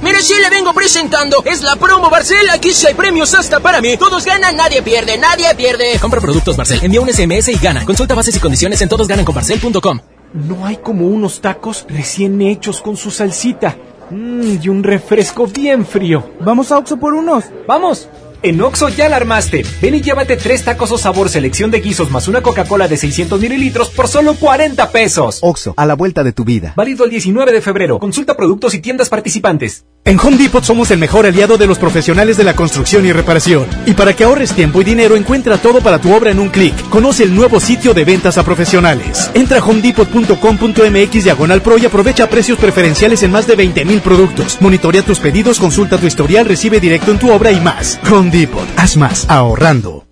Mire, 0.00 0.22
si 0.22 0.34
le 0.34 0.48
vengo 0.48 0.72
presentando, 0.72 1.42
es 1.44 1.62
la 1.62 1.74
promo 1.74 2.08
Barcel, 2.08 2.48
aquí 2.50 2.72
sí 2.72 2.86
hay 2.86 2.94
premios 2.94 3.34
hasta 3.34 3.58
para 3.58 3.80
mí. 3.80 3.96
Todos 3.96 4.24
ganan, 4.24 4.56
nadie 4.56 4.80
pierde, 4.82 5.18
nadie 5.18 5.52
pierde. 5.56 5.98
Compra 5.98 6.20
productos 6.20 6.56
Barcel, 6.56 6.78
envía 6.84 7.00
un 7.00 7.12
SMS 7.12 7.48
y 7.48 7.56
gana. 7.56 7.84
Consulta 7.84 8.14
bases 8.14 8.36
y 8.36 8.38
condiciones 8.38 8.80
en 8.80 8.88
todosgananconbarcel.com. 8.88 10.00
No 10.34 10.64
hay 10.64 10.76
como 10.76 11.08
unos 11.08 11.40
tacos 11.40 11.84
recién 11.88 12.40
hechos 12.40 12.80
con 12.80 12.96
su 12.96 13.10
salsita. 13.10 13.76
Mmm, 14.10 14.58
y 14.62 14.68
un 14.68 14.82
refresco 14.82 15.46
bien 15.46 15.84
frío. 15.84 16.30
Vamos 16.40 16.72
a 16.72 16.78
Oxo 16.78 16.96
por 16.98 17.12
unos. 17.14 17.44
¡Vamos! 17.66 18.08
En 18.42 18.60
Oxo 18.60 18.88
ya 18.88 19.08
la 19.08 19.16
armaste. 19.16 19.64
Ven 19.80 19.94
y 19.94 20.00
llévate 20.00 20.36
tres 20.36 20.64
tacos 20.64 20.90
o 20.90 20.98
sabor 20.98 21.28
selección 21.28 21.70
de 21.70 21.80
guisos 21.80 22.10
más 22.10 22.26
una 22.28 22.42
Coca-Cola 22.42 22.88
de 22.88 22.96
600 22.96 23.40
mililitros 23.40 23.90
por 23.90 24.08
solo 24.08 24.34
40 24.34 24.90
pesos. 24.90 25.38
Oxo, 25.42 25.74
a 25.76 25.86
la 25.86 25.94
vuelta 25.94 26.24
de 26.24 26.32
tu 26.32 26.44
vida. 26.44 26.72
Válido 26.76 27.04
el 27.04 27.10
19 27.10 27.52
de 27.52 27.60
febrero. 27.60 27.98
Consulta 27.98 28.36
productos 28.36 28.74
y 28.74 28.80
tiendas 28.80 29.08
participantes. 29.08 29.84
En 30.04 30.18
Home 30.18 30.36
Depot 30.36 30.64
somos 30.64 30.90
el 30.90 30.98
mejor 30.98 31.26
aliado 31.26 31.56
de 31.56 31.66
los 31.68 31.78
profesionales 31.78 32.36
de 32.36 32.42
la 32.42 32.56
construcción 32.56 33.06
y 33.06 33.12
reparación. 33.12 33.66
Y 33.86 33.94
para 33.94 34.14
que 34.14 34.24
ahorres 34.24 34.52
tiempo 34.52 34.80
y 34.80 34.84
dinero, 34.84 35.14
encuentra 35.14 35.58
todo 35.58 35.80
para 35.80 36.00
tu 36.00 36.12
obra 36.12 36.32
en 36.32 36.40
un 36.40 36.48
clic. 36.48 36.74
Conoce 36.88 37.22
el 37.22 37.34
nuevo 37.34 37.60
sitio 37.60 37.94
de 37.94 38.04
ventas 38.04 38.36
a 38.36 38.44
profesionales. 38.44 39.30
Entra 39.32 39.60
a 39.60 39.64
homedepot.com.mx 39.64 41.24
diagonal 41.24 41.62
pro 41.62 41.78
y 41.78 41.86
aprovecha 41.86 42.28
precios 42.28 42.58
preferenciales 42.58 43.22
en 43.22 43.30
más 43.30 43.46
de 43.46 43.54
20 43.54 43.84
mil 43.84 44.00
productos. 44.00 44.58
Monitorea 44.60 45.02
tus 45.02 45.20
pedidos, 45.20 45.60
consulta 45.60 45.98
tu 45.98 46.06
historial, 46.06 46.46
recibe 46.46 46.80
directo 46.80 47.12
en 47.12 47.18
tu 47.18 47.30
obra 47.30 47.52
y 47.52 47.60
más. 47.60 48.00
Home 48.10 48.30
Depot. 48.30 48.66
Haz 48.76 48.96
más 48.96 49.24
ahorrando. 49.30 50.11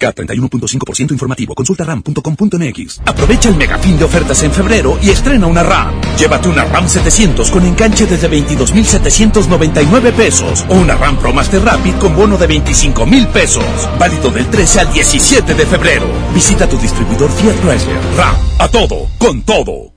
K31.5% 0.00 1.12
informativo. 1.12 1.54
Consulta 1.54 1.84
ram.com.mx. 1.84 3.02
Aprovecha 3.04 3.48
el 3.48 3.56
megafín 3.56 3.98
de 3.98 4.04
ofertas 4.04 4.42
en 4.42 4.52
febrero 4.52 4.98
y 5.02 5.10
estrena 5.10 5.46
una 5.46 5.62
RAM. 5.62 6.00
Llévate 6.18 6.48
una 6.48 6.64
RAM 6.64 6.88
700 6.88 7.50
con 7.50 7.64
enganche 7.66 8.06
desde 8.06 8.30
22.799 8.30 10.12
pesos 10.12 10.64
o 10.68 10.74
una 10.74 10.96
RAM 10.96 11.16
Pro 11.18 11.32
Master 11.32 11.62
Rapid 11.62 11.94
con 11.96 12.16
bono 12.16 12.36
de 12.36 12.48
25.000 12.48 13.26
pesos. 13.28 13.64
Válido 13.98 14.30
del 14.30 14.46
13 14.46 14.80
al 14.80 14.92
17 14.92 15.54
de 15.54 15.66
febrero. 15.66 16.06
Visita 16.34 16.68
tu 16.68 16.78
distribuidor 16.78 17.30
Fiat 17.30 17.60
Chrysler. 17.60 17.98
RAM. 18.16 18.34
A 18.58 18.68
todo. 18.68 19.08
Con 19.18 19.42
todo. 19.42 19.92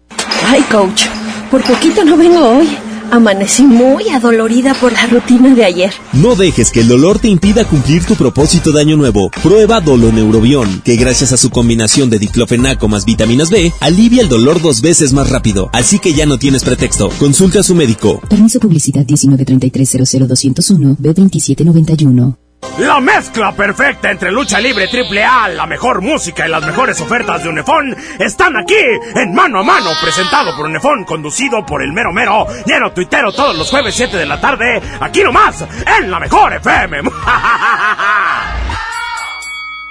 Ay, 0.45 0.61
coach. 0.63 1.05
Por 1.49 1.63
poquito 1.63 2.03
no 2.03 2.17
vengo 2.17 2.57
hoy. 2.57 2.92
Amanecí 3.13 3.61
muy 3.61 4.09
adolorida 4.09 4.73
por 4.73 4.91
la 4.91 5.05
rutina 5.05 5.53
de 5.53 5.63
ayer. 5.63 5.93
No 6.13 6.33
dejes 6.33 6.71
que 6.71 6.79
el 6.79 6.87
dolor 6.87 7.19
te 7.19 7.27
impida 7.27 7.63
cumplir 7.63 8.03
tu 8.03 8.15
propósito 8.15 8.71
de 8.71 8.81
año 8.81 8.97
nuevo. 8.97 9.29
Prueba 9.43 9.81
Doloneurobión, 9.81 10.81
que 10.83 10.95
gracias 10.95 11.31
a 11.31 11.37
su 11.37 11.51
combinación 11.51 12.09
de 12.09 12.17
diclofenaco 12.17 12.87
más 12.87 13.05
vitaminas 13.05 13.51
B, 13.51 13.71
alivia 13.81 14.23
el 14.23 14.29
dolor 14.29 14.63
dos 14.63 14.81
veces 14.81 15.13
más 15.13 15.29
rápido. 15.29 15.69
Así 15.73 15.99
que 15.99 16.15
ya 16.15 16.25
no 16.25 16.39
tienes 16.39 16.63
pretexto. 16.63 17.09
Consulta 17.19 17.59
a 17.59 17.63
su 17.63 17.75
médico. 17.75 18.19
Permiso 18.27 18.59
publicidad 18.59 19.05
193300201 19.05 20.97
B2791. 20.97 22.42
La 22.79 22.99
mezcla 22.99 23.51
perfecta 23.51 24.09
entre 24.09 24.31
lucha 24.31 24.59
libre 24.59 24.87
triple 24.87 25.23
A, 25.23 25.47
la 25.47 25.67
mejor 25.67 26.01
música 26.01 26.47
y 26.47 26.49
las 26.49 26.65
mejores 26.65 26.99
ofertas 27.01 27.43
de 27.43 27.49
Unefón 27.49 27.95
están 28.19 28.57
aquí 28.57 28.73
en 29.15 29.33
Mano 29.33 29.59
a 29.59 29.63
Mano, 29.63 29.91
presentado 30.01 30.55
por 30.55 30.65
Unefón, 30.65 31.03
conducido 31.05 31.63
por 31.65 31.83
el 31.83 31.93
mero 31.93 32.11
mero, 32.11 32.47
lleno 32.65 32.91
tuitero 32.91 33.31
todos 33.31 33.55
los 33.55 33.69
jueves 33.69 33.93
7 33.95 34.17
de 34.17 34.25
la 34.25 34.41
tarde, 34.41 34.81
aquí 34.99 35.23
nomás, 35.23 35.63
en 35.99 36.09
la 36.09 36.19
mejor 36.19 36.53
FM. 36.53 37.01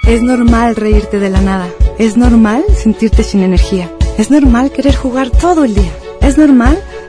Es 0.05 0.21
normal 0.21 0.75
reírte 0.75 1.17
de 1.17 1.29
la 1.29 1.39
nada, 1.39 1.69
es 1.97 2.17
normal 2.17 2.65
sentirte 2.75 3.23
sin 3.23 3.41
energía, 3.41 3.89
es 4.17 4.29
normal 4.29 4.69
querer 4.69 4.97
jugar 4.97 5.29
todo 5.29 5.63
el 5.63 5.75
día, 5.75 5.93
es 6.19 6.37
normal 6.37 6.77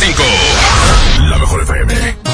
92.5. 0.00 1.28
La 1.28 1.36
mejor 1.36 1.60
FM. 1.60 2.29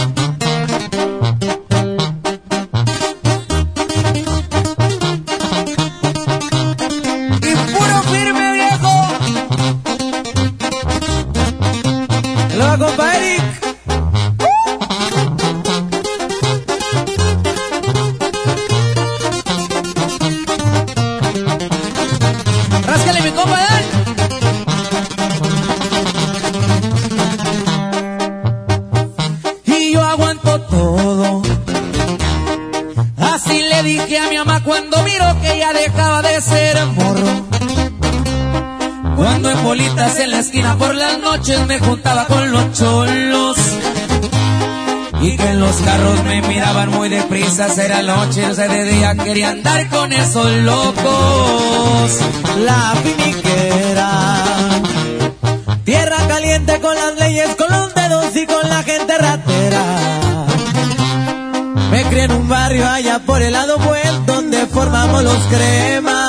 Ser 36.40 36.84
morro. 36.86 37.46
Cuando 39.16 39.50
en 39.50 39.64
bolitas 39.64 40.18
en 40.18 40.30
la 40.30 40.40
esquina 40.40 40.76
por 40.76 40.94
las 40.94 41.18
noches 41.18 41.66
me 41.66 41.78
juntaba 41.78 42.26
con 42.26 42.50
los 42.52 42.72
cholos. 42.72 43.56
Y 45.22 45.36
que 45.36 45.48
en 45.48 45.60
los 45.60 45.76
carros 45.76 46.22
me 46.24 46.42
miraban 46.42 46.90
muy 46.90 47.08
deprisa, 47.08 47.68
era 47.82 48.02
noche, 48.02 48.46
o 48.46 48.54
sea, 48.54 48.68
de 48.68 48.84
día 48.84 49.14
quería 49.14 49.50
andar 49.50 49.88
con 49.88 50.12
esos 50.12 50.50
locos. 50.50 52.18
La 52.64 52.94
finiquera. 53.02 54.44
Tierra 55.84 56.18
caliente 56.28 56.80
con 56.80 56.94
las 56.94 57.16
leyes, 57.16 57.54
con 57.56 57.70
los 57.70 57.94
dedos 57.94 58.36
y 58.36 58.46
con 58.46 58.68
la 58.68 58.82
gente 58.82 59.16
ratera. 59.16 59.84
Me 61.90 62.04
crié 62.04 62.24
en 62.24 62.32
un 62.32 62.48
barrio 62.48 62.86
allá 62.86 63.20
por 63.20 63.40
el 63.40 63.52
lado 63.52 63.78
buen 63.78 64.26
donde 64.26 64.66
formamos 64.66 65.22
los 65.22 65.38
cremas. 65.44 66.25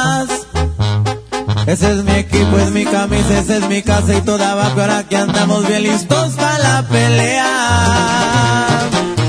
Ese 1.68 1.92
es 1.92 2.04
mi 2.06 2.14
equipo, 2.14 2.58
es 2.58 2.72
mi 2.72 2.86
camisa, 2.86 3.40
esa 3.40 3.58
es 3.58 3.68
mi 3.68 3.82
casa 3.82 4.16
y 4.16 4.22
toda 4.22 4.54
abajo. 4.54 4.80
Ahora 4.80 5.04
que 5.04 5.18
andamos 5.18 5.68
bien 5.68 5.84
listos 5.84 6.36
para 6.36 6.58
la 6.60 6.88
pelea. 6.88 8.68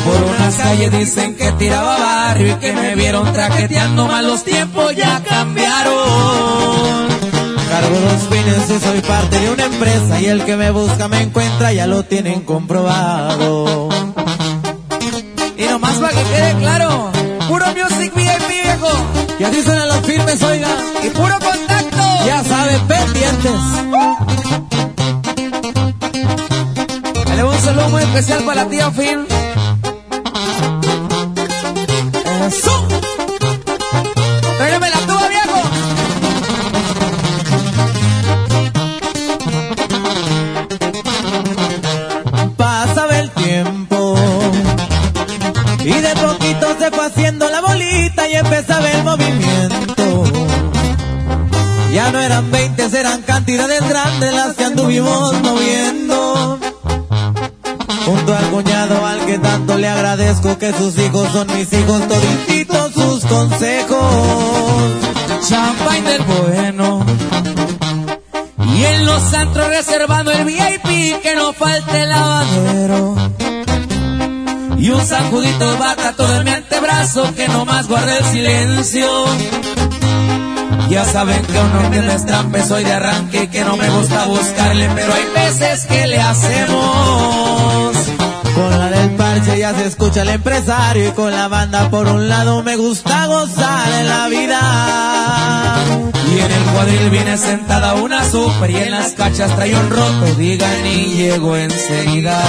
Por 0.04 0.22
unas 0.22 0.54
calles 0.54 0.92
dicen 0.92 1.34
que 1.34 1.50
tiraba 1.52 1.98
barrio 1.98 2.52
y 2.52 2.54
que 2.60 2.72
me 2.74 2.94
vieron 2.94 3.32
traqueteando 3.32 4.06
mal 4.06 4.24
los 4.24 4.44
tiempos 4.44 4.94
ya 4.94 5.20
cambiaron. 5.24 7.08
Cargo 7.68 7.96
dos 8.08 8.28
fines 8.30 8.70
y 8.70 8.78
soy 8.84 9.00
parte 9.00 9.40
de 9.40 9.50
una 9.50 9.64
empresa 9.64 10.20
y 10.20 10.26
el 10.26 10.44
que 10.44 10.56
me 10.56 10.70
busca 10.70 11.08
me 11.08 11.22
encuentra, 11.22 11.72
ya 11.72 11.88
lo 11.88 12.04
tienen 12.04 12.42
comprobado. 12.42 13.88
Y 15.56 15.64
nomás 15.64 15.96
para 15.96 16.14
que 16.14 16.22
quede 16.22 16.54
claro, 16.60 17.10
puro 17.48 17.66
music 17.74 18.14
VIP 18.14 18.48
viejo. 18.48 18.90
Y 19.40 19.44
así 19.44 19.60
suenan 19.60 19.88
los 19.88 20.06
firmes, 20.06 20.40
oiga. 20.40 20.68
Y 21.02 21.08
puro 21.10 21.34
contacto. 21.40 21.67
Pendientes. 23.42 23.78
Le 27.36 27.44
un 27.44 27.58
saludo 27.58 27.88
muy 27.90 28.02
especial 28.02 28.42
para 28.44 28.64
la 28.64 28.68
tía 28.68 28.90
Phil. 28.90 29.37
Cantidades 53.58 53.88
grandes 53.88 54.34
las 54.34 54.54
que 54.54 54.64
anduvimos 54.64 55.40
moviendo. 55.42 56.58
Junto 58.06 58.36
al 58.36 58.50
cuñado 58.50 59.04
al 59.04 59.26
que 59.26 59.38
tanto 59.38 59.76
le 59.76 59.88
agradezco 59.88 60.56
que 60.58 60.72
sus 60.72 60.96
hijos 60.98 61.28
son 61.32 61.46
mis 61.48 61.72
hijos, 61.72 62.02
todititos 62.06 62.92
sus 62.92 63.24
consejos. 63.24 64.92
Champagne 65.48 66.08
del 66.08 66.22
bueno. 66.22 67.04
Y 68.76 68.84
en 68.84 69.06
los 69.06 69.34
antros 69.34 69.68
reservando 69.68 70.30
el 70.30 70.44
VIP 70.44 71.20
que 71.20 71.34
no 71.34 71.52
falte 71.52 72.02
el 72.02 72.08
lavadero. 72.08 73.16
Y 74.78 74.90
un 74.90 75.04
sacudito 75.04 75.70
de 75.72 75.78
bata 75.78 76.12
todo 76.12 76.36
en 76.36 76.44
mi 76.44 76.50
antebrazo 76.50 77.34
que 77.34 77.48
no 77.48 77.64
más 77.64 77.88
guarde 77.88 78.18
el 78.18 78.24
silencio. 78.24 79.08
Ya 80.88 81.04
saben 81.04 81.42
que 81.42 81.58
uno 81.58 81.90
que 81.90 82.00
no 82.00 82.66
soy 82.66 82.82
de 82.82 82.92
arranque 82.92 83.42
y 83.44 83.48
que 83.48 83.62
no 83.62 83.76
me 83.76 83.90
gusta 83.90 84.24
buscarle, 84.26 84.88
pero 84.94 85.12
hay 85.12 85.24
veces 85.34 85.84
que 85.84 86.06
le 86.06 86.18
hacemos. 86.18 87.96
Con 88.54 88.70
la 88.70 88.90
del 88.90 89.10
parche 89.10 89.58
ya 89.58 89.74
se 89.74 89.86
escucha 89.86 90.22
el 90.22 90.30
empresario 90.30 91.08
y 91.08 91.12
con 91.12 91.30
la 91.30 91.48
banda 91.48 91.90
por 91.90 92.06
un 92.06 92.28
lado 92.28 92.62
me 92.62 92.76
gusta 92.76 93.26
gozar 93.26 94.00
en 94.00 94.08
la 94.08 94.28
vida. 94.28 95.76
Y 96.34 96.40
en 96.40 96.52
el 96.52 96.64
cuadril 96.72 97.10
viene 97.10 97.36
sentada 97.36 97.94
una 97.94 98.24
super 98.24 98.70
y 98.70 98.76
en 98.76 98.90
las 98.90 99.12
cachas 99.12 99.54
trae 99.56 99.74
un 99.74 99.90
roto, 99.90 100.34
digan 100.36 100.86
y 100.86 101.14
llego 101.14 101.56
enseguida. 101.56 102.40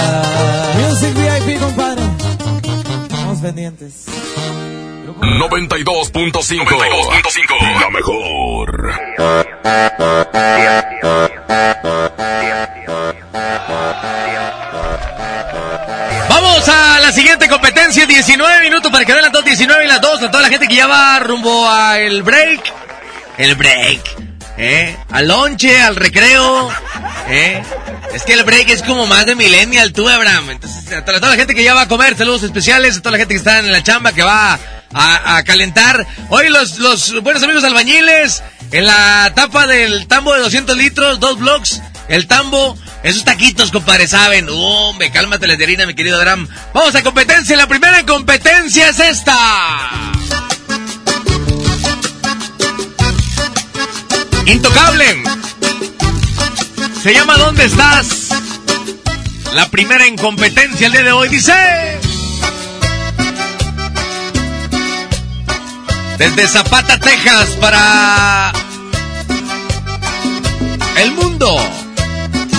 Music 0.88 1.14
VIP, 1.14 1.60
compadre. 1.60 2.02
Estamos 3.10 3.38
pendientes. 3.40 4.19
92.5. 5.38 7.80
La 7.80 7.90
mejor. 7.90 9.00
Vamos 16.28 16.68
a 16.68 17.00
la 17.00 17.12
siguiente 17.12 17.48
competencia, 17.48 18.06
19 18.06 18.60
minutos 18.60 18.90
para 18.90 19.04
que 19.04 19.12
vean 19.12 19.24
las 19.24 19.32
2, 19.32 19.44
19 19.44 19.84
y 19.84 19.88
las 19.88 20.00
2, 20.00 20.22
a 20.22 20.30
toda 20.30 20.42
la 20.42 20.48
gente 20.48 20.66
que 20.66 20.74
ya 20.74 20.86
va 20.86 21.18
rumbo 21.20 21.68
al 21.68 22.22
break. 22.22 22.72
El 23.38 23.54
break, 23.54 24.00
¿eh? 24.58 24.96
Al 25.10 25.28
lonche, 25.28 25.80
al 25.80 25.96
recreo, 25.96 26.70
¿eh? 27.28 27.62
Es 28.12 28.24
que 28.24 28.32
el 28.32 28.42
break 28.42 28.70
es 28.70 28.82
como 28.82 29.06
más 29.06 29.26
de 29.26 29.36
millennial, 29.36 29.92
tú, 29.92 30.08
Abraham. 30.08 30.50
Entonces, 30.50 30.92
a 30.92 31.04
toda 31.04 31.30
la 31.30 31.36
gente 31.36 31.54
que 31.54 31.62
ya 31.62 31.74
va 31.74 31.82
a 31.82 31.88
comer, 31.88 32.16
saludos 32.16 32.42
especiales, 32.42 32.96
a 32.96 33.00
toda 33.00 33.12
la 33.12 33.18
gente 33.18 33.34
que 33.34 33.38
está 33.38 33.60
en 33.60 33.70
la 33.70 33.82
chamba, 33.82 34.12
que 34.12 34.22
va 34.22 34.58
a, 34.92 35.36
a 35.36 35.44
calentar. 35.44 36.06
Hoy 36.28 36.48
los, 36.48 36.78
los 36.78 37.22
buenos 37.22 37.42
amigos 37.42 37.64
albañiles, 37.64 38.42
en 38.72 38.86
la 38.86 39.32
tapa 39.34 39.66
del 39.66 40.06
tambo 40.06 40.32
de 40.34 40.40
200 40.40 40.76
litros, 40.76 41.20
dos 41.20 41.38
blocks, 41.38 41.80
el 42.08 42.26
tambo, 42.26 42.76
esos 43.02 43.24
taquitos, 43.24 43.70
compadre, 43.70 44.06
saben. 44.08 44.48
Hombre, 44.50 45.10
cálmate, 45.10 45.46
Lederina, 45.46 45.86
mi 45.86 45.94
querido 45.94 46.18
Abraham. 46.18 46.48
Vamos 46.74 46.94
a 46.94 47.02
competencia, 47.02 47.56
la 47.56 47.66
primera 47.66 48.04
competencia 48.04 48.88
es 48.88 49.00
esta. 49.00 49.36
Intocable. 54.46 55.22
Se 57.02 57.14
llama 57.14 57.36
¿Dónde 57.36 57.64
estás? 57.64 58.28
La 59.54 59.68
primera 59.70 60.06
en 60.06 60.16
competencia 60.16 60.86
el 60.86 60.92
día 60.92 61.02
de 61.04 61.12
hoy 61.12 61.28
dice... 61.28 62.09
Desde 66.20 66.46
Zapata, 66.48 67.00
Texas, 67.00 67.56
para 67.58 68.52
el 71.02 71.12
mundo 71.12 71.56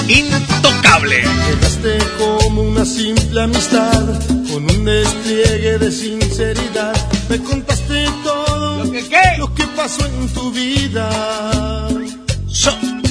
intocable. 0.07 1.21
Llegaste 1.21 1.99
como 2.17 2.63
una 2.63 2.83
simple 2.83 3.39
amistad, 3.39 4.19
con 4.51 4.63
un 4.63 4.83
despliegue 4.83 5.77
de 5.77 5.91
sinceridad. 5.91 6.95
Me 7.29 7.37
contaste 7.37 8.07
todo 8.23 8.83
lo 8.83 9.53
que, 9.53 9.63
pasó 9.75 10.07
en 10.07 10.27
tu 10.29 10.51
vida. 10.51 11.87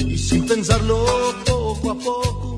Y 0.05 0.17
sin 0.17 0.45
pensarlo 0.47 1.05
poco 1.45 1.91
a 1.91 1.97
poco, 1.97 2.57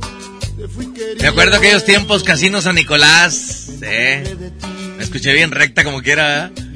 Me 1.22 1.28
acuerdo 1.28 1.58
aquellos 1.58 1.86
tiempos 1.86 2.24
Casino 2.24 2.60
San 2.60 2.74
Nicolás. 2.74 3.70
¿eh? 3.84 4.36
Me 4.98 5.04
escuché 5.04 5.32
bien 5.32 5.52
recta 5.52 5.84
como 5.84 6.02
quiera. 6.02 6.48
¿eh? 6.48 6.73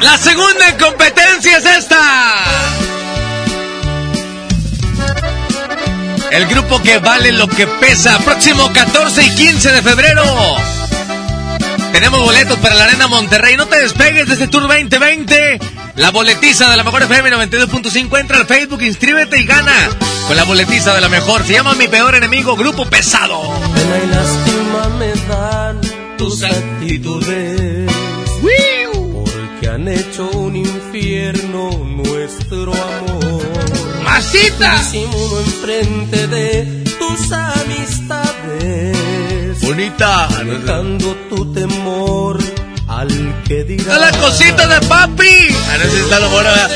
La 0.00 0.18
segunda 0.18 0.68
en 0.68 0.78
competencia 0.78 1.58
es 1.58 1.66
esta. 1.66 2.44
El 6.30 6.46
grupo 6.46 6.82
que 6.82 6.98
vale 6.98 7.32
lo 7.32 7.48
que 7.48 7.66
pesa. 7.66 8.18
Próximo 8.18 8.72
14 8.72 9.22
y 9.24 9.30
15 9.30 9.72
de 9.72 9.82
febrero. 9.82 10.24
Tenemos 11.92 12.24
boletos 12.24 12.58
para 12.58 12.74
la 12.74 12.84
Arena 12.84 13.06
Monterrey. 13.06 13.56
No 13.56 13.66
te 13.66 13.78
despegues 13.80 14.26
de 14.26 14.32
este 14.32 14.48
Tour 14.48 14.62
2020. 14.62 15.60
La 15.94 16.10
boletiza 16.10 16.68
de 16.68 16.76
la 16.76 16.82
mejor 16.82 17.02
FM 17.04 17.30
92.5. 17.30 18.18
Entra 18.18 18.38
al 18.38 18.46
Facebook, 18.46 18.82
inscríbete 18.82 19.38
y 19.38 19.44
gana 19.44 19.72
con 20.26 20.36
la 20.36 20.42
boletiza 20.42 20.92
de 20.92 21.00
la 21.00 21.08
mejor. 21.08 21.44
Se 21.44 21.52
llama 21.52 21.74
Mi 21.74 21.86
Peor 21.86 22.16
Enemigo, 22.16 22.56
Grupo 22.56 22.84
Pesado. 22.86 23.40
Pena 23.74 23.98
y 24.02 24.06
lástima 24.08 24.88
me 24.98 25.12
dan 25.28 25.80
tus 26.18 26.42
actitudes. 26.42 27.73
Hecho 29.94 30.28
un 30.30 30.56
infierno 30.56 31.70
nuestro 31.70 32.72
amor. 32.72 33.42
¡Masita! 34.02 34.76
Disimulo 34.78 35.38
enfrente 35.38 36.26
de 36.26 36.84
tus 36.98 37.30
amistades. 37.30 38.96
Bonita. 39.62 40.26
Dejando 40.44 41.14
tu 41.30 41.52
temor 41.52 42.38
al 42.88 43.42
que 43.44 43.62
dirá. 43.62 43.94
¡A 43.94 43.98
la 43.98 44.10
cosita 44.18 44.66
de 44.66 44.84
papi! 44.88 45.48
Ah, 45.70 45.76
no 45.78 45.84
sé 45.84 45.90
si 45.90 45.96
está 45.98 46.18
lo 46.18 46.28
bueno, 46.28 46.50
¿verdad? 46.50 46.70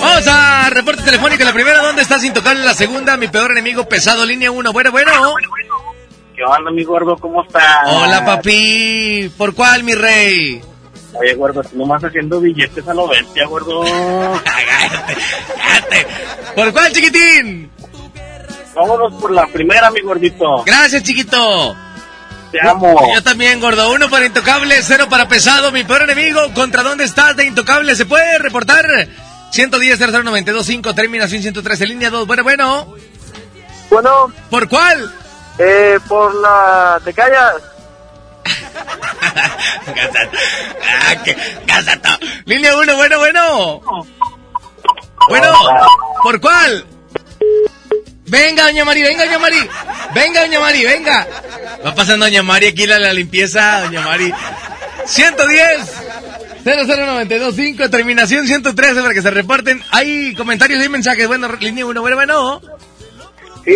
Vamos 0.00 0.26
a 0.28 0.70
reporte 0.70 1.02
telefónico. 1.02 1.42
La 1.42 1.52
primera, 1.52 1.82
¿dónde 1.82 2.02
estás 2.02 2.22
intocable? 2.22 2.62
La 2.64 2.74
segunda, 2.74 3.16
mi 3.16 3.26
peor 3.26 3.50
enemigo 3.50 3.88
pesado, 3.88 4.24
línea 4.24 4.52
1. 4.52 4.72
Bueno, 4.72 4.92
bueno. 4.92 5.34
¿Qué 6.36 6.44
onda, 6.44 6.70
mi 6.70 6.84
gordo? 6.84 7.16
¿Cómo 7.16 7.42
estás? 7.42 7.86
Hola, 7.86 8.24
papi. 8.24 9.32
¿Por 9.36 9.52
cuál, 9.52 9.82
mi 9.82 9.94
rey? 9.94 10.62
Oye, 11.14 11.34
gordo, 11.34 11.62
tú 11.62 11.76
nomás 11.76 12.02
haciendo 12.02 12.40
billetes 12.40 12.86
a 12.88 12.94
lo 12.94 13.06
bestia, 13.08 13.46
gordo. 13.46 13.82
¿Por 16.54 16.72
cuál, 16.72 16.92
chiquitín? 16.92 17.70
Vámonos 18.74 19.12
por 19.20 19.30
la 19.30 19.46
primera, 19.46 19.90
mi 19.90 20.00
gordito. 20.00 20.64
Gracias, 20.64 21.02
chiquito. 21.02 21.76
Te 22.50 22.66
amo. 22.66 23.14
Yo 23.14 23.22
también, 23.22 23.60
gordo. 23.60 23.92
Uno 23.92 24.08
para 24.08 24.26
intocable, 24.26 24.74
cero 24.82 25.06
para 25.10 25.28
pesado. 25.28 25.72
Mi 25.72 25.84
peor 25.84 26.02
enemigo. 26.02 26.40
¿Contra 26.54 26.82
dónde 26.82 27.04
estás 27.04 27.36
de 27.36 27.44
intocable? 27.44 27.94
¿Se 27.96 28.06
puede 28.06 28.38
reportar? 28.38 28.86
110 29.50 29.98
0092 29.98 30.64
5 30.64 30.94
terminación 30.94 31.42
113 31.42 31.86
línea 31.86 32.10
2. 32.10 32.26
Bueno, 32.26 32.42
bueno. 32.42 32.94
Bueno. 33.90 34.32
¿Por 34.50 34.68
cuál? 34.68 35.12
Eh, 35.58 35.98
por 36.08 36.34
la... 36.34 37.00
¿Te 37.04 37.12
callas? 37.12 37.54
Ah, 41.00 41.22
que, 41.24 41.36
cásato. 41.66 42.08
Línea 42.44 42.76
1, 42.76 42.96
bueno, 42.96 43.18
bueno. 43.18 43.80
Bueno, 45.28 45.52
¿por 46.22 46.40
cuál? 46.40 46.86
Venga, 48.26 48.64
doña 48.64 48.84
Mari, 48.84 49.02
venga, 49.02 49.24
doña 49.24 49.38
Mari. 49.38 49.68
Venga, 50.14 50.40
doña 50.40 50.60
Mari, 50.60 50.84
venga. 50.84 51.26
Va 51.84 51.94
pasando 51.94 52.26
doña 52.26 52.42
Mari 52.42 52.68
aquí 52.68 52.86
la, 52.86 52.98
la 52.98 53.12
limpieza, 53.12 53.82
doña 53.82 54.00
Mari. 54.00 54.32
110 55.04 56.02
00925, 56.64 57.90
terminación 57.90 58.46
113 58.46 59.02
para 59.02 59.14
que 59.14 59.22
se 59.22 59.30
reporten. 59.30 59.82
Hay 59.90 60.34
comentarios 60.34 60.84
y 60.84 60.88
mensajes. 60.88 61.26
Bueno, 61.26 61.48
línea 61.60 61.84
1, 61.84 62.00
bueno, 62.00 62.16
bueno. 62.16 62.62
Sí. 63.64 63.72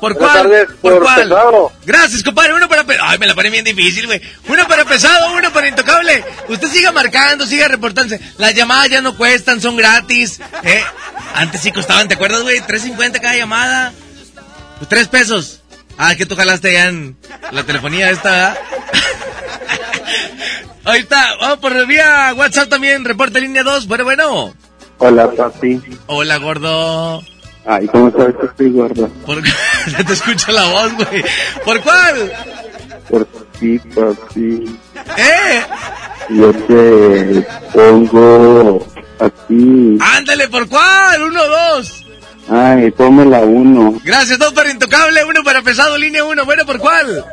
¿Por 0.00 0.12
Buenas 0.14 0.32
cuál? 0.32 0.42
tardes, 0.50 0.66
¿Por 0.82 0.92
por 0.94 1.02
cuál? 1.02 1.22
pesado. 1.22 1.72
Gracias, 1.86 2.22
compadre. 2.22 2.54
Uno 2.54 2.68
para 2.68 2.84
pesado. 2.84 3.08
Ay, 3.08 3.18
me 3.18 3.26
la 3.26 3.34
paré 3.34 3.48
bien 3.50 3.64
difícil, 3.64 4.06
güey. 4.06 4.20
Uno 4.48 4.66
para 4.68 4.84
pesado, 4.84 5.32
uno 5.34 5.50
para 5.52 5.68
intocable. 5.68 6.22
Usted 6.48 6.68
siga 6.68 6.92
marcando, 6.92 7.46
siga 7.46 7.68
reportándose. 7.68 8.20
Las 8.36 8.54
llamadas 8.54 8.90
ya 8.90 9.00
no 9.00 9.16
cuestan, 9.16 9.60
son 9.62 9.76
gratis. 9.76 10.40
¿eh? 10.62 10.82
Antes 11.34 11.62
sí 11.62 11.72
costaban, 11.72 12.06
¿te 12.08 12.14
acuerdas, 12.14 12.42
güey? 12.42 12.60
3.50 12.60 13.20
cada 13.20 13.36
llamada. 13.36 13.92
Pues, 14.78 14.88
Tres 14.88 15.08
pesos. 15.08 15.60
Ah, 15.96 16.14
que 16.16 16.26
tú 16.26 16.34
jalaste 16.36 16.72
ya 16.72 16.88
en 16.88 17.16
la 17.52 17.62
telefonía 17.64 18.10
esta. 18.10 18.56
Ahí 20.84 21.00
está. 21.00 21.36
Vamos 21.40 21.58
por 21.60 21.86
vía 21.86 22.34
WhatsApp 22.36 22.68
también. 22.68 23.04
Reporte 23.04 23.40
línea 23.40 23.62
2. 23.62 23.86
Bueno, 23.86 24.04
bueno. 24.04 24.54
Hola, 24.98 25.30
papi. 25.30 25.80
Hola, 26.06 26.36
gordo. 26.38 27.22
Ay, 27.66 27.86
¿cómo 27.88 28.08
estás? 28.08 28.34
Estoy 28.42 28.70
gordo. 28.72 29.08
¿Por 29.24 29.42
Ya 29.90 30.04
te 30.04 30.12
escucho 30.12 30.52
la 30.52 30.64
voz, 30.64 30.92
güey. 30.94 31.24
¿Por 31.64 31.80
cuál? 31.80 32.32
Por 33.08 33.26
ti, 33.58 33.78
papi. 33.78 34.78
¿Eh? 35.16 35.62
Yo 36.30 36.52
te 36.52 37.46
pongo 37.72 38.86
aquí. 39.18 39.98
Ándale, 40.00 40.48
¿por 40.48 40.68
cuál? 40.68 41.22
Uno, 41.22 41.46
dos. 41.46 42.04
Ay, 42.50 42.90
ponme 42.90 43.24
la 43.24 43.40
uno. 43.40 43.98
Gracias, 44.04 44.38
dos 44.38 44.52
para 44.52 44.70
intocable, 44.70 45.24
uno 45.24 45.42
para 45.42 45.62
pesado, 45.62 45.96
línea 45.96 46.24
uno. 46.24 46.44
Bueno, 46.44 46.66
¿por 46.66 46.78
cuál? 46.78 47.24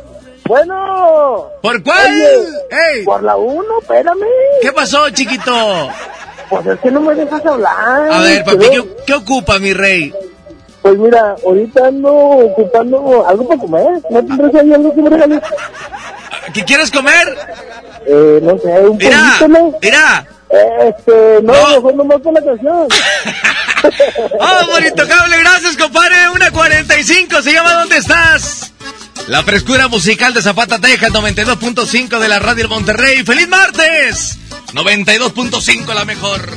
Bueno. 0.46 1.48
¿Por 1.62 1.84
cuál? 1.84 2.12
Oye, 2.12 2.96
¡Ey! 2.96 3.04
Por 3.06 3.24
la 3.24 3.36
uno, 3.36 3.80
espérame. 3.82 4.26
¿Qué 4.62 4.72
pasó, 4.72 5.10
chiquito? 5.10 5.90
Pues 6.52 6.68
es 6.68 6.80
que 6.82 6.92
no 6.92 7.02
me 7.02 7.16
dejas 7.16 7.46
hablar. 7.46 8.12
A 8.12 8.20
ver, 8.20 8.44
papi, 8.44 8.70
¿qué, 8.70 8.84
qué 9.08 9.14
ocupa, 9.14 9.58
mi 9.58 9.74
rey? 9.74 10.14
Pues 10.82 10.98
mira, 10.98 11.36
ahorita 11.46 11.88
ando 11.88 12.14
ocupando 12.14 13.26
algo 13.28 13.48
para 13.48 13.60
comer. 13.62 14.02
¿No 14.10 14.20
tendrás 14.26 14.54
ahí 14.56 14.74
algo 14.74 14.94
que 14.94 15.02
me 15.02 15.10
regales? 15.12 15.40
¿Qué 16.54 16.64
quieres 16.66 16.92
comer? 16.92 17.38
Eh, 18.06 18.40
no 18.44 18.58
sé, 18.60 18.68
un 18.82 18.98
Mira, 18.98 19.18
poquito, 19.40 19.48
¿no? 19.48 19.78
mira. 19.82 20.28
Este, 20.86 21.40
no, 21.44 21.54
mejor 21.54 21.96
nomás 21.96 22.18
con 22.22 22.34
la 22.34 22.42
canción. 22.44 22.88
¡Oh, 24.40 24.72
por 24.72 24.84
intocable! 24.86 25.38
Gracias, 25.40 25.78
compadre. 25.78 26.16
Una 26.36 26.52
45, 26.52 27.42
se 27.42 27.54
llama 27.54 27.74
¿Dónde 27.74 27.98
estás? 27.98 28.71
La 29.28 29.44
frescura 29.44 29.88
musical 29.88 30.34
de 30.34 30.42
Zapata, 30.42 30.80
Texas, 30.80 31.12
92.5 31.12 32.20
de 32.20 32.28
la 32.28 32.40
radio 32.40 32.68
Monterrey. 32.68 33.24
¡Feliz 33.24 33.48
martes! 33.48 34.38
92.5 34.74 35.94
la 35.94 36.06
mejor. 36.06 36.50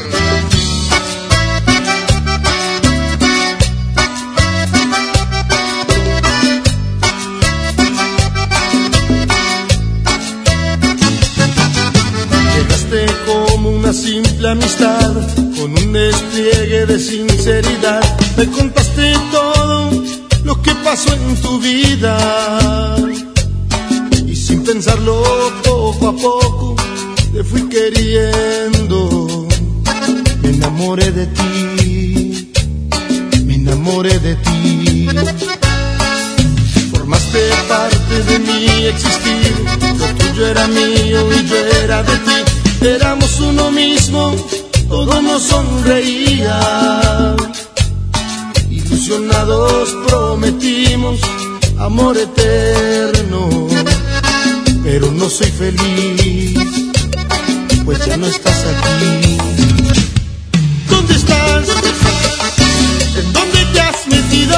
Llegaste 12.56 13.06
como 13.26 13.70
una 13.70 13.92
simple 13.92 14.48
amistad, 14.48 15.12
con 15.56 15.78
un 15.78 15.92
despliegue 15.92 16.86
de 16.86 16.98
sinceridad. 16.98 18.18
Me 18.36 18.46
contaste 18.46 19.12
todo 19.30 19.53
lo 20.44 20.60
que 20.62 20.74
pasó 20.76 21.12
en 21.14 21.36
tu 21.36 21.58
vida. 21.60 22.96
Y 24.26 24.36
sin 24.36 24.62
pensarlo 24.62 25.22
poco 25.64 26.08
a 26.08 26.12
poco, 26.12 26.76
te 27.32 27.42
fui 27.42 27.62
queriendo. 27.68 29.48
Me 30.42 30.50
enamoré 30.50 31.10
de 31.10 31.26
ti, 31.26 32.52
me 33.44 33.54
enamoré 33.54 34.18
de 34.18 34.34
ti. 34.36 35.08
Formaste 36.90 37.40
parte 37.68 38.22
de 38.28 38.38
mi 38.38 38.86
existir, 38.86 39.54
lo 39.98 40.06
tuyo 40.18 40.46
era 40.46 40.66
mío 40.68 41.20
y 41.32 41.46
yo 41.48 41.56
era 41.82 42.02
de 42.02 42.16
ti. 42.26 42.86
Éramos 42.86 43.40
uno 43.40 43.70
mismo, 43.70 44.34
todo 44.88 45.22
nos 45.22 45.42
sonreía. 45.42 46.23
Amor 51.78 52.16
eterno, 52.16 53.68
pero 54.82 55.10
no 55.10 55.28
soy 55.28 55.50
feliz, 55.50 56.58
pues 57.84 58.04
ya 58.06 58.16
no 58.16 58.26
estás 58.26 58.64
aquí. 58.64 59.36
¿Dónde 60.88 61.14
estás? 61.14 61.68
¿En 63.16 63.32
dónde 63.32 63.64
te 63.72 63.80
has 63.80 64.06
metido? 64.06 64.56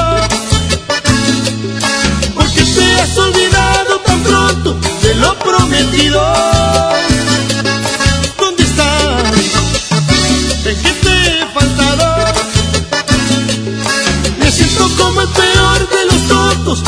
porque 2.35 2.61
te 2.61 3.01
has 3.01 3.17
olvidado 3.17 3.99
tan 4.05 4.23
pronto 4.23 4.79
de 5.01 5.15
lo 5.15 5.37
prometido. 5.39 6.21
¿Dónde 8.39 8.63
estás? 8.63 9.33
¿En 10.65 10.81
qué 10.81 10.91
te 11.03 11.41
he 11.41 11.45
faltado? 11.53 12.33
Me 14.39 14.51
siento 14.51 14.89
como 14.97 15.21
el 15.21 15.29
peor 15.29 15.89
de 15.89 16.05
los 16.05 16.27
tontos, 16.27 16.83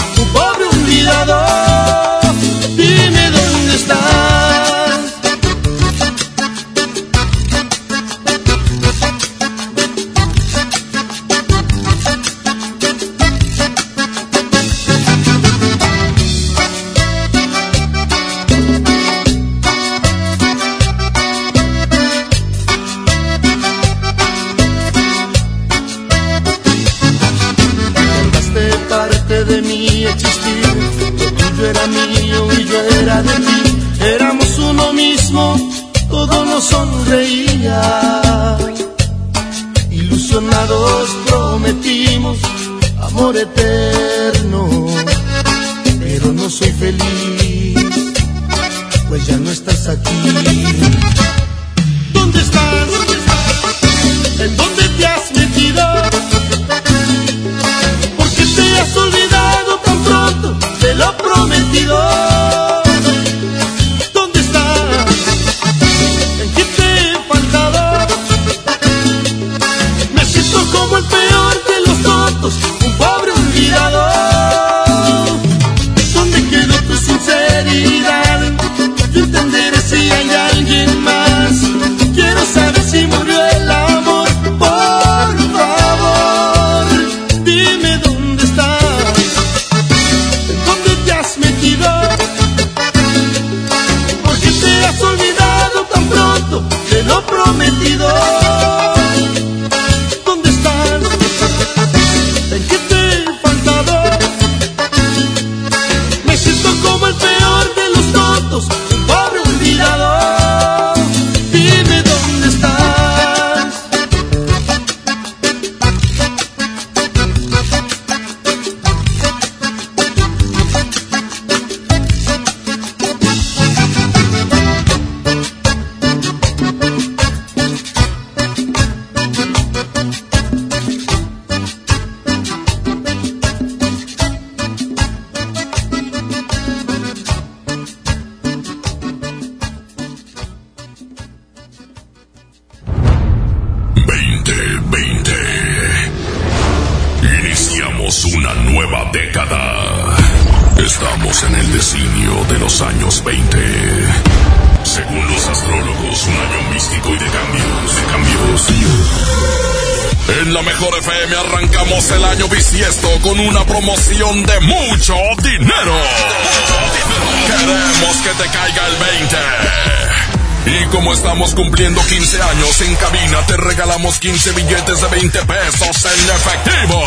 regalamos 174.20 174.42
15 174.44 174.52
billetes 174.54 175.02
de 175.02 175.08
20 175.08 175.46
pesos 175.46 176.06
en 176.06 176.30
efectivo. 176.30 177.04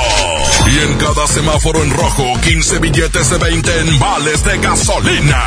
Y 0.67 0.79
en 0.81 0.99
cada 0.99 1.27
semáforo 1.27 1.83
en 1.83 1.91
rojo, 1.91 2.25
15 2.43 2.79
billetes 2.79 3.31
de 3.31 3.39
20 3.39 3.81
en 3.81 3.99
vales 3.99 4.45
de 4.45 4.59
gasolina. 4.59 5.45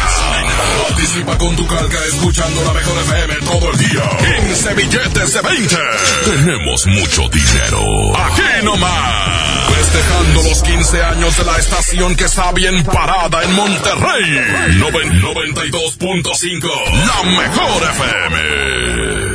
Participa 0.88 1.38
con 1.38 1.56
tu 1.56 1.66
calca 1.68 1.98
escuchando 2.08 2.64
la 2.66 2.74
mejor 2.74 2.98
FM 3.04 3.36
todo 3.46 3.72
el 3.72 3.78
día. 3.78 4.04
15 4.48 4.74
billetes 4.76 5.34
de 5.34 5.42
20. 5.42 5.76
Tenemos 6.26 6.86
mucho 6.88 7.28
dinero. 7.30 8.18
Aquí 8.18 8.64
nomás. 8.64 9.66
Festejando 9.76 10.44
los 10.44 10.62
15 10.64 11.04
años 11.04 11.38
de 11.38 11.44
la 11.44 11.58
estación 11.58 12.16
que 12.16 12.26
está 12.26 12.52
bien 12.52 12.84
parada 12.86 13.44
en 13.44 13.54
Monterrey. 13.54 14.78
Noven- 14.80 15.22
92.5. 15.22 16.70
La 17.08 17.24
mejor 17.24 17.84
FM. 17.84 19.35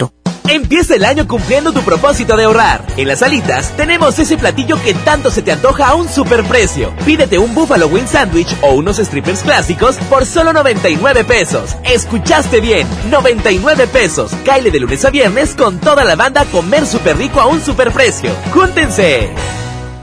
Empieza 0.47 0.95
el 0.95 1.05
año 1.05 1.27
cumpliendo 1.27 1.71
tu 1.71 1.81
propósito 1.81 2.35
de 2.35 2.45
ahorrar. 2.45 2.85
En 2.97 3.07
las 3.07 3.21
alitas 3.21 3.71
tenemos 3.77 4.19
ese 4.19 4.37
platillo 4.37 4.81
que 4.81 4.93
tanto 4.93 5.31
se 5.31 5.41
te 5.41 5.51
antoja 5.51 5.89
a 5.89 5.95
un 5.95 6.09
superprecio. 6.09 6.93
Pídete 7.05 7.37
un 7.37 7.53
Buffalo 7.53 7.87
Wing 7.87 8.07
Sandwich 8.07 8.55
o 8.61 8.73
unos 8.73 8.97
strippers 8.97 9.43
clásicos 9.43 9.97
por 10.09 10.25
solo 10.25 10.53
99 10.53 11.23
pesos. 11.23 11.75
Escuchaste 11.83 12.59
bien, 12.59 12.87
99 13.09 13.87
pesos. 13.87 14.31
Caile 14.45 14.71
de 14.71 14.79
lunes 14.79 15.05
a 15.05 15.09
viernes 15.09 15.55
con 15.55 15.79
toda 15.79 16.03
la 16.03 16.15
banda 16.15 16.41
a 16.41 16.45
comer 16.45 16.85
súper 16.85 17.17
rico 17.17 17.39
a 17.39 17.47
un 17.47 17.61
superprecio. 17.61 18.31
¡Júntense! 18.53 19.60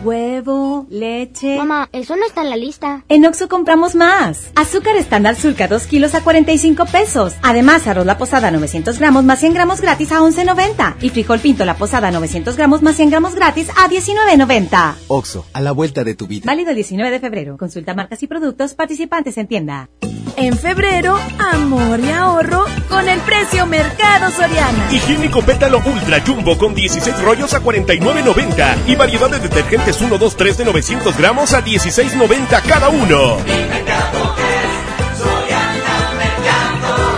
Huevo, 0.09 0.87
leche. 0.89 1.59
Mamá, 1.59 1.91
eso 1.93 2.17
no 2.17 2.25
está 2.25 2.41
en 2.41 2.49
la 2.49 2.57
lista. 2.57 3.05
En 3.11 3.27
Oxo 3.27 3.47
compramos 3.47 3.95
más. 3.95 4.51
Azúcar 4.55 4.97
estándar 4.97 5.37
Sulca 5.37 5.69
2 5.69 5.87
kilos 5.87 6.15
a 6.15 6.23
45 6.23 6.87
pesos. 6.87 7.35
Además, 7.43 7.87
arroz 7.87 8.07
la 8.07 8.17
posada 8.17 8.51
900 8.51 8.99
gramos 8.99 9.25
más 9.25 9.41
100 9.41 9.53
gramos 9.53 9.83
gratis 9.83 10.11
a 10.13 10.21
11.90. 10.21 10.95
Y 11.03 11.11
frijol 11.11 11.41
pinto 11.41 11.67
la 11.67 11.77
posada 11.77 12.11
900 12.11 12.57
gramos 12.57 12.81
más 12.81 12.97
100 12.97 13.11
gramos 13.11 13.35
gratis 13.35 13.69
a 13.77 13.87
19.90. 13.87 14.95
Oxo, 15.09 15.45
a 15.53 15.61
la 15.61 15.73
vuelta 15.73 16.05
de 16.05 16.15
tu 16.15 16.27
vida. 16.27 16.45
Válido 16.47 16.71
el 16.71 16.77
19 16.77 17.11
de 17.11 17.21
febrero. 17.21 17.59
Consulta 17.59 17.93
marcas 17.93 18.23
y 18.23 18.29
productos 18.29 18.73
participantes 18.73 19.37
en 19.37 19.47
tienda. 19.47 19.91
En 20.37 20.57
febrero, 20.57 21.19
amor 21.53 21.99
y 21.99 22.11
ahorro 22.11 22.65
con 22.89 23.09
el 23.09 23.19
precio 23.23 23.67
Mercado 23.67 24.31
Soriana. 24.31 24.89
Higiénico 24.89 25.43
Pétalo 25.43 25.83
Ultra 25.85 26.23
Jumbo 26.25 26.57
con 26.57 26.77
16 26.77 27.23
rollos 27.23 27.53
a 27.55 27.61
49.90 27.61 28.77
y 28.87 28.95
variedad 28.95 29.31
de 29.31 29.41
detergentes 29.41 29.98
1, 30.01 30.19
2, 30.19 30.37
3 30.37 30.59
de 30.59 30.65
900 30.65 31.17
gramos 31.17 31.53
a 31.53 31.65
16.90 31.65 32.63
cada 32.63 32.89
uno. 32.89 33.39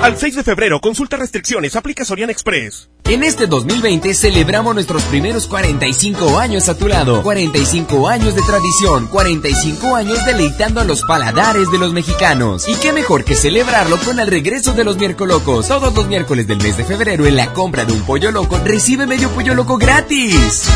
Al 0.02 0.16
6 0.16 0.36
de 0.36 0.43
febrero, 0.43 0.81
consulta 0.81 1.19
restricciones, 1.19 1.77
aplica 1.77 2.07
Soriana 2.07 2.32
Express. 2.32 2.89
En 3.05 3.23
este 3.23 3.47
2020 3.47 4.15
celebramos 4.15 4.74
nuestros 4.74 5.02
primeros 5.02 5.47
45 5.47 6.39
años 6.39 6.70
a 6.70 6.78
tu 6.78 6.89
lado. 6.89 7.23
45 7.23 8.09
años 8.09 8.35
de 8.35 8.40
tradición, 8.40 9.09
45 9.09 9.97
años 9.97 10.24
deleitando 10.24 10.81
a 10.81 10.85
los 10.85 11.02
paladares 11.02 11.70
de 11.70 11.78
los 11.78 11.93
mexicanos. 11.93 12.66
Y 12.66 12.77
qué 12.77 12.93
mejor 12.93 13.24
que 13.24 13.35
celebrarlo 13.35 13.98
con 13.98 14.19
el 14.20 14.28
regreso 14.28 14.73
de 14.73 14.85
los 14.85 14.97
miércolocos. 14.97 15.69
Todos 15.69 15.94
los 15.94 16.07
miércoles 16.07 16.47
del 16.47 16.62
mes 16.62 16.78
de 16.78 16.85
febrero 16.85 17.27
en 17.27 17.36
la 17.36 17.52
compra 17.52 17.85
de 17.85 17.93
un 17.93 18.02
pollo 18.02 18.31
loco 18.31 18.59
recibe 18.65 19.07
medio 19.07 19.28
pollo 19.31 19.55
loco 19.55 19.77
gratis. 19.77 20.70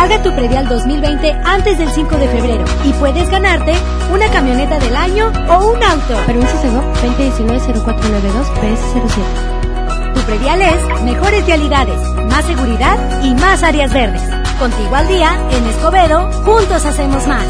Paga 0.00 0.22
tu 0.22 0.34
predial 0.34 0.66
2020 0.66 1.30
antes 1.44 1.76
del 1.76 1.90
5 1.90 2.16
de 2.16 2.26
febrero 2.26 2.64
y 2.84 2.92
puedes 2.94 3.28
ganarte 3.28 3.74
una 4.10 4.30
camioneta 4.30 4.78
del 4.78 4.96
año 4.96 5.30
o 5.46 5.72
un 5.72 5.82
auto. 5.84 6.16
Permiso 6.24 6.56
Segov 6.62 6.82
2019-0492 7.02 8.46
PS07. 8.62 10.14
Tu 10.14 10.20
predial 10.22 10.62
es 10.62 11.02
mejores 11.02 11.44
vialidades, 11.44 12.00
más 12.30 12.46
seguridad 12.46 12.96
y 13.22 13.34
más 13.34 13.62
áreas 13.62 13.92
verdes. 13.92 14.22
Contigo 14.58 14.96
al 14.96 15.06
día, 15.06 15.38
en 15.50 15.66
Escobedo, 15.66 16.32
juntos 16.46 16.86
hacemos 16.86 17.26
más. 17.26 17.44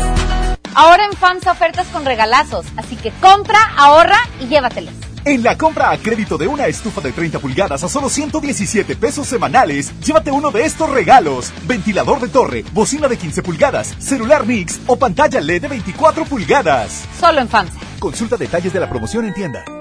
Ahora 0.75 1.05
en 1.05 1.13
FAMSA 1.13 1.53
ofertas 1.53 1.87
con 1.93 2.05
regalazos, 2.05 2.67
así 2.77 2.97
que 2.97 3.13
compra, 3.21 3.61
ahorra 3.77 4.19
y 4.41 4.49
llévatelos. 4.49 5.10
En 5.25 5.43
la 5.43 5.59
compra 5.59 5.91
a 5.91 5.99
crédito 5.99 6.39
de 6.39 6.47
una 6.47 6.67
estufa 6.67 7.03
de 7.03 7.13
30 7.13 7.39
pulgadas 7.41 7.85
a 7.85 7.89
solo 7.89 8.09
117 8.09 8.97
pesos 8.97 9.27
semanales, 9.27 9.93
llévate 10.01 10.31
uno 10.31 10.51
de 10.51 10.65
estos 10.65 10.89
regalos. 10.89 11.53
Ventilador 11.67 12.21
de 12.21 12.29
torre, 12.29 12.65
bocina 12.73 13.07
de 13.07 13.19
15 13.19 13.43
pulgadas, 13.43 13.95
celular 13.99 14.47
mix 14.47 14.81
o 14.87 14.97
pantalla 14.97 15.41
LED 15.41 15.63
de 15.63 15.69
24 15.69 16.25
pulgadas. 16.25 17.05
Solo 17.19 17.41
en 17.41 17.49
FAMSA. 17.49 17.75
Consulta 17.99 18.37
detalles 18.39 18.73
de 18.73 18.81
la 18.81 18.89
promoción 18.89 19.27
en 19.27 19.35
tienda. 19.35 19.80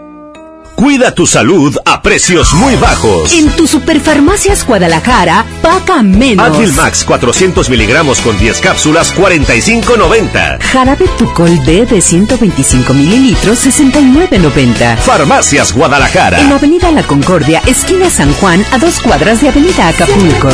Cuida 0.80 1.14
tu 1.14 1.28
salud 1.28 1.76
a 1.84 2.02
precios 2.02 2.54
muy 2.54 2.74
bajos. 2.78 3.34
En 3.34 3.50
tu 3.50 3.68
Superfarmacias 3.68 4.66
Guadalajara, 4.66 5.44
paga 5.62 6.02
menos. 6.02 6.48
Advil 6.48 6.72
Max 6.72 7.04
400 7.04 7.70
miligramos 7.70 8.22
con 8.22 8.40
10 8.40 8.62
cápsulas, 8.62 9.14
45.90. 9.14 10.62
Jarabe 10.62 11.10
Tucol 11.18 11.66
D 11.66 11.86
de 11.86 12.00
125 12.00 12.94
mililitros, 12.94 13.66
69.90. 13.66 14.96
Farmacias 15.00 15.74
Guadalajara. 15.74 16.40
En 16.40 16.54
Avenida 16.54 16.90
La 16.92 17.04
Concordia, 17.04 17.62
esquina 17.66 18.10
San 18.10 18.32
Juan, 18.36 18.66
a 18.72 18.78
dos 18.78 19.02
cuadras 19.02 19.42
de 19.42 19.50
Avenida 19.50 19.90
Acapulco. 19.90 20.48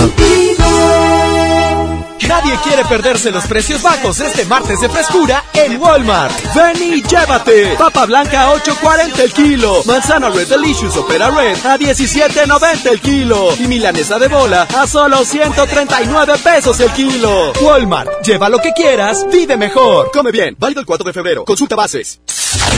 Nadie 2.27 2.57
quiere 2.63 2.83
perderse 2.85 3.31
los 3.31 3.45
precios 3.45 3.81
bajos 3.81 4.19
este 4.19 4.45
martes 4.45 4.79
de 4.81 4.89
frescura 4.89 5.43
en 5.53 5.79
Walmart. 5.79 6.33
Ven 6.55 6.81
y 6.81 7.03
llévate. 7.03 7.75
Papa 7.77 8.05
blanca 8.05 8.43
a 8.43 8.53
8.40 8.55 9.19
el 9.19 9.33
kilo. 9.33 9.83
Manzana 9.85 10.29
Red 10.29 10.47
Delicious 10.47 10.95
Opera 10.97 11.29
Red 11.29 11.57
a 11.65 11.77
17.90 11.77 12.87
el 12.89 13.01
kilo. 13.01 13.53
Y 13.59 13.67
milanesa 13.67 14.17
de 14.17 14.27
bola 14.27 14.67
a 14.75 14.87
solo 14.87 15.23
139 15.23 16.37
pesos 16.43 16.79
el 16.79 16.89
kilo. 16.91 17.53
Walmart. 17.61 18.09
Lleva 18.23 18.49
lo 18.49 18.59
que 18.59 18.71
quieras, 18.73 19.25
vive 19.31 19.57
mejor. 19.57 20.09
Come 20.11 20.31
bien. 20.31 20.55
Válido 20.57 20.79
el 20.79 20.85
4 20.85 21.05
de 21.05 21.13
febrero. 21.13 21.45
Consulta 21.45 21.75
bases. 21.75 22.19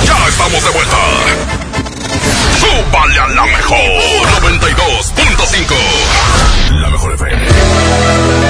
Ya 0.05 0.27
estamos 0.27 0.64
de 0.64 0.69
vuelta. 0.72 0.97
Súbale 2.59 3.19
a 3.19 3.27
la 3.27 3.45
mejor 3.45 3.77
92.5. 4.41 6.81
La 6.81 6.89
mejor 6.89 7.14
FM. 7.14 8.46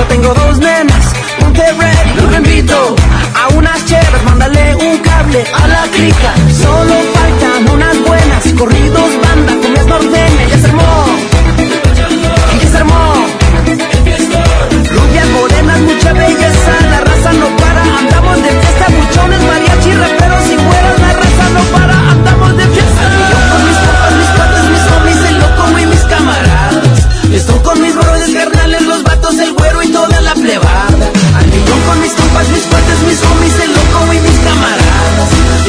Fiesta, 0.00 0.08
tengo 0.08 0.34
dos 0.34 0.58
nenas, 0.58 1.12
un 1.44 1.52
T-Rex, 1.52 2.16
los 2.16 2.36
invito 2.36 2.96
a 3.34 3.48
unas 3.54 3.84
cheras, 3.84 4.22
mándale 4.24 4.74
un 4.76 4.98
cable 4.98 5.44
a 5.52 5.68
la 5.68 5.82
clica. 5.92 6.34
Solo 6.62 6.94
faltan 7.14 7.68
unas 7.74 8.00
buenas, 8.02 8.44
corridos, 8.58 9.10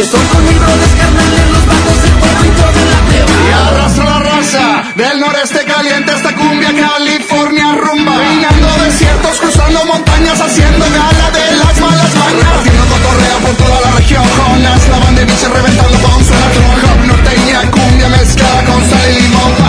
estoy 0.01 0.25
con 0.33 0.43
mis 0.45 0.59
brothers, 0.59 0.93
carnales, 0.97 1.45
los 1.53 1.65
vatos, 1.67 1.99
el 2.05 2.15
güero 2.17 2.41
y 2.45 2.51
toda 2.57 2.83
la 2.91 2.99
plebada. 3.05 3.41
Y 3.45 3.51
arrastra 3.53 4.05
la 4.05 4.19
raza 4.19 4.65
del 4.95 5.19
noreste 5.19 5.63
caliente 5.65 6.11
hasta 6.11 6.35
cumbia, 6.35 6.69
California 6.73 7.75
rumba. 7.75 8.17
Peinando 8.17 8.67
desiertos, 8.83 9.37
cruzando 9.39 9.85
montañas, 9.85 10.41
haciendo 10.41 10.85
gala 10.85 11.27
de 11.31 11.45
las 11.57 11.79
malas 11.79 12.11
mañas. 12.15 12.49
Haciendo 12.59 12.83
cotorreo 12.89 13.37
por 13.45 13.55
toda 13.61 13.81
la 13.81 13.91
región. 13.97 14.23
Jonas, 14.37 14.89
la 14.89 14.99
banda 14.99 15.19
de 15.21 15.25
bici 15.25 15.45
reventando 15.45 15.97
con 16.01 16.25
su 16.25 16.33
norteña, 17.05 17.71
cumbia 17.71 18.09
mezclada 18.09 18.65
con 18.65 18.81
sal 18.89 19.09
y 19.09 19.21
limón. 19.21 19.60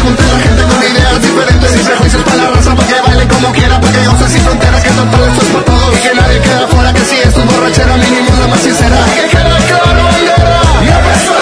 Junte 0.00 0.22
la 0.22 0.38
gente 0.40 0.62
con 0.62 0.82
ideas 0.82 1.22
diferentes 1.22 1.76
y 1.76 1.78
prejuicios 1.84 2.22
para 2.22 2.36
la 2.36 2.50
raza. 2.50 2.74
Pa' 2.74 2.86
que 2.86 3.00
bailen 3.06 3.28
como 3.28 3.52
quiera, 3.52 3.80
pa' 3.80 3.92
que 3.92 4.06
gocen 4.06 4.28
sin 4.30 4.42
fronteras, 4.42 4.82
que 4.82 4.90
total 4.90 5.22
esto 5.28 5.42
es 5.42 5.48
para 5.48 5.64
todos. 5.64 5.96
Y 5.96 6.00
que 6.00 6.14
nadie 6.14 6.40
queda 6.40 6.68
fuera, 6.68 6.92
que 6.92 7.04
si 7.04 7.16
es 7.16 7.34
tu 7.34 7.42
borrachera 7.42 7.96
mínimo 7.96 8.30
la 8.40 8.48
más 8.48 8.60
sincera. 8.60 8.96
Que 9.14 9.22
quede 9.28 9.58
claro, 9.68 10.04
bandera, 10.04 10.62
y 10.84 10.88
apesta 10.98 11.32
la 11.32 11.40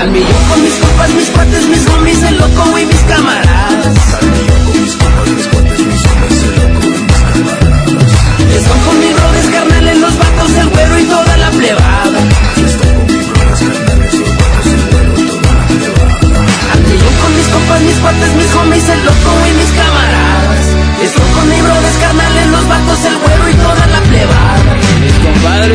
Al 0.00 0.08
millón 0.10 0.44
con 0.48 0.62
mis 0.62 0.74
compas, 0.74 1.10
mis 1.10 1.30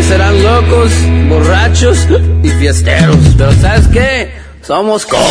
serán 0.03 0.43
locos, 0.43 0.91
borrachos 1.27 2.07
y 2.43 2.49
fiesteros. 2.49 3.17
Pero 3.37 3.53
¿sabes 3.53 3.87
qué? 3.87 4.31
Somos 4.61 5.05
compas. 5.05 5.29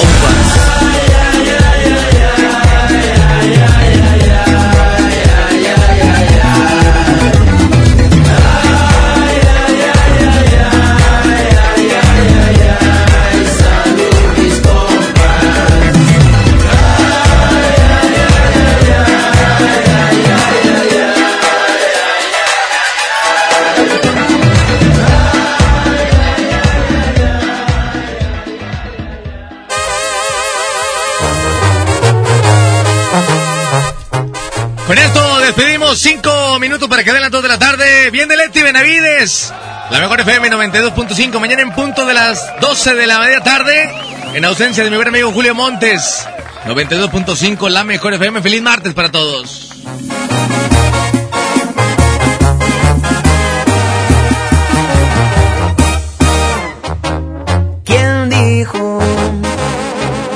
Minutos 36.69 36.89
para 36.90 37.03
que 37.03 37.12
den 37.12 37.23
las 37.23 37.31
dos 37.31 37.43
de 37.43 37.49
la 37.49 37.59
tarde. 37.59 38.11
Bien 38.11 38.28
de 38.28 38.36
Leti 38.36 38.61
Benavides. 38.61 39.55
La 39.90 40.01
mejor 40.01 40.20
FM 40.20 40.51
92.5. 40.51 41.40
Mañana 41.40 41.62
en 41.62 41.73
punto 41.73 42.05
de 42.05 42.12
las 42.12 42.61
12 42.61 42.95
de 42.95 43.07
la 43.07 43.20
media 43.20 43.40
tarde. 43.40 43.90
En 44.35 44.45
ausencia 44.45 44.85
de 44.85 44.90
mi 44.90 44.97
buen 44.97 45.09
amigo 45.09 45.32
Julio 45.32 45.55
Montes. 45.55 46.27
92.5, 46.66 47.70
la 47.70 47.85
mejor 47.85 48.12
FM. 48.12 48.43
Feliz 48.43 48.61
martes 48.61 48.93
para 48.93 49.11
todos. 49.11 49.70
¿Quién 57.85 58.28
dijo 58.28 58.99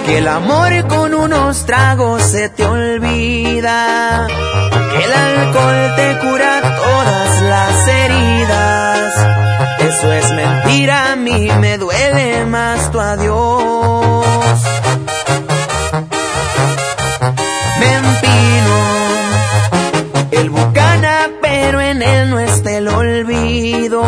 que 0.06 0.16
el 0.16 0.28
amor 0.28 0.88
con 0.88 1.12
unos 1.12 1.66
tragos 1.66 2.22
se 2.22 2.48
te 2.48 2.64
olvida? 2.64 4.28
Te 5.96 6.18
cura 6.18 6.60
todas 6.76 7.42
las 7.42 7.88
heridas. 7.88 9.14
eso 9.80 10.12
es 10.12 10.32
mentira, 10.32 11.12
a 11.12 11.16
mí 11.16 11.50
me 11.60 11.78
duele 11.78 12.44
más 12.46 12.90
tu 12.90 13.00
adiós. 13.00 14.58
Me 17.80 17.94
empino 17.94 18.76
el 20.30 20.50
bucana, 20.50 21.30
pero 21.40 21.80
en 21.80 22.02
él 22.02 22.30
no 22.30 22.38
está 22.40 22.70
el 22.72 22.88
olvido. 22.88 24.02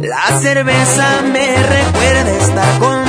La 0.00 0.38
cerveza 0.38 1.22
me 1.32 1.46
recuerda 1.56 2.30
estar 2.30 2.78
contigo. 2.78 3.08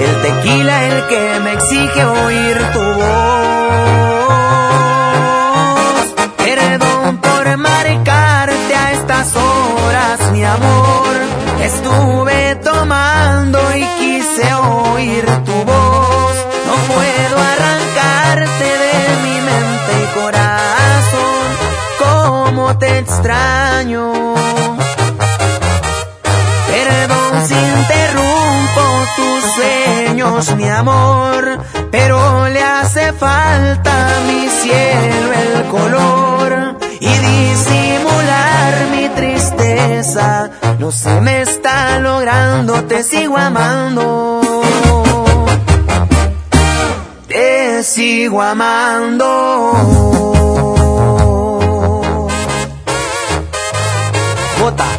El 0.00 0.22
tequila 0.22 0.84
el 0.84 1.06
que 1.08 1.40
me 1.40 1.52
exige 1.54 2.04
oír 2.04 2.56
tu 2.72 2.97
Perdón 26.66 27.46
si 27.46 27.54
interrumpo 27.54 28.82
tus 29.16 29.44
sueños, 29.52 30.56
mi 30.56 30.66
amor, 30.66 31.60
pero 31.90 32.48
le 32.48 32.62
hace 32.62 33.12
falta 33.12 34.16
a 34.16 34.20
mi 34.20 34.48
cielo 34.48 35.32
el 35.34 35.64
color 35.68 36.78
y 37.00 37.08
disimular 37.08 38.86
mi 38.92 39.10
tristeza. 39.10 40.48
No 40.78 40.90
se 40.90 41.20
me 41.20 41.42
está 41.42 41.98
logrando, 41.98 42.84
te 42.84 43.02
sigo 43.02 43.36
amando. 43.36 44.40
Te 47.28 47.82
sigo 47.82 48.40
amando. 48.40 49.28
Bogotá. 54.68 54.97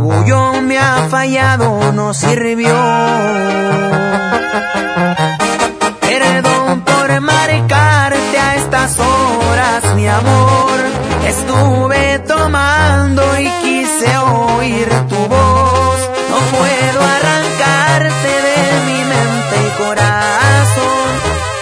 Orgullo 0.00 0.62
me 0.62 0.78
ha 0.78 1.08
fallado, 1.10 1.92
no 1.92 2.14
sirvió. 2.14 2.74
Perdón 6.00 6.80
por 6.82 7.20
marcarte 7.20 8.38
a 8.38 8.56
estas 8.56 8.98
horas, 8.98 9.94
mi 9.94 10.08
amor. 10.08 10.80
Estuve 11.26 12.18
tomando 12.20 13.22
y 13.38 13.48
quise 13.62 14.16
oír 14.18 14.88
tu 15.08 15.16
voz. 15.16 16.00
No 16.30 16.38
puedo 16.56 17.00
arrancarte 17.16 18.32
de 18.48 18.60
mi 18.86 19.00
mente 19.12 19.54
y 19.66 19.82
corazón. 19.82 21.10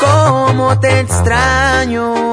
Cómo 0.01 0.79
te 0.79 1.01
extraño. 1.01 2.28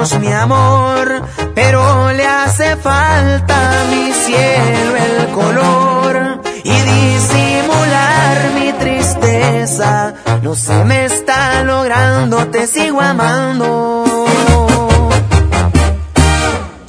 Mi 0.00 0.32
amor, 0.32 1.22
pero 1.54 2.10
le 2.12 2.26
hace 2.26 2.74
falta 2.76 3.84
mi 3.90 4.10
cielo 4.12 4.96
el 4.96 5.26
color 5.28 6.40
y 6.64 6.70
disimular 6.70 8.50
mi 8.54 8.72
tristeza. 8.72 10.14
No 10.42 10.54
se 10.54 10.84
me 10.86 11.04
está 11.04 11.62
logrando, 11.64 12.46
te 12.46 12.66
sigo 12.66 12.98
amando. 13.02 14.04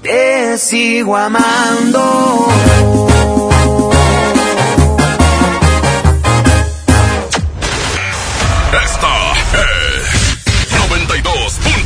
Te 0.01 0.57
sigo 0.57 1.17
amando. 1.17 2.47
Esta 8.71 9.07
es 9.17 9.20